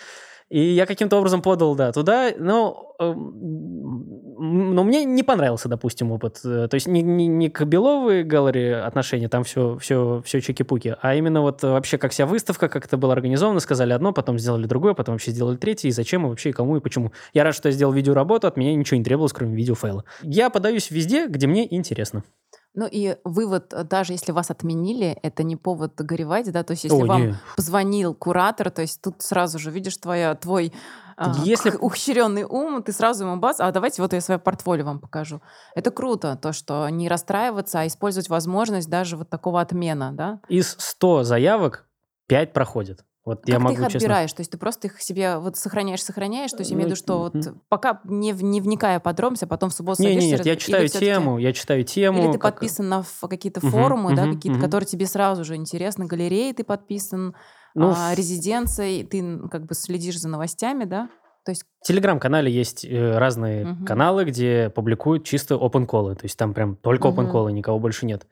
[0.51, 6.41] И я каким-то образом подал, да, туда, но, эм, но мне не понравился, допустим, опыт.
[6.43, 10.97] Э, То есть не, не, не к Беловой галере отношения, там все, все, все чики-пуки,
[11.01, 14.65] а именно вот вообще как вся выставка, как это было организовано, сказали одно, потом сделали
[14.65, 17.13] другое, потом вообще сделали третье, и зачем, и вообще, и кому, и почему.
[17.33, 20.03] Я рад, что я сделал видеоработу, от меня ничего не требовалось, кроме видеофайла.
[20.21, 22.25] Я подаюсь везде, где мне интересно.
[22.73, 26.85] Ну и вывод, э, даже если вас отменили, это не повод горевать, да, то есть
[26.85, 27.35] если О, вам не.
[27.57, 30.71] позвонил куратор, то есть тут сразу же видишь твоя, твой
[31.17, 34.99] а, Если- ухищренный ум, ты сразу ему бац, а давайте вот я свое портфолио вам
[34.99, 35.41] покажу.
[35.75, 40.39] Это круто, то, что не расстраиваться, а использовать возможность даже вот такого отмена, да.
[40.47, 41.87] Из 100 заявок
[42.27, 43.03] 5 проходит.
[43.23, 43.97] Вот я как могу ты их честно...
[43.97, 44.33] отбираешь?
[44.33, 46.95] То есть ты просто их себе вот сохраняешь, сохраняешь, то есть я имею в виду,
[46.97, 47.35] что вот
[47.69, 51.37] пока не, не вникая подробности, а потом в субботу Не, садишься, нет, я читаю тему,
[51.37, 52.23] я читаю тему.
[52.23, 54.65] Или ты как- подписан на какие-то форумы, да, мгм, какие-то, мгм.
[54.65, 57.35] которые тебе сразу же интересны, галереи ты подписан,
[57.75, 61.09] Ну, а, резиденцией, ты как бы следишь за новостями, да?
[61.45, 63.85] То есть, В Телеграм-канале есть э, разные Мгм.
[63.85, 66.15] каналы, где публикуют чисто open колы.
[66.15, 68.27] То есть там прям только open колы, никого больше нет.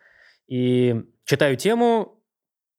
[0.47, 2.21] И читаю тему,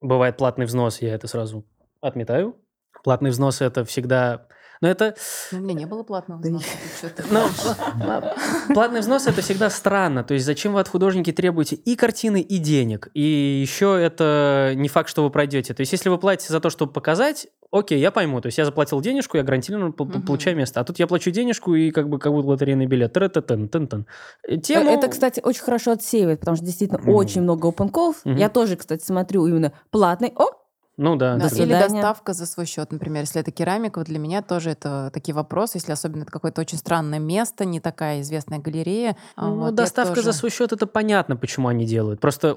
[0.00, 1.64] бывает платный взнос, я это сразу
[2.00, 2.56] отметаю.
[3.04, 4.46] Платный взнос это всегда...
[4.82, 5.14] Но это...
[5.52, 6.64] ну, у меня не было платного взноса?
[7.30, 10.24] Ну, платный взнос это всегда странно.
[10.24, 13.10] То есть зачем вы от художники требуете и картины, и денег?
[13.12, 15.74] И еще это не факт, что вы пройдете.
[15.74, 18.40] То есть если вы платите за то, чтобы показать, окей, я пойму.
[18.40, 20.80] То есть я заплатил денежку, я гарантированно получаю место.
[20.80, 23.14] А тут я плачу денежку и как бы как будто лотерейный билет.
[23.16, 23.28] Э,
[24.48, 24.90] Э, Тему...
[24.90, 28.16] Это, кстати, очень хорошо отсеивает, потому что действительно очень много опенков.
[28.24, 30.32] Я тоже, кстати, смотрю именно платный.
[30.36, 30.59] О,
[31.02, 31.36] Ну да.
[31.36, 35.10] Да, или доставка за свой счет, например, если это керамика, вот для меня тоже это
[35.14, 39.16] такие вопросы, если особенно это какое-то очень странное место, не такая известная галерея.
[39.34, 42.20] а Ну, вот я доставка за тоже- свой счет это понятно, почему они делают.
[42.20, 42.54] Просто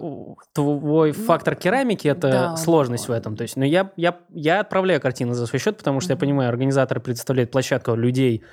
[0.51, 3.17] твой Ну, фактор керамики это да, сложность в да.
[3.17, 3.37] этом.
[3.37, 6.19] То есть, ну, я, я, я отправляю картины за свой счет, потому что я Мгм.
[6.19, 8.43] понимаю, организаторы предоставляют площадку людей.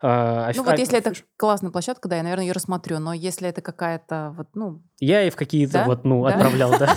[0.00, 3.12] А, Ну аф- вот а- если это классная площадка, да, я, наверное, ее рассмотрю, но
[3.12, 4.82] если это какая-то вот, ну...
[5.00, 5.84] Я и в какие-то Да?
[5.84, 6.34] вот, ну, Да?
[6.34, 6.94] отправлял, да.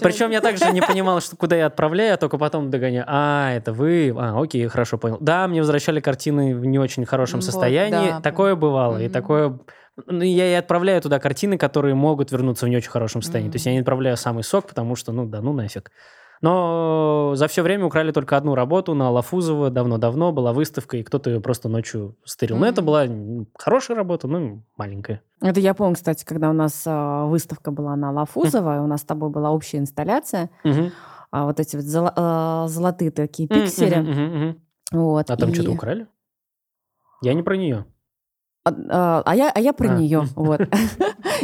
[0.00, 3.04] Причем я также не понимал, что куда я отправляю, а только потом догоняю.
[3.06, 4.14] А, это вы?
[4.16, 5.18] А, окей, хорошо, понял.
[5.20, 8.10] Да, мне возвращали картины в не очень хорошем Вот, состоянии.
[8.10, 8.98] да, Такое бывало.
[9.02, 9.58] И такое...
[10.06, 13.50] Ну, я и отправляю туда картины, которые могут вернуться в не очень хорошем состоянии.
[13.50, 15.90] То есть я не отправляю самый сок, потому что, ну да, ну нафиг.
[16.42, 21.30] Но за все время украли только одну работу на Лафузово давно-давно, была выставка, и кто-то
[21.30, 22.56] ее просто ночью стырил.
[22.58, 23.06] Но это была
[23.56, 25.22] хорошая работа, ну, маленькая.
[25.40, 29.02] Это я помню, кстати, когда у нас а, выставка была на Лафузово, и у нас
[29.02, 30.50] с тобой была общая инсталляция,
[31.30, 34.56] а вот эти вот золо- а, золотые такие пиксели.
[34.90, 36.06] Вот, А там и- что-то украли?
[37.22, 37.86] Я не про нее.
[38.64, 39.94] А, а, а я, а я про А.
[39.98, 40.60] нее, вот.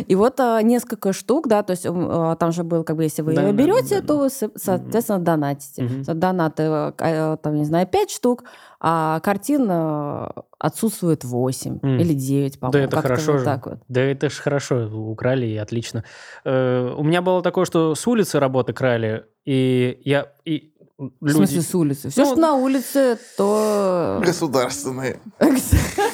[0.07, 3.23] И вот а, несколько штук, да, то есть а, там же был, как бы, если
[3.23, 4.15] вы Да, ее берете, да, то да.
[4.23, 5.89] вы, со- соответственно, донатите.
[6.05, 8.45] За Донаты, э, э, там, не знаю, 5 штук,
[8.81, 10.29] а картин э,
[10.61, 11.99] отсутствует 8 М.
[11.99, 12.73] или 9, по-моему.
[12.73, 13.45] Да это хорошо вот же.
[13.45, 13.79] так вот.
[13.89, 16.05] Да это ж хорошо, украли и отлично.
[16.45, 20.29] Э, у меня было такое, что с улицы работы крали, и я...
[20.45, 21.37] И В люди...
[21.37, 22.09] смысле, с улицы?
[22.11, 24.21] Все, Ну, что на улице, то...
[24.25, 25.19] Государственные.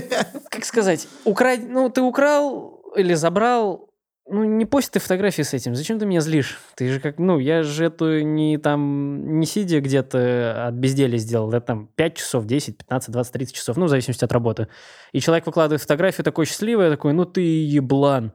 [0.50, 1.08] Как сказать?
[1.24, 1.56] Укра...
[1.56, 3.88] Ну, ты украл или забрал...
[4.28, 5.74] Ну, не пост ты фотографии с этим.
[5.74, 6.60] Зачем ты меня злишь?
[6.76, 7.18] Ты же как...
[7.18, 9.40] Ну, я же эту не там...
[9.40, 11.52] Не сидя где-то от безделия сделал.
[11.52, 13.76] Это там 5 часов, 10, 15, 20, 30 часов.
[13.76, 14.68] Ну, в зависимости от работы.
[15.10, 18.32] И человек выкладывает фотографию такой счастливый, такой, ну, ты еблан.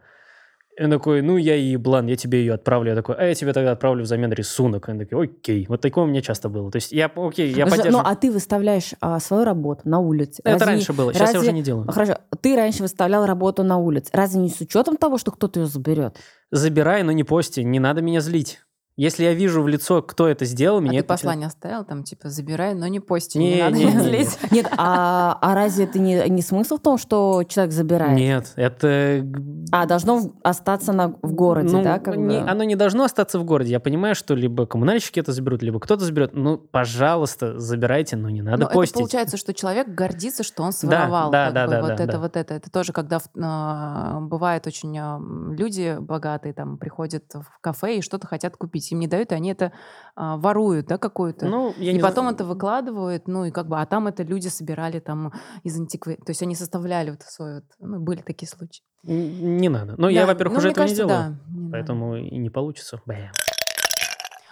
[0.77, 2.91] И он такой, ну, я еблан, я тебе ее отправлю.
[2.91, 4.87] Я такой, а я тебе тогда отправлю взамен рисунок.
[4.87, 5.65] Он такой, окей.
[5.67, 6.69] Вот такое у меня часто было.
[6.69, 8.03] То есть я, окей, я Слушай, поддерживаю.
[8.03, 10.41] Ну, а ты выставляешь а, свою работу на улице.
[10.43, 11.91] Это Разве раньше было, сейчас я разве- уже не делаю.
[11.91, 14.11] Хорошо, ты раньше выставлял работу на улице.
[14.13, 16.17] Разве не с учетом того, что кто-то ее заберет?
[16.51, 18.59] Забирай, но не пости, не надо меня злить.
[18.97, 22.03] Если я вижу в лицо, кто это сделал, А меня ты это послание оставил, там,
[22.03, 23.99] типа, забирай, но не пости, не, Не, надо не, не, не.
[23.99, 24.39] злить.
[24.51, 28.17] Нет, а, а разве это не, не смысл в том, что человек забирает?
[28.17, 29.23] Нет, это...
[29.71, 31.99] А должно остаться на, в городе, ну, да?
[31.99, 32.49] Как не- бы?
[32.49, 33.69] Оно не должно остаться в городе.
[33.71, 36.31] Я понимаю, что либо коммунальщики это заберут, либо кто-то заберет.
[36.33, 38.95] Ну, пожалуйста, забирайте, но не надо Но это постить.
[38.95, 41.29] получается, что человек гордится, что он своровал.
[41.29, 42.19] да, да, бы, да, вот да, это, да.
[42.19, 42.53] вот это.
[42.55, 48.25] Это тоже, когда а, бывает очень м, люди богатые там приходят в кафе и что-то
[48.25, 49.71] хотят купить, им не дают, и они это
[50.15, 51.47] а, воруют, да, какую-то.
[51.47, 52.35] Ну, я и потом знаю.
[52.35, 55.33] это выкладывают, ну и как бы, а там это люди собирали там
[55.63, 58.83] из антиквы, то есть они составляли вот свой вот, ну были такие случаи.
[59.03, 59.95] Не надо.
[59.97, 61.23] Ну, я, Да, во-первых, ну, уже этого кажется, не делаю.
[61.23, 61.71] да, не надо.
[61.71, 62.99] Поэтому и не получится.
[63.05, 63.29] Бэм.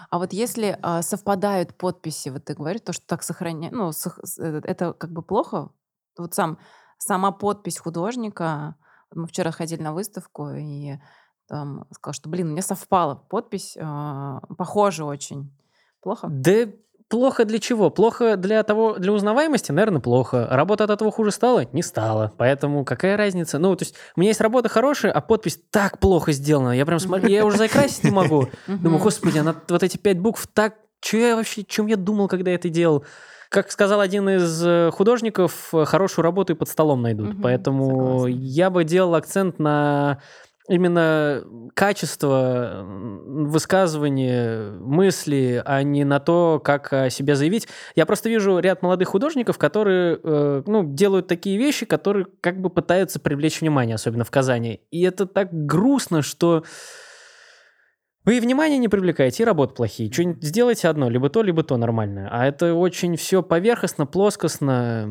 [0.10, 4.20] А вот если а, совпадают подписи, вот ты говоришь, то, что так сохраняет, ну, сох-
[4.40, 5.70] э, это как бы плохо?
[6.18, 6.58] Вот сам,
[7.00, 8.76] сама подпись художника,
[9.14, 10.94] мы вчера ходили на выставку, и
[11.48, 15.52] там сказал, что, блин, у меня совпала подпись, а, похоже очень.
[16.02, 16.28] Плохо?
[16.30, 16.68] Да
[17.08, 17.90] плохо для чего?
[17.90, 20.48] Плохо для того, для узнаваемости, наверное, плохо.
[20.50, 21.66] Работа от этого хуже стала?
[21.72, 22.34] Не стала.
[22.38, 23.60] Поэтому какая разница?
[23.60, 26.76] Ну, то есть у меня есть работа хорошая, а подпись так плохо сделана.
[26.76, 28.48] Я прям смотрю, я уже закрасить не могу.
[28.68, 30.76] Думаю, господи, она вот эти пять букв так...
[31.02, 33.06] Че я вообще, чем я думал, когда это делал?
[33.50, 37.36] Как сказал один из э, художников, э, хорошую работу и под столом найдут.
[37.44, 40.20] Поэтому я бы делал акцент на
[40.68, 41.44] именно
[41.74, 47.68] качество высказывания мысли, а не на то, как о себе заявить.
[47.96, 52.70] Я просто вижу ряд молодых художников, которые э, ну, делают такие вещи, которые как бы
[52.70, 54.82] пытаются привлечь внимание, особенно в Казани.
[54.92, 56.64] И это так грустно, что
[58.26, 60.12] вы и внимание не привлекаете, и работы плохие.
[60.12, 62.28] Что-нибудь сделайте одно, либо то, либо то нормальное.
[62.32, 65.08] А это очень все поверхностно, плоскостно.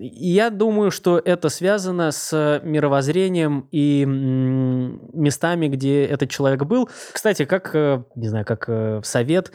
[0.00, 6.90] И я думаю, что это связано с мировоззрением и местами, где этот человек был.
[7.12, 9.50] Кстати, как, э, не знаю, как э, совет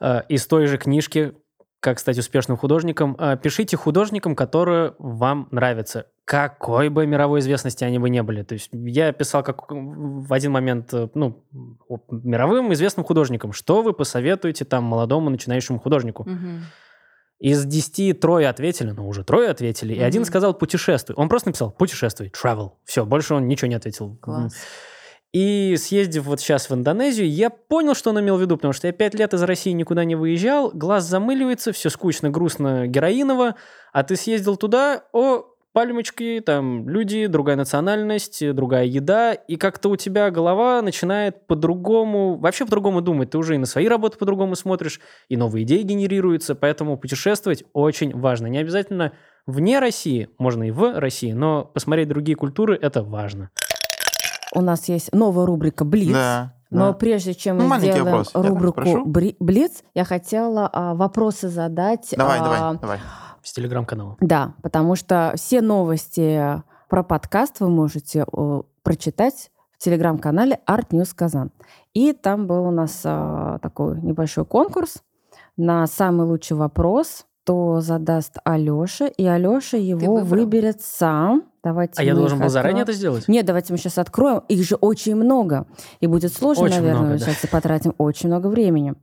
[0.00, 1.34] э, из той же книжки
[1.82, 6.06] как стать успешным художником, э, пишите художникам, которые вам нравятся.
[6.24, 8.44] Какой бы мировой известности они бы не были.
[8.44, 11.44] То есть я писал как в один момент э, ну,
[12.08, 13.52] мировым известным художникам.
[13.52, 16.22] Что вы посоветуете там молодому начинающему художнику?
[16.22, 16.66] Мгм.
[17.40, 21.16] Из 10 трое ответили, ну уже трое ответили, и один сказал путешествуй.
[21.16, 22.74] Он просто написал путешествуй, travel.
[22.84, 24.16] Все, больше он ничего не ответил.
[24.22, 24.54] Класс.
[25.32, 28.86] И съездив вот сейчас в Индонезию, я понял, что он имел в виду, потому что
[28.86, 33.54] я пять лет из России никуда не выезжал, глаз замыливается, все скучно, грустно, героиново,
[33.94, 39.96] а ты съездил туда, о, пальмочки, там люди, другая национальность, другая еда, и как-то у
[39.96, 43.30] тебя голова начинает по-другому, вообще по-другому думать.
[43.30, 48.14] Ты уже и на свои работы по-другому смотришь, и новые идеи генерируются, поэтому путешествовать очень
[48.14, 48.48] важно.
[48.48, 49.12] Не обязательно
[49.46, 53.50] вне России, можно и в России, но посмотреть другие культуры– это важно.
[54.54, 56.12] У нас есть новая рубрика «Блиц».
[56.12, 56.54] Да.
[56.70, 56.92] Но да.
[56.94, 58.30] прежде чем Ну, мы маленький сделаем вопрос.
[58.34, 59.04] Я рубрику.
[59.06, 62.14] «Бри- «Блиц», я хотела а, вопросы задать.
[62.16, 63.00] Давай, а, давай, давай.
[63.42, 64.16] С телеграм-канала.
[64.20, 71.12] Да, потому что все новости про подкаст вы можете э, прочитать в телеграм-канале Art News
[71.14, 71.50] Казан.
[71.92, 75.02] И там был у нас а, такой небольшой конкурс
[75.56, 80.24] на самый лучший вопрос, то задаст Алёша, и Алёша его выбрал?
[80.44, 81.44] выберет сам.
[81.64, 82.88] Давайте А я должен был заранее откроем.
[82.88, 83.28] это сделать?
[83.28, 84.42] Нет, давайте мы сейчас откроем.
[84.48, 85.66] Их же очень много.
[86.00, 87.24] И будет сложно, Очень наверное, много, да.
[87.26, 88.94] сейчас и потратим очень много времени.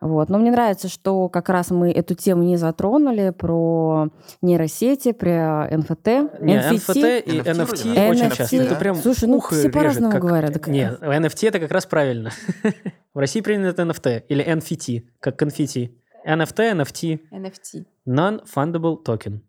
[0.00, 0.30] Вот.
[0.30, 4.08] Но мне нравится, что как раз мы эту тему не затронули про
[4.40, 6.06] нейросети, про НФТ.
[6.40, 6.78] Не, NFT.
[6.88, 8.36] NFT и NFT NFT вроде, очень NFT.
[8.36, 8.56] часто.
[8.56, 10.52] Это прям Слушай, ну все по-разному как- говорят.
[10.54, 12.30] Так- Не, NFT это как раз правильно.
[13.14, 15.99] В России принято NFT или NFT, как конфетти.
[16.26, 17.84] NFT, NFT, NFT.
[18.06, 19.40] Non-Fundable Token.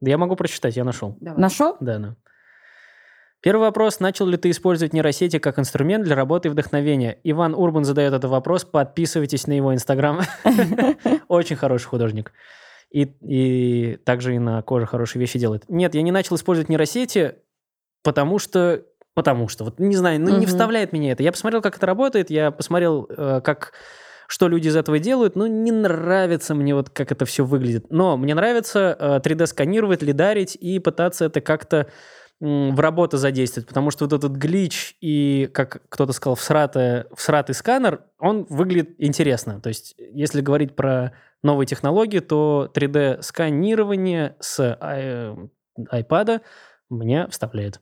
[0.00, 1.16] Да я могу прочитать, я нашел.
[1.20, 1.40] Давай.
[1.40, 1.76] Нашел?
[1.80, 2.16] Да, да.
[3.40, 4.00] Первый вопрос.
[4.00, 7.18] Начал ли ты использовать нейросети как инструмент для работы и вдохновения?
[7.22, 8.64] Иван Урбан задает этот вопрос.
[8.64, 10.20] Подписывайтесь на его инстаграм.
[11.28, 12.32] Очень хороший художник.
[12.90, 15.64] И, и также и на коже хорошие вещи делает.
[15.68, 17.36] Нет, я не начал использовать нейросети,
[18.02, 18.84] потому что...
[19.14, 21.24] Потому что, вот не знаю, ну не вставляет меня это.
[21.24, 23.72] Я посмотрел, как это работает, я посмотрел, э, как
[24.28, 27.86] что люди из этого делают, но не нравится мне вот как это все выглядит.
[27.90, 31.88] Но мне нравится э, 3D-сканировать, лидарить и пытаться это как-то
[32.40, 38.04] в работу задействовать, потому что вот этот глич и, как кто-то сказал, всратый, всратый сканер,
[38.20, 39.60] он выглядит интересно.
[39.60, 44.78] То есть, если говорить про новые технологии, то 3D-сканирование с
[45.90, 46.42] iPad
[46.90, 47.80] мне вставляет.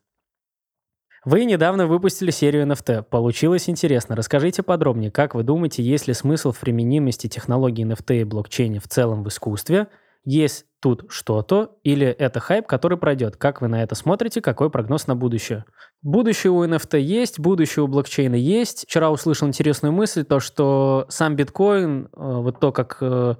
[1.26, 3.02] Вы недавно выпустили серию NFT.
[3.02, 4.14] Получилось интересно.
[4.14, 8.86] Расскажите подробнее, как вы думаете, есть ли смысл в применимости технологий NFT и блокчейна в
[8.86, 9.88] целом в искусстве?
[10.26, 13.36] Есть тут что-то или это хайп, который пройдет?
[13.36, 14.42] Как вы на это смотрите?
[14.42, 15.64] Какой прогноз на будущее?
[16.02, 18.86] Будущее у NFT есть, будущее у блокчейна есть.
[18.88, 23.36] Вчера услышал интересную мысль, то, что сам биткоин, э, вот то, как э,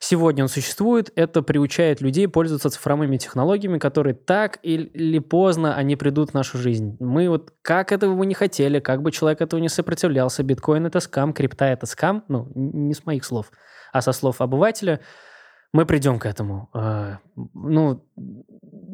[0.00, 6.30] сегодня он существует, это приучает людей пользоваться цифровыми технологиями, которые так или поздно они придут
[6.30, 6.96] в нашу жизнь.
[6.98, 10.98] Мы вот как этого бы не хотели, как бы человек этого не сопротивлялся, биткоин это
[10.98, 13.52] скам, крипта это скам, ну, не с моих слов,
[13.92, 14.98] а со слов обывателя,
[15.74, 16.68] мы придем к этому.
[16.72, 18.00] А, Ну,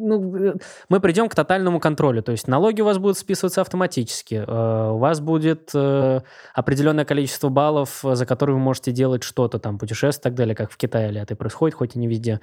[0.02, 0.54] ну, э,
[0.88, 2.22] мы придем к тотальному контролю.
[2.22, 4.42] То есть налоги у вас будут списываться автоматически.
[4.46, 6.20] э, У вас будет э,
[6.54, 10.70] определенное количество баллов, за которые вы можете делать что-то, там, путешествовать и так далее, как
[10.70, 12.40] в Китае или это происходит, хоть и не везде.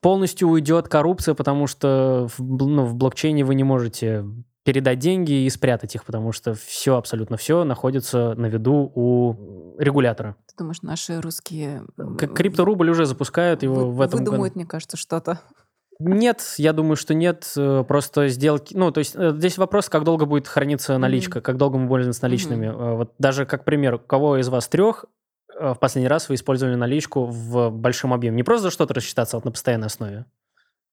[0.00, 4.24] Полностью уйдет коррупция, потому что в, ну, в блокчейне вы не можете
[4.64, 10.36] передать деньги и спрятать их, потому что все, абсолютно все находится на виду у регулятора.
[10.46, 11.82] Ты думаешь, наши русские...
[12.34, 14.30] Крипторубль уже запускают его вы- в этом году.
[14.32, 15.40] Выдумают, мне кажется, что-то.
[15.98, 17.50] Нет, я думаю, что нет.
[17.56, 18.74] э, Просто сделки...
[18.74, 22.22] Ну, то есть э, здесь вопрос, как долго будет храниться наличка, как долго мы пользуемся
[22.22, 22.66] наличными.
[22.66, 25.04] Э, Вот даже как пример, у кого из вас трех
[25.58, 28.36] в последний раз вы использовали наличку в большом объеме?
[28.36, 30.24] Не просто за что-то рассчитаться, а вот на постоянной основе.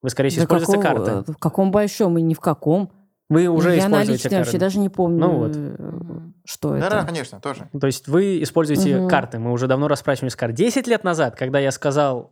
[0.02, 1.32] Вы, скорее всего, Да используете какого- карты.
[1.32, 2.92] В каком большом и ни в каком.
[3.30, 4.58] Вы уже Я используете наличные вообще карты.
[4.58, 6.32] даже не помню, Ну вот.
[6.46, 6.90] что это.
[6.90, 7.70] Да-да, конечно, тоже.
[7.80, 9.10] То есть вы используете Мгм.
[9.10, 9.38] карты.
[9.40, 10.54] Мы уже давно расспрашивали с карт.
[10.54, 12.32] 10 лет назад, когда я сказал,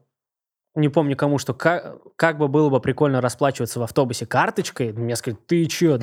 [0.73, 5.15] не помню кому, что как, как бы было бы прикольно расплачиваться в автобусе карточкой, мне
[5.17, 5.99] сказали, ты чё,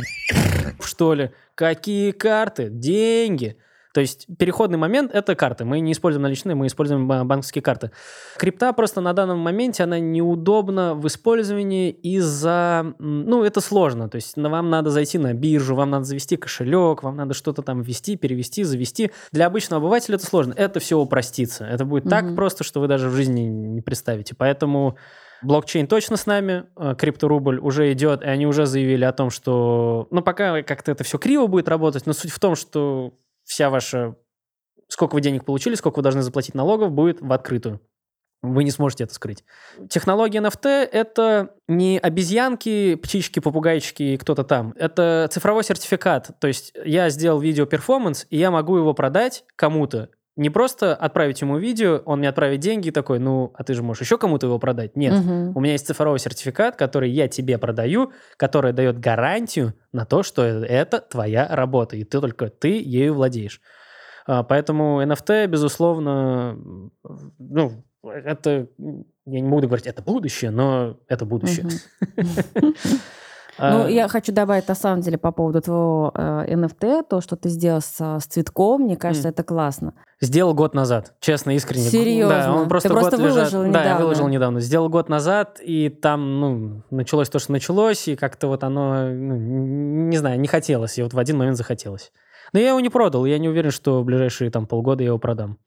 [0.83, 1.31] что ли?
[1.55, 2.69] Какие карты?
[2.71, 3.57] Деньги.
[3.93, 5.65] То есть переходный момент– это карты.
[5.65, 7.91] Мы не используем наличные, мы используем ба- банковские карты.
[8.39, 12.95] Крипта просто на данном моменте, она неудобна в использовании из-за...
[12.99, 14.09] Ну, это сложно.
[14.09, 17.83] То есть вам надо зайти на биржу, вам надо завести кошелек, вам надо что-то там
[17.83, 19.11] ввести, перевести, завести.
[19.31, 20.55] Для обычного обывателя это сложно.
[20.57, 21.65] Это все упростится.
[21.67, 22.37] Это будет так Мгм.
[22.37, 24.35] просто, что вы даже в жизни не представите.
[24.35, 24.97] Поэтому
[25.43, 30.07] блокчейн точно с нами, э, крипторубль уже идет, и они уже заявили о том, что...
[30.11, 33.13] Ну, пока как-то это все криво будет работать, но суть в том, что
[33.45, 34.17] вся ваша...
[34.89, 37.81] Сколько вы денег получили, сколько вы должны заплатить налогов, будет в открытую.
[38.43, 39.45] Вы не сможете это скрыть.
[39.89, 44.75] Технология NFT— это не обезьянки, птички, попугайчики и кто-то там.
[44.77, 46.33] Это цифровой сертификат.
[46.41, 50.11] То есть я сделал видео-перформанс, и я могу его продать кому-то.
[50.35, 53.83] Не просто отправить ему видео, он мне отправит деньги и такой, ну, а ты же
[53.83, 54.97] можешь еще кому-то его продать.
[54.97, 55.13] Нет.
[55.13, 55.55] Мгм.
[55.55, 60.43] У меня есть цифровой сертификат, который я тебе продаю, который дает гарантию на то, что
[60.43, 63.61] это твоя работа, и ты только ты ею владеешь.
[64.27, 66.59] А, Поэтому NFT, безусловно,
[67.39, 68.69] ну, это,
[69.27, 71.69] я не буду говорить, это будущее, но это будущее.
[73.59, 77.37] А, Ну, я хочу добавить, на самом деле, по поводу твоего э, NFT, то, что
[77.37, 79.33] ты сделал с, с цветком, мне кажется, М.
[79.33, 79.95] это классно.
[80.21, 81.85] Сделал год назад, честно, искренне.
[81.85, 82.35] Серьезно?
[82.43, 84.05] Да, он просто Ты год просто лежат- выложил Да, я недавно?
[84.05, 84.61] выложил недавно.
[84.61, 89.37] Сделал год назад, и там, ну, началось то, что началось, и как-то вот оно, ну,
[89.37, 92.13] не знаю, не хотелось, и вот в один момент захотелось.
[92.53, 95.19] Но я его не продал, я не уверен, что в ближайшие там полгода я его
[95.19, 95.59] продам.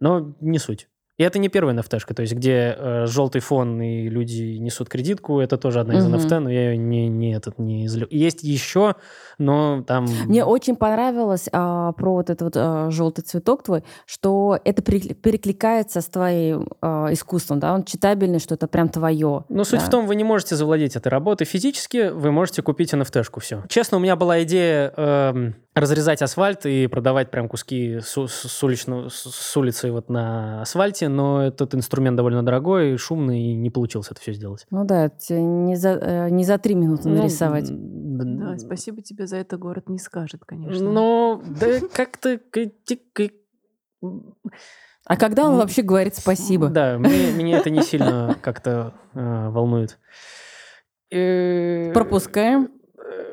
[0.00, 0.88] Но не суть.
[1.18, 5.40] И это не первая nft то есть где э, желтый фон и люди несут кредитку,
[5.40, 6.14] это тоже одна из Мгм.
[6.16, 8.06] NFT, но я ее не, не, этот, не излю.
[8.10, 8.94] Есть еще,
[9.36, 10.06] но там...
[10.26, 16.00] Мне очень понравилось а, про вот этот вот, желтый цветок твой, что это перекли- перекликается
[16.00, 19.44] с твоим а, искусством, да, он читабельный, что это прям твое.
[19.48, 19.86] Ну, суть да.
[19.86, 23.64] в том, вы не можете завладеть этой работой физически, вы можете купить NFT-шку, все.
[23.68, 28.62] Честно, у меня была идея эм, разрезать асфальт и продавать прям куски с, у- с
[28.62, 33.70] уличного- с- с улицы вот на асфальте, но этот инструмент довольно дорогой, шумный, и не
[33.70, 34.66] получилось это все сделать.
[34.70, 37.66] Ну да, не за, э, не за три минуты Ну, нарисовать.
[37.68, 40.90] д- Да, спасибо тебе за это город не скажет, конечно.
[40.90, 42.40] Ну, да как-то...
[45.06, 46.68] А когда он Ну, вообще говорит спасибо?
[46.68, 49.98] Да, меня это не сильно как-то э, волнует.
[51.10, 52.68] Э, Пропускаем.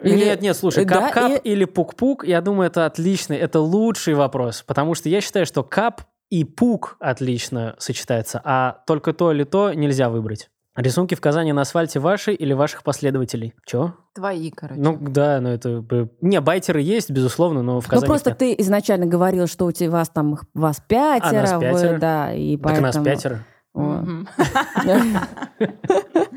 [0.01, 4.13] Или- Нет, нет, слушай, Да, кап-кап и- или пук-пук, я думаю, это отличный, это лучший
[4.13, 9.43] вопрос, потому что я считаю, что кап и пук отлично сочетаются, а только то или
[9.43, 10.49] то нельзя выбрать.
[10.75, 13.53] Рисунки в Казани на асфальте ваши или ваших последователей?
[13.65, 13.93] Чё?
[14.13, 14.81] Твои, короче.
[14.81, 15.79] Ну да, ну это...
[15.79, 18.07] бы- Не, байтеры есть, безусловно, но в Ну Казани...
[18.07, 18.39] просто нет.
[18.39, 21.97] ты изначально говорил, что у тебя вас там их- вас пятеро, нас вы- пятеро.
[21.97, 23.05] да, и Так нас поэтому...
[23.05, 23.39] пятеро.
[23.73, 23.79] О.
[23.79, 24.27] Мгм.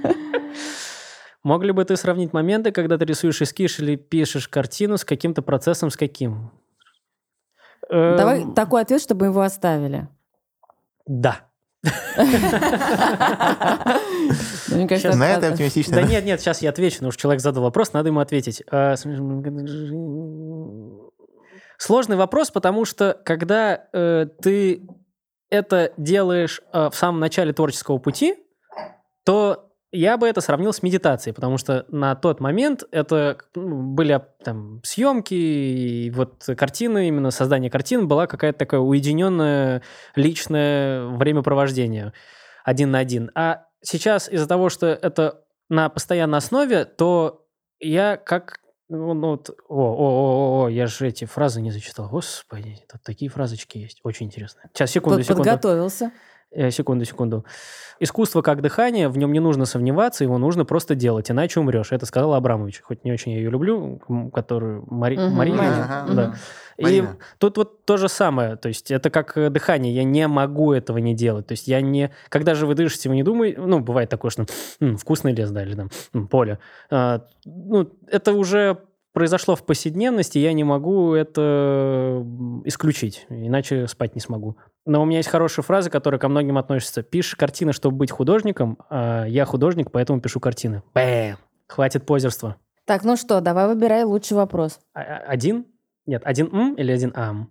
[1.45, 5.41] Мог ли бы ты сравнить моменты, когда ты рисуешь эскиз или пишешь картину с каким-то
[5.43, 6.51] процессом, с каким?
[7.91, 10.09] Давай Эм, такой ответ, чтобы его оставили.
[11.07, 11.41] Да.
[14.68, 14.86] Ну.
[15.16, 15.95] На это- оптимистично.
[15.97, 18.62] Да нет, нет, сейчас я отвечу, но уж человек задал вопрос, надо ему ответить.
[18.70, 19.05] С-
[21.78, 24.82] Сложный вопрос, потому что когда э, ты
[25.49, 28.34] это делаешь э, в самом начале творческого пути,
[29.24, 34.20] то я бы это сравнил с медитацией, потому что на тот момент это ну, были
[34.45, 39.82] там съемки, и вот картины, именно создание картин была какая-то такая уединенное
[40.14, 42.12] личное времяпровождение
[42.65, 43.31] один на один.
[43.35, 47.47] А сейчас из-за того, что это на постоянной основе, то
[47.81, 48.60] я как...
[48.90, 52.09] Ну, ну вот, о, о, о, о, я же эти фразы не зачитал.
[52.09, 54.01] Господи, тут такие фразочки есть.
[54.02, 54.62] Очень интересно.
[54.73, 55.44] Сейчас, секунду, Под- секунду.
[55.44, 56.10] подготовился.
[56.51, 57.45] Э, секунду, секунду.
[58.01, 61.93] Искусство как дыхание, в нем не нужно сомневаться, его нужно просто делать, иначе умрешь.
[61.93, 62.81] Это сказала Абрамович.
[62.83, 64.01] Хоть не очень я ее люблю,
[64.33, 65.16] которую Мари...
[65.16, 65.55] Мария.
[65.55, 66.27] Мария, Ага, да.
[66.29, 66.37] мгм.
[66.79, 67.16] И Марина.
[67.39, 68.55] тут вот то же самое.
[68.57, 69.93] То есть это как э, дыхание.
[69.93, 71.47] Я не могу этого не делать.
[71.49, 72.12] То есть я не...
[72.29, 73.61] Когда же вы дышите, вы не думаете...
[73.61, 74.47] Ну, бывает такое, что
[74.81, 76.61] «М, вкусный лес, да, или там «М, поле.
[76.89, 78.79] А, ну, это уже
[79.12, 82.24] произошло в повседневности, я не могу это
[82.64, 84.56] исключить, иначе спать не смогу.
[84.86, 87.02] Но у меня есть хорошая фраза, которая ко многим относится.
[87.02, 90.82] Пишешь картины, чтобы быть художником, а я художник, поэтому пишу картины.
[90.94, 91.36] Бэм!
[91.66, 92.56] Хватит позерства.
[92.86, 94.80] Так, ну что, давай выбирай лучший вопрос.
[94.94, 95.66] А- а- Один?
[96.06, 97.51] Нет, один м или один ам?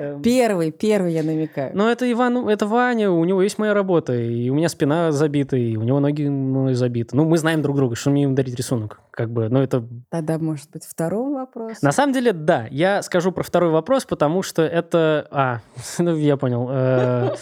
[0.00, 1.72] Эм, Первый, первый я намекаю.
[1.74, 5.56] Ну, это Иван, это Ваня, у него есть моя работа, и у меня спина забита,
[5.56, 7.16] и у него ноги мной забиты.
[7.16, 9.00] Ну, мы знаем друг друга, что мне им дарить рисунок.
[9.10, 9.84] Как бы, ну, это...
[10.08, 11.82] Тогда, может быть, второй вопрос.
[11.82, 15.26] На самом деле, да, я скажу про второй вопрос, потому что это...
[15.30, 15.58] А,
[15.98, 16.68] ну, я понял.
[16.70, 17.34] Э,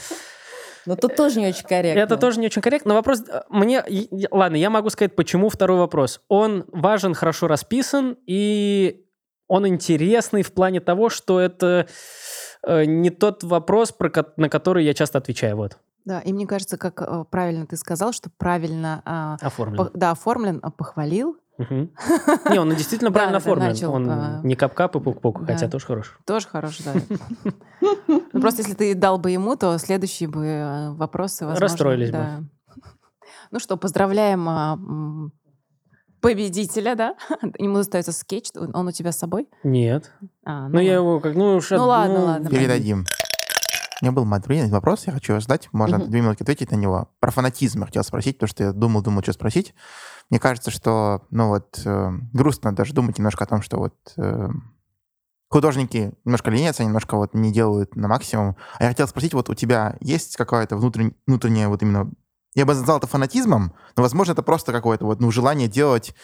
[0.87, 2.01] Но тут тоже не очень корректно.
[2.01, 2.89] Это тоже не очень корректно.
[2.89, 3.23] Но вопрос...
[3.29, 3.85] э, Мне...
[4.31, 6.23] Ладно, я могу сказать, почему второй вопрос.
[6.29, 9.05] Он важен, хорошо расписан, и
[9.49, 11.89] он интересный в плане того, что это
[12.63, 15.57] э, не тот вопрос, про на который я часто отвечаю.
[15.57, 19.77] Вот, Да, и мне кажется, как э, правильно ты сказал, что правильно а, оформлен.
[19.77, 21.39] по- да, оформлен, а, похвалил.
[21.57, 21.91] Мгм.
[22.51, 23.85] Не, он действительно правильно оформлен.
[23.87, 26.19] Он а, не кап-кап и пук-пук, хотя тоже хорош.
[26.25, 26.95] Тоже хорош, да.
[28.33, 31.65] Ну, Просто если ты дал бы ему, то следующие бы э, вопросы, возможно...
[31.67, 32.49] Расстроились бы.
[33.51, 35.33] Ну что, поздравляем
[36.21, 37.15] победителя, да?
[37.59, 38.51] Ему остается скетч.
[38.55, 39.49] Он у тебя с собой?
[39.65, 40.13] Нет.
[40.45, 41.09] А, Ну, я ладно.
[41.11, 41.35] его как...
[41.35, 42.51] Ну, уж Ну, ладно, ладно.
[42.51, 43.05] Передадим.
[44.01, 46.09] У меня был материальный вопрос, я хочу задать, можно Мгм.
[46.11, 47.09] две минутки ответить на него.
[47.19, 49.75] Про фанатизм я хотел спросить, потому что я думал, думал, что спросить.
[50.31, 54.49] Мне кажется, что, ну вот, э, грустно даже думать немножко о том, что вот э,
[55.49, 58.57] художники немножко ленятся, немножко вот не делают на максимум.
[58.79, 62.11] А я хотел спросить, вот у тебя есть какая-то внутрен- внутренняя вот именно...
[62.55, 66.15] Я бы назвал это фанатизмом, но, возможно, это просто какое-то вот, ну, желание делать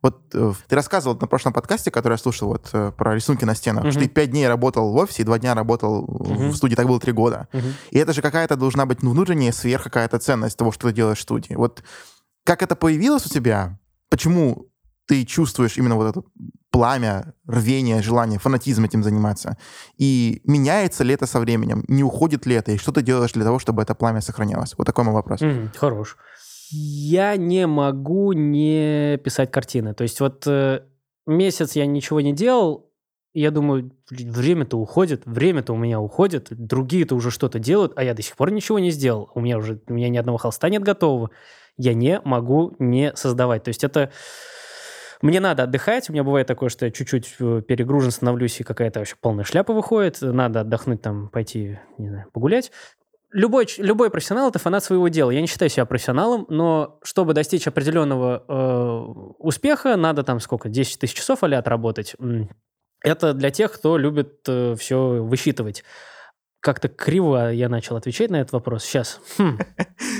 [0.00, 3.56] вот э, ты рассказывал на прошлом подкасте, который я слушал, вот э, про рисунки на
[3.56, 3.90] стенах, Мгм.
[3.90, 6.50] что ты пять дней работал в офисе и два дня работал Мгм.
[6.50, 7.48] в студии, так было три года.
[7.52, 7.74] Мгм.
[7.90, 11.18] И это же какая-то должна быть ну, внутренняя сверх какая-то ценность того, что ты делаешь
[11.18, 11.54] в студии.
[11.54, 11.82] Вот
[12.44, 13.76] как это появилось у тебя?
[14.08, 14.68] Почему
[15.06, 16.22] ты чувствуешь именно вот это
[16.78, 19.56] пламя, рвение, желание, фанатизм этим заниматься?
[20.00, 21.84] И меняется ли это со временем?
[21.88, 22.70] Не уходит ли это?
[22.70, 24.74] И что ты делаешь для того, чтобы это пламя сохранялось?
[24.78, 25.40] Вот такой мой вопрос.
[25.40, 26.16] Мгм, Хорош.
[26.70, 29.92] Я не могу не писать картины.
[29.92, 30.82] То есть вот э,
[31.26, 32.92] месяц я ничего не делал,
[33.34, 38.14] я думаю, «Блин, время-то уходит, время-то у меня уходит, другие-то уже что-то делают, а я
[38.14, 39.30] до сих пор ничего не сделал.
[39.34, 41.30] У меня уже у меня ни одного холста нет готового.
[41.76, 43.64] Я не могу не создавать.
[43.64, 44.12] То есть это
[45.22, 46.08] мне надо отдыхать.
[46.08, 49.72] У меня бывает такое, что я чуть-чуть э, перегружен становлюсь, и какая-то вообще полная шляпа
[49.72, 50.18] выходит.
[50.20, 52.70] Надо отдохнуть, там, пойти, не знаю, погулять.
[53.30, 55.30] Любой, любой профессионал– это фанат своего дела.
[55.30, 61.00] Я не считаю себя профессионалом, но чтобы достичь определенного э, успеха, надо там сколько, 10
[61.00, 62.14] тысяч часов а отработать.
[63.04, 65.84] Это для тех, кто любит все высчитывать.
[66.60, 68.84] Как-то криво я начал отвечать на этот вопрос.
[68.84, 69.20] Сейчас.
[69.38, 69.58] Хм.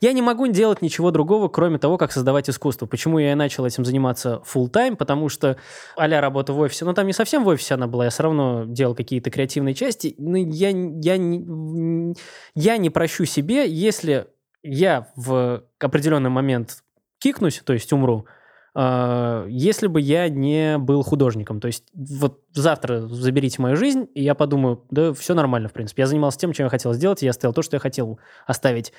[0.00, 2.86] Я не могу делать ничего другого, кроме того, как создавать искусство.
[2.86, 4.96] Почему я и начал этим заниматься full time?
[4.96, 5.58] Потому что
[5.94, 8.64] а работа в офисе, ну там не совсем в офисе она была, я все равно
[8.66, 10.14] делал какие-то креативные части.
[10.16, 12.14] Но я, я, не,
[12.54, 14.28] я не прощу себе, если
[14.62, 16.82] я в определенный момент
[17.18, 18.26] кикнусь, то есть умру,
[18.74, 21.60] если бы я не был художником.
[21.60, 26.02] То есть вот завтра заберите мою жизнь, и я подумаю, да, все нормально, в принципе.
[26.02, 28.92] Я занимался тем, чем я хотел сделать, и я оставил то, что я хотел оставить.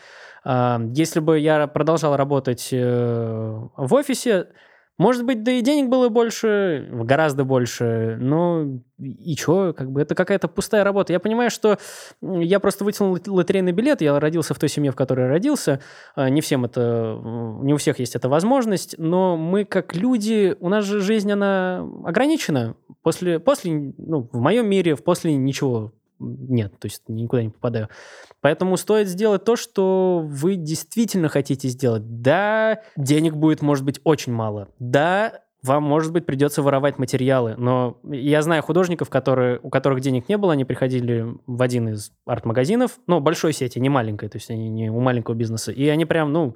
[0.43, 4.47] Э, если бы я продолжал работать э, в офисе,
[4.97, 8.65] может быть, да и денег было больше, гораздо больше, но
[8.99, 11.11] и чё, как бы это какая-то пустая работа.
[11.13, 11.77] Я понимаю, что
[12.21, 15.81] я просто вытянул лот- лотерейный билет, я родился в той семье, в которой родился,
[16.15, 17.19] А, не всем это,
[17.63, 21.87] не у всех есть эта возможность, но мы как люди, у нас же жизнь, она
[22.05, 22.75] ограничена.
[23.01, 27.89] После, после ну, в моем мире, в после ничего нет, то есть никуда не попадаю.
[28.41, 32.21] Поэтому стоит сделать то, что вы действительно хотите сделать.
[32.21, 34.69] Да, денег будет, может быть, очень мало.
[34.79, 37.55] Да, вам, может быть, придется воровать материалы.
[37.57, 42.11] Но я знаю художников, которые, у которых денег не было, они приходили в один из
[42.25, 46.05] арт-магазинов, ну, большой сети, не маленькой, то есть они не у маленького бизнеса, и они
[46.05, 46.55] прям, ну,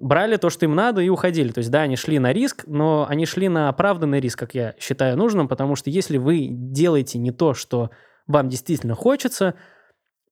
[0.00, 1.52] брали то, что им надо, и уходили.
[1.52, 4.74] То есть, да, они шли на риск, но они шли на оправданный риск, как я
[4.78, 7.90] считаю нужным, потому что если вы делаете не то, что
[8.26, 9.54] вам действительно хочется,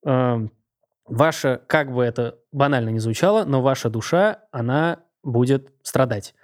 [0.04, 0.52] эм,
[1.06, 6.34] ваша, как бы это банально не звучало, но ваша душа, она будет страдать.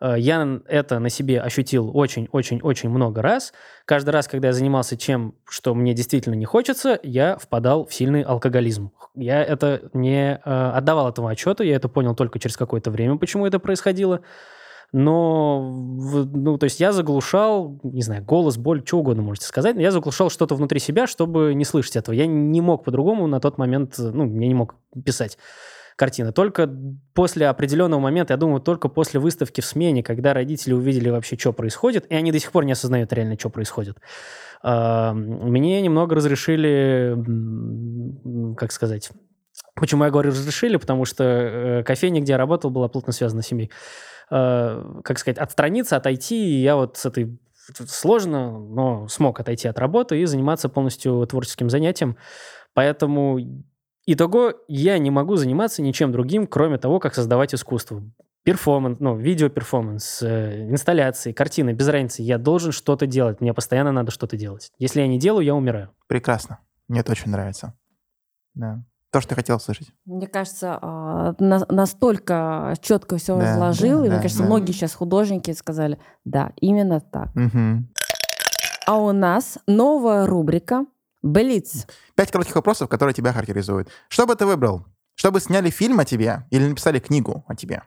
[0.00, 3.52] Э, Я это на себе ощутил очень-очень-очень много раз.
[3.84, 8.22] Каждый раз, когда я занимался чем, что мне действительно не хочется, я впадал в сильный
[8.22, 8.92] алкоголизм.
[9.14, 13.46] Я это не э, отдавал этому отчета, я это понял только через какое-то время, почему
[13.46, 14.20] это происходило.
[14.92, 15.72] Но,
[16.32, 19.90] ну, то есть я заглушал, не знаю, голос, боль, что угодно можете сказать, но я
[19.90, 22.14] заглушал что-то внутри себя, чтобы не слышать этого.
[22.14, 25.38] Я не мог по-другому на тот момент, ну, я не мог писать.
[25.96, 26.30] картина.
[26.32, 26.70] Только
[27.14, 31.52] после определенного момента, я думаю, только после выставки в смене, когда родители увидели вообще, что
[31.52, 33.98] происходит, и они до сих пор не осознают реально, что происходит,
[34.62, 37.16] а, мне немного разрешили,
[38.56, 39.10] как сказать,
[39.74, 40.76] Почему я говорю разрешили?
[40.76, 43.70] Потому что э, кофейня, где я работал, была плотно связана с семьей.
[44.28, 47.38] Э, как сказать, отстраниться, отойти, и я вот с этой
[47.86, 52.16] сложно, но смог отойти от работы и заниматься полностью творческим занятием.
[52.74, 53.38] Поэтому
[54.04, 58.02] итого я не могу заниматься ничем другим, кроме того, как создавать искусство.
[58.42, 62.22] Перформанс, ну, видео-перформанс, э, инсталляции, картины, без разницы.
[62.22, 64.70] Я должен что-то делать, мне постоянно надо что-то делать.
[64.78, 65.90] Если я не делаю, я умираю.
[66.06, 66.60] Прекрасно.
[66.88, 67.74] Мне это очень нравится.
[68.54, 68.84] Да.
[69.12, 69.88] То, что ты хотел слышать.
[70.04, 74.48] Мне кажется, а, на- настолько четко все Да, изложил, да, и мне да, кажется, да.
[74.48, 77.34] многие сейчас художники сказали, да, именно так.
[77.34, 77.88] Мгм.
[78.86, 80.84] А у нас новая рубрика
[81.22, 81.86] Блиц.
[82.14, 83.88] Пять коротких вопросов, которые тебя характеризуют.
[84.08, 84.84] Что бы ты выбрал?
[85.14, 87.82] Чтобы сняли фильм о тебе или написали книгу о тебе?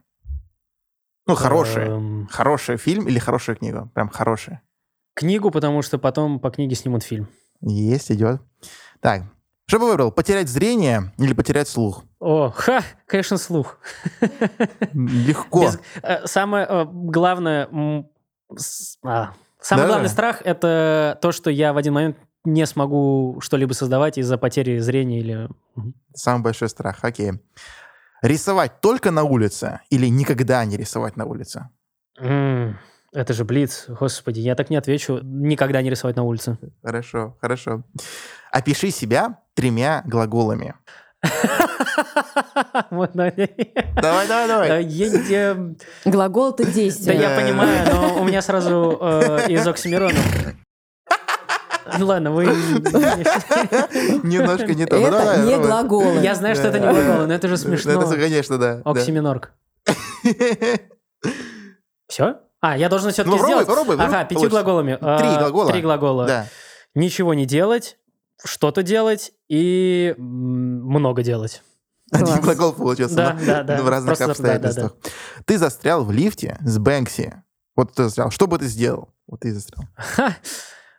[1.27, 1.83] Ну, хороший.
[1.85, 3.89] Эм, Хороший фильм или хорошую книгу?
[3.93, 4.59] Прям хороший.
[5.13, 7.27] Книгу, потому что потом по книге снимут фильм.
[7.61, 8.41] Есть, идет.
[8.99, 9.23] Так,
[9.69, 10.11] что бы выбрал?
[10.11, 12.03] Потерять зрение или потерять слух?
[12.19, 13.77] О, ха, конечно, слух.
[14.93, 15.61] Легко.
[15.61, 17.65] Без- э, самое э, главное...
[19.03, 19.87] а, самый Да-да.
[19.87, 24.79] главный страх— это то, что я в один момент не смогу что-либо создавать из-за потери
[24.79, 25.49] зрения или...
[26.15, 27.03] Самый большой страх.
[27.03, 27.33] Окей.
[28.23, 31.69] Рисовать только на улице или никогда не рисовать на улице?
[32.19, 32.77] М,
[33.13, 35.19] Это же Блиц, господи, я так не отвечу.
[35.21, 36.57] Никогда не рисовать на улице.
[36.83, 37.83] Хорошо, хорошо.
[38.51, 40.75] Опиши себя тремя глаголами.
[42.91, 43.31] Да.
[44.01, 45.75] Давай, давай, давай.
[46.05, 47.19] Глагол это Да действие.
[47.19, 50.17] я понимаю, но у меня сразу э, из оксимирона.
[51.97, 52.45] Ну Ладно, вы...
[54.23, 54.97] Немножко не то.
[54.97, 55.67] Ну, Это не давай.
[55.67, 56.19] глаголы.
[56.21, 56.93] Я знаю, что это не Да.
[56.93, 58.07] глаголы, но это же Это, смешно.
[58.09, 58.75] конечно, да.
[58.83, 58.91] да.
[58.91, 59.51] Оксиминорк.
[62.07, 62.37] Все?
[62.61, 63.67] А, я должен все-таки Ну, попробуй, сделать?
[63.67, 64.23] попробуй, Ага, попробуй.
[64.27, 64.63] пятью Получится.
[64.63, 64.97] глаголами.
[65.01, 65.71] А, Три глагола.
[65.71, 66.25] Три глагола.
[66.27, 66.45] Да.
[66.95, 67.97] Ничего не делать,
[68.43, 71.61] что-то делать и много делать.
[72.11, 72.39] Один Класс.
[72.41, 73.15] глагол получился.
[73.15, 73.81] Да, но да, да.
[73.83, 74.67] В разных Просто- да, да, да.
[74.67, 74.95] обстоятельствах.
[75.45, 77.43] Ты застрял в лифте с Бэнкси.
[77.75, 78.31] Вот ты застрял.
[78.31, 79.09] Что бы ты сделал?
[79.27, 79.85] Вот ты застрял.
[79.95, 80.35] Ха.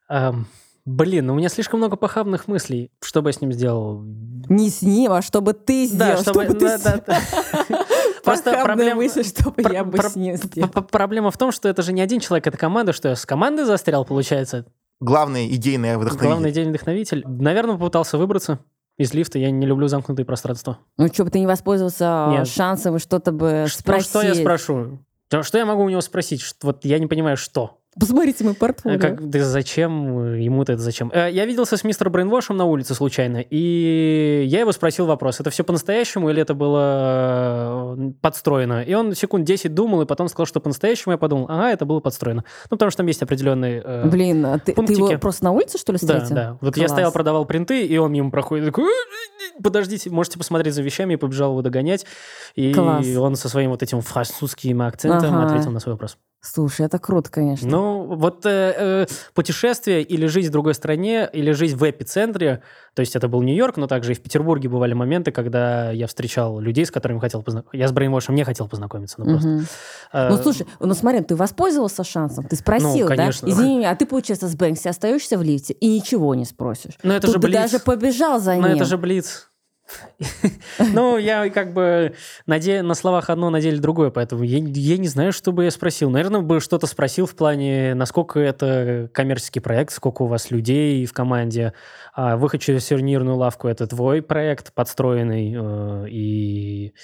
[0.08, 0.46] Ам,
[0.86, 2.90] Блин, ну у меня слишком много похабных мыслей.
[3.02, 4.02] Что бы я с ним сделал?
[4.48, 6.16] Не с ним, а чтобы ты сделал.
[6.16, 6.44] Да, чтобы...
[6.44, 7.20] чтобы ты да, с- да, да.
[8.24, 8.94] Просто Похабная проблема...
[9.02, 10.68] мысль, чтобы про- я бы с ним сделал.
[10.70, 13.64] Проблема в том, что это же не один человек, это команда, что я с командой
[13.66, 14.66] застрял, получается.
[15.00, 16.26] Главный идейный вдохновитель.
[16.26, 17.24] Главный день вдохновитель.
[17.26, 18.60] Наверное, попытался выбраться
[18.98, 19.38] из лифта.
[19.38, 20.78] Я не люблю замкнутые пространства.
[20.98, 22.48] Ну что бы ты не воспользовался Нет.
[22.48, 24.10] шансом и что-то бы ну, спросить.
[24.10, 24.98] что я спрошу?
[25.42, 26.42] Что я могу у него спросить?
[26.42, 27.79] Что- Вот я не понимаю, что.
[28.00, 28.98] Посмотрите мой портфолио.
[28.98, 31.10] Как, да зачем ему-то это зачем?
[31.14, 35.50] Э, Я виделся с мистером Брейнвошем на улице случайно, и я его спросил вопрос, это
[35.50, 38.82] все по-настоящему или это было э, подстроено?
[38.82, 41.12] И он секунд 10 думал, и потом сказал, что по-настоящему.
[41.12, 42.44] Я подумал, ага, это было подстроено.
[42.70, 43.82] Ну, потому что там есть определенные...
[43.84, 46.34] э, Блин, а ты, ты его просто на улице, что ли, Да, встретил?
[46.34, 46.58] да.
[46.60, 46.92] Вот я Класс.
[46.92, 51.16] стоял, продавал принты, и он мимо проходит, такой, «Э, подождите, можете посмотреть за вещами, и
[51.16, 52.06] побежал его догонять.
[52.54, 53.06] И Класс.
[53.16, 55.46] он со своим вот этим французским акцентом Ага.
[55.52, 56.16] ответил на свой вопрос.
[56.42, 57.68] Слушай, это круто, конечно.
[57.68, 62.62] Ну, вот э, э, путешествие или жизнь в другой стране, или жизнь в эпицентре,
[62.94, 66.58] то есть это был Нью-Йорк, но также и в Петербурге бывали моменты, когда я встречал
[66.58, 67.76] людей, с которыми хотел познакомиться.
[67.76, 69.48] Я с Брейнвошем не хотел познакомиться, ну просто.
[69.48, 69.66] Мгм.
[70.14, 73.16] Э, Ну, слушай, ну смотри, ты воспользовался шансом, ты спросил, да?
[73.16, 73.46] конечно.
[73.46, 76.94] Извини меня, а ты, получается, с Бэнкси остаешься в лифте и ничего не спросишь.
[77.02, 77.56] Ну, это Тут же ты Блиц.
[77.60, 78.76] даже побежал за Но ним.
[78.76, 79.49] это же Блиц.
[80.78, 82.14] Ну, я как бы
[82.46, 86.10] наде- на словах одно, на деле другое, поэтому я, не знаю, что бы я спросил.
[86.10, 91.12] Наверное, бы что-то спросил в плане, насколько это коммерческий проект, сколько у вас людей в
[91.12, 91.72] команде.
[92.14, 96.94] А выход через сувенирную лавку– это твой проект подстроенный, э, и...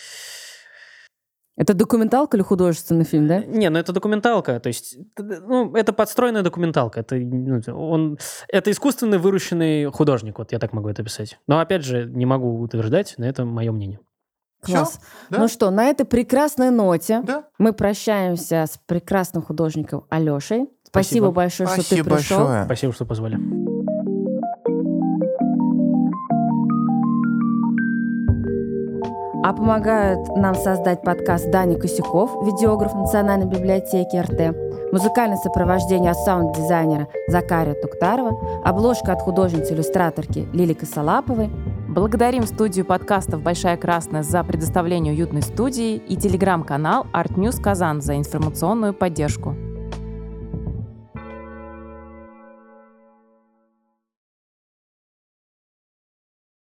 [1.56, 3.38] Это документалка или художественный фильм, да?
[3.42, 7.00] Не, ну это документалка, то есть, ну, это подстроенная документалка.
[7.00, 8.18] Это, ну, он,
[8.48, 11.38] это искусственный выращенный художник, вот я так могу это описать.
[11.46, 14.00] Но, опять же, не могу утверждать, но это мое мнение.
[14.62, 15.00] Класс.
[15.30, 15.38] Да?
[15.38, 17.44] Ну что, на этой прекрасной ноте Да.
[17.58, 20.68] мы прощаемся с прекрасным художником Алешей.
[20.82, 21.30] Спасибо, Спасибо.
[21.30, 22.38] большое, что ты Спасибо пришел.
[22.38, 22.64] большое.
[22.64, 23.75] Спасибо, что позвали.
[29.46, 37.06] А помогают нам создать подкаст Даня Косяков, видеограф Национальной библиотеки РТ, музыкальное сопровождение от саунд-дизайнера
[37.28, 41.48] Закария Туктарова, обложка от художницы-иллюстраторки Лили Косолаповой.
[41.88, 48.16] Благодарим студию подкастов «Большая Красная» за предоставление уютной студии и телеграм-канал Art News Казан за
[48.16, 49.54] информационную поддержку.